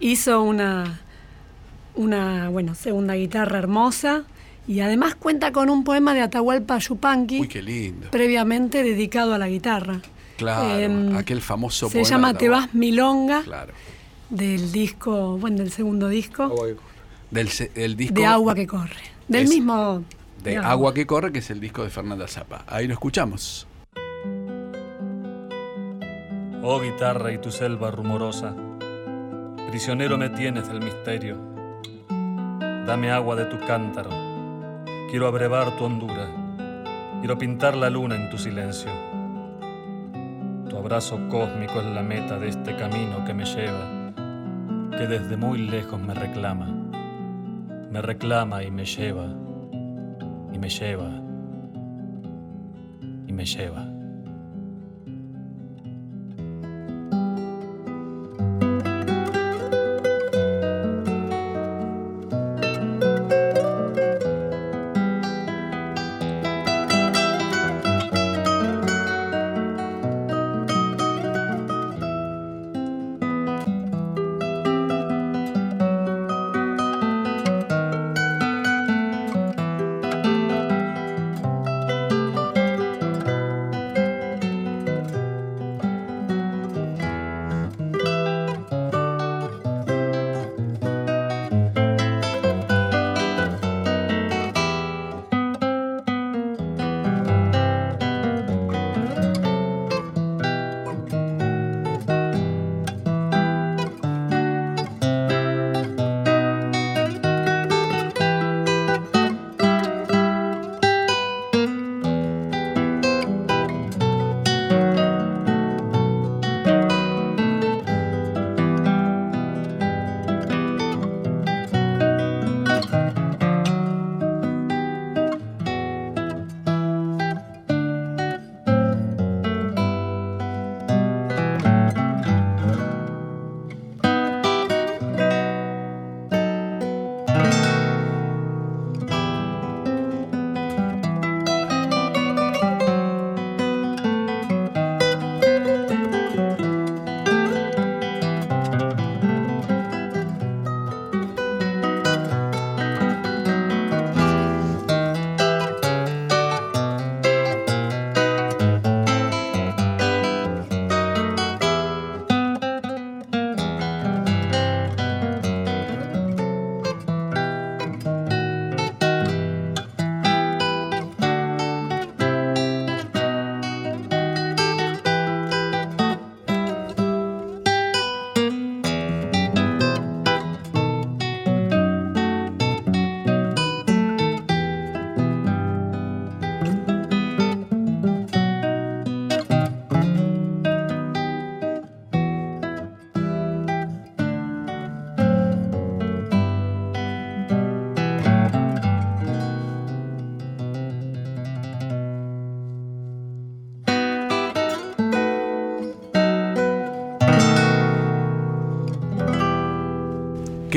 hizo 0.00 0.40
una, 0.40 1.02
una, 1.94 2.48
bueno, 2.48 2.74
segunda 2.74 3.16
guitarra 3.16 3.58
hermosa 3.58 4.24
y 4.66 4.80
además 4.80 5.14
cuenta 5.14 5.52
con 5.52 5.70
un 5.70 5.84
poema 5.84 6.14
de 6.14 6.20
Atahualpa 6.20 6.78
Yupanqui. 6.78 7.48
Previamente 8.10 8.82
dedicado 8.82 9.34
a 9.34 9.38
la 9.38 9.48
guitarra. 9.48 10.00
Claro, 10.36 10.78
em, 10.78 11.16
aquel 11.16 11.40
famoso 11.40 11.88
se 11.88 12.04
llama 12.04 12.34
Te 12.34 12.48
vas 12.48 12.72
Milonga. 12.74 13.42
Claro. 13.42 13.72
Del 14.30 14.72
disco, 14.72 15.36
bueno, 15.38 15.58
del 15.58 15.70
segundo 15.70 16.08
disco. 16.08 16.52
Del 17.30 17.48
el 17.74 17.96
disco. 17.96 18.14
De 18.14 18.26
Agua 18.26 18.54
que 18.54 18.66
corre. 18.66 18.96
Del 19.28 19.48
mismo. 19.48 20.02
De 20.42 20.56
Agua 20.56 20.94
que 20.94 21.06
corre, 21.06 21.32
que 21.32 21.40
es 21.40 21.50
el 21.50 21.60
disco 21.60 21.84
de 21.84 21.90
Fernanda 21.90 22.26
Zappa. 22.26 22.64
Ahí 22.66 22.86
lo 22.86 22.94
escuchamos. 22.94 23.66
Oh 26.64 26.80
guitarra 26.80 27.32
y 27.32 27.38
tu 27.38 27.50
selva 27.50 27.90
rumorosa, 27.90 28.54
prisionero 29.68 30.16
me 30.16 30.30
tienes 30.30 30.68
del 30.68 30.80
misterio. 30.80 31.36
Dame 32.86 33.10
agua 33.10 33.34
de 33.34 33.46
tu 33.46 33.58
cántaro 33.66 34.21
Quiero 35.12 35.26
abrevar 35.26 35.76
tu 35.76 35.84
hondura, 35.84 36.26
quiero 37.20 37.36
pintar 37.36 37.76
la 37.76 37.90
luna 37.90 38.16
en 38.16 38.30
tu 38.30 38.38
silencio. 38.38 38.90
Tu 40.70 40.74
abrazo 40.74 41.20
cósmico 41.28 41.80
es 41.80 41.84
la 41.94 42.02
meta 42.02 42.38
de 42.38 42.48
este 42.48 42.74
camino 42.76 43.22
que 43.26 43.34
me 43.34 43.44
lleva, 43.44 44.14
que 44.96 45.06
desde 45.06 45.36
muy 45.36 45.68
lejos 45.68 46.00
me 46.00 46.14
reclama, 46.14 46.66
me 47.90 48.00
reclama 48.00 48.62
y 48.62 48.70
me 48.70 48.86
lleva, 48.86 49.26
y 50.50 50.58
me 50.58 50.70
lleva, 50.70 51.10
y 53.26 53.32
me 53.34 53.44
lleva. 53.44 53.91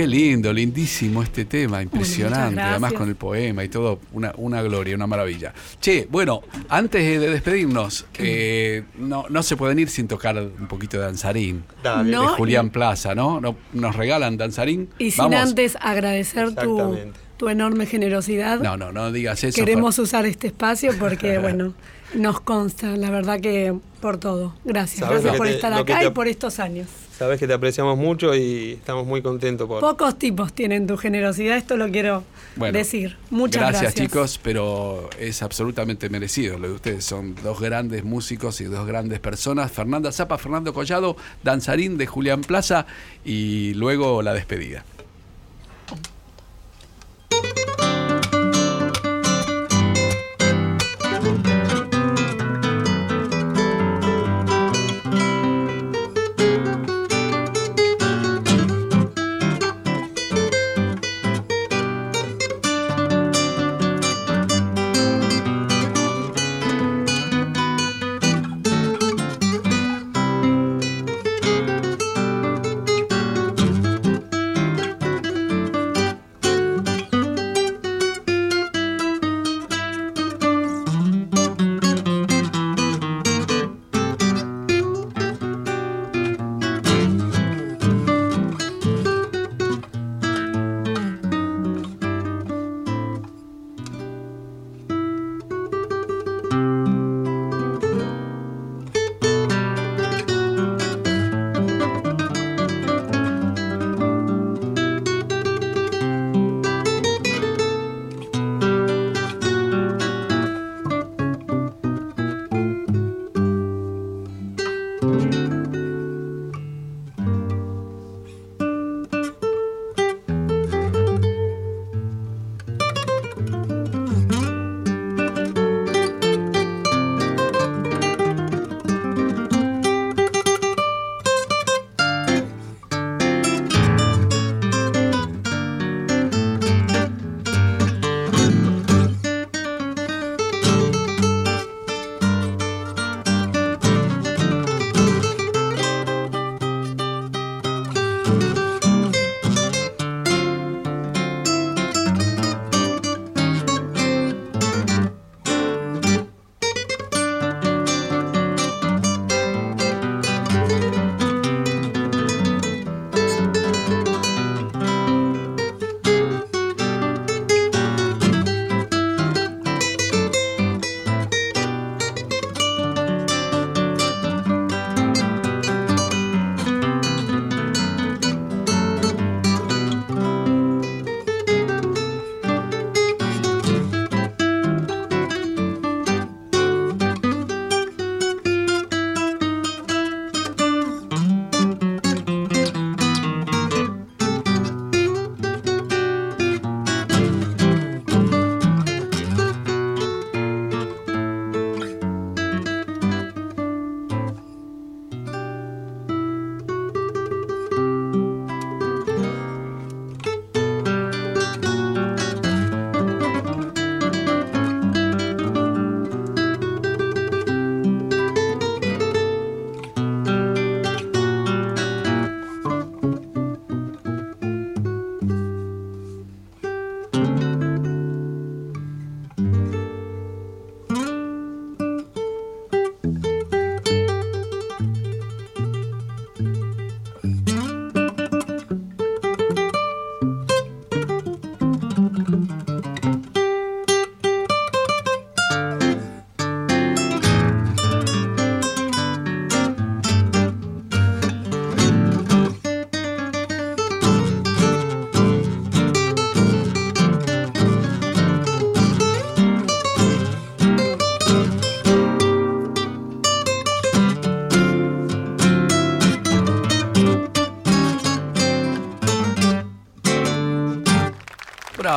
Qué 0.06 0.12
lindo, 0.12 0.54
lindísimo 0.54 1.24
este 1.24 1.46
tema, 1.46 1.82
impresionante, 1.82 2.62
además 2.62 2.94
con 2.94 3.10
el 3.10 3.16
poema 3.16 3.64
y 3.64 3.70
todo, 3.70 4.00
una, 4.14 4.32
una, 4.38 4.62
gloria, 4.62 4.94
una 4.94 5.08
maravilla. 5.08 5.52
Che, 5.82 6.08
bueno, 6.12 6.44
antes 6.70 7.20
de 7.20 7.28
despedirnos, 7.28 8.06
eh, 8.20 8.84
no, 9.00 9.26
no 9.30 9.42
se 9.42 9.58
pueden 9.58 9.80
ir 9.80 9.90
sin 9.90 10.08
tocar 10.08 10.38
un 10.38 10.68
poquito 10.68 10.98
de 10.98 11.06
danzarín 11.06 11.64
de 11.84 12.18
Julián 12.38 12.70
Plaza, 12.70 13.16
¿no? 13.16 13.42
¿Nos 13.74 13.96
regalan 13.96 14.38
danzarín? 14.38 14.90
Y 15.00 15.10
sin 15.10 15.34
antes 15.34 15.76
agradecer 15.82 16.54
tu, 16.54 16.96
tu 17.38 17.50
enorme 17.50 17.88
generosidad. 17.88 18.60
No, 18.60 18.78
no, 18.78 18.92
no 18.92 19.12
digas 19.12 19.44
eso. 19.44 19.56
Queremos 19.56 19.98
usar 19.98 20.28
este 20.28 20.46
espacio 20.46 20.92
porque, 21.00 21.38
bueno, 21.40 21.74
nos 22.14 22.42
consta, 22.42 22.96
la 22.96 23.10
verdad 23.10 23.40
que 23.40 23.74
por 24.02 24.20
todo. 24.20 24.54
Gracias, 24.66 25.10
gracias 25.10 25.36
por 25.36 25.48
estar 25.48 25.74
acá 25.74 26.04
y 26.04 26.12
por 26.12 26.28
estos 26.28 26.60
años. 26.60 26.90
Sabes 27.18 27.40
que 27.40 27.48
te 27.48 27.54
apreciamos 27.54 27.98
mucho 27.98 28.36
y 28.36 28.74
estamos 28.74 29.08
muy 29.08 29.22
contentos 29.22 29.70
por... 29.70 29.80
Pocos 29.80 30.20
tipos 30.20 30.52
tienen 30.52 30.86
tu 30.86 30.98
generosidad, 30.98 31.56
esto 31.56 31.78
lo 31.78 31.90
quiero 31.90 32.26
decir. 32.74 33.16
Muchas 33.30 33.62
gracias. 33.62 33.82
Gracias 33.84 34.10
chicos, 34.10 34.40
pero 34.44 35.10
es 35.18 35.42
absolutamente 35.42 36.10
merecido 36.10 36.58
lo 36.58 36.68
de 36.68 36.74
ustedes. 36.74 37.06
Son 37.06 37.34
dos 37.42 37.62
grandes 37.62 38.04
músicos 38.04 38.60
y 38.60 38.66
dos 38.66 38.86
grandes 38.86 39.22
personas. 39.22 39.72
Fernanda 39.72 40.12
Zapa, 40.12 40.38
Fernando 40.38 40.74
Collado, 40.74 41.16
danzarín 41.42 41.98
de 41.98 42.06
Julián 42.06 42.42
Plaza 42.42 42.86
y 43.24 43.74
luego 43.76 44.22
la 44.22 44.34
despedida. 44.34 44.84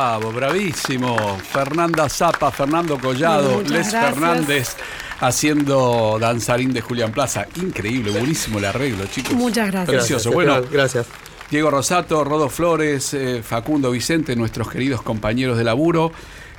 Bravo, 0.09 0.31
bravísimo. 0.31 1.37
Fernanda 1.37 2.09
Zapa, 2.09 2.49
Fernando 2.49 2.97
Collado, 2.97 3.61
Les 3.61 3.91
Fernández 3.91 4.75
haciendo 5.19 6.17
danzarín 6.19 6.73
de 6.73 6.81
Julián 6.81 7.11
Plaza. 7.11 7.45
Increíble, 7.57 8.09
buenísimo 8.09 8.57
el 8.57 8.65
arreglo, 8.65 9.05
chicos. 9.05 9.33
Muchas 9.33 9.69
gracias. 9.69 9.97
Precioso. 9.97 10.31
bueno, 10.31 10.63
gracias. 10.71 11.05
Diego 11.51 11.69
Rosato, 11.69 12.23
Rodo 12.23 12.49
Flores, 12.49 13.13
eh, 13.13 13.43
Facundo 13.43 13.91
Vicente, 13.91 14.35
nuestros 14.35 14.71
queridos 14.71 15.03
compañeros 15.03 15.59
de 15.59 15.63
laburo. 15.63 16.11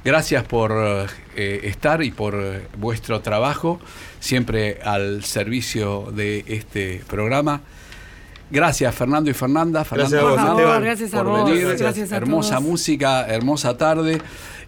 Gracias 0.05 0.45
por 0.45 0.71
eh, 1.35 1.61
estar 1.65 2.05
y 2.05 2.13
por 2.13 2.37
eh, 2.37 2.69
vuestro 2.79 3.21
trabajo, 3.21 3.81
siempre 4.21 4.79
al 4.85 5.25
servicio 5.25 6.13
de 6.13 6.45
este 6.47 7.03
programa. 7.09 7.63
Gracias, 8.51 8.95
Fernando 8.95 9.31
y 9.31 9.35
Fernanda. 9.35 9.85
Fernando, 9.85 10.17
gracias 10.17 10.45
a 10.45 10.53
vos, 10.53 10.81
gracias 10.81 11.15
a 11.15 11.23
vos. 11.23 11.79
Gracias. 11.79 12.13
hermosa 12.13 12.61
música, 12.61 13.27
hermosa 13.27 13.77
tarde. 13.77 14.21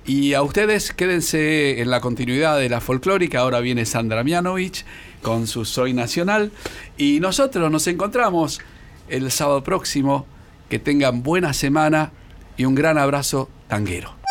Y 0.07 0.35
a 0.35 0.43
ustedes 0.43 0.93
quédense 0.93 1.81
en 1.81 1.91
la 1.91 2.01
continuidad 2.01 2.59
de 2.59 2.69
la 2.69 2.81
folclórica. 2.81 3.41
Ahora 3.41 3.61
viene 3.61 3.85
Sandra 3.85 4.25
Mianovich 4.25 4.85
con 5.21 5.47
su 5.47 5.65
Soy 5.65 5.95
Nacional. 5.95 6.53
Y 6.97 7.21
nosotros 7.21 7.71
nos 7.71 7.87
encontramos 7.87 8.61
el 9.09 9.31
sábado 9.31 9.63
próximo. 9.65 10.27
Que 10.69 10.79
tengan 10.79 11.23
buena 11.23 11.53
semana 11.53 12.13
y 12.57 12.65
un 12.65 12.75
gran 12.75 12.97
abrazo 12.97 13.51
tanguero. 13.69 14.22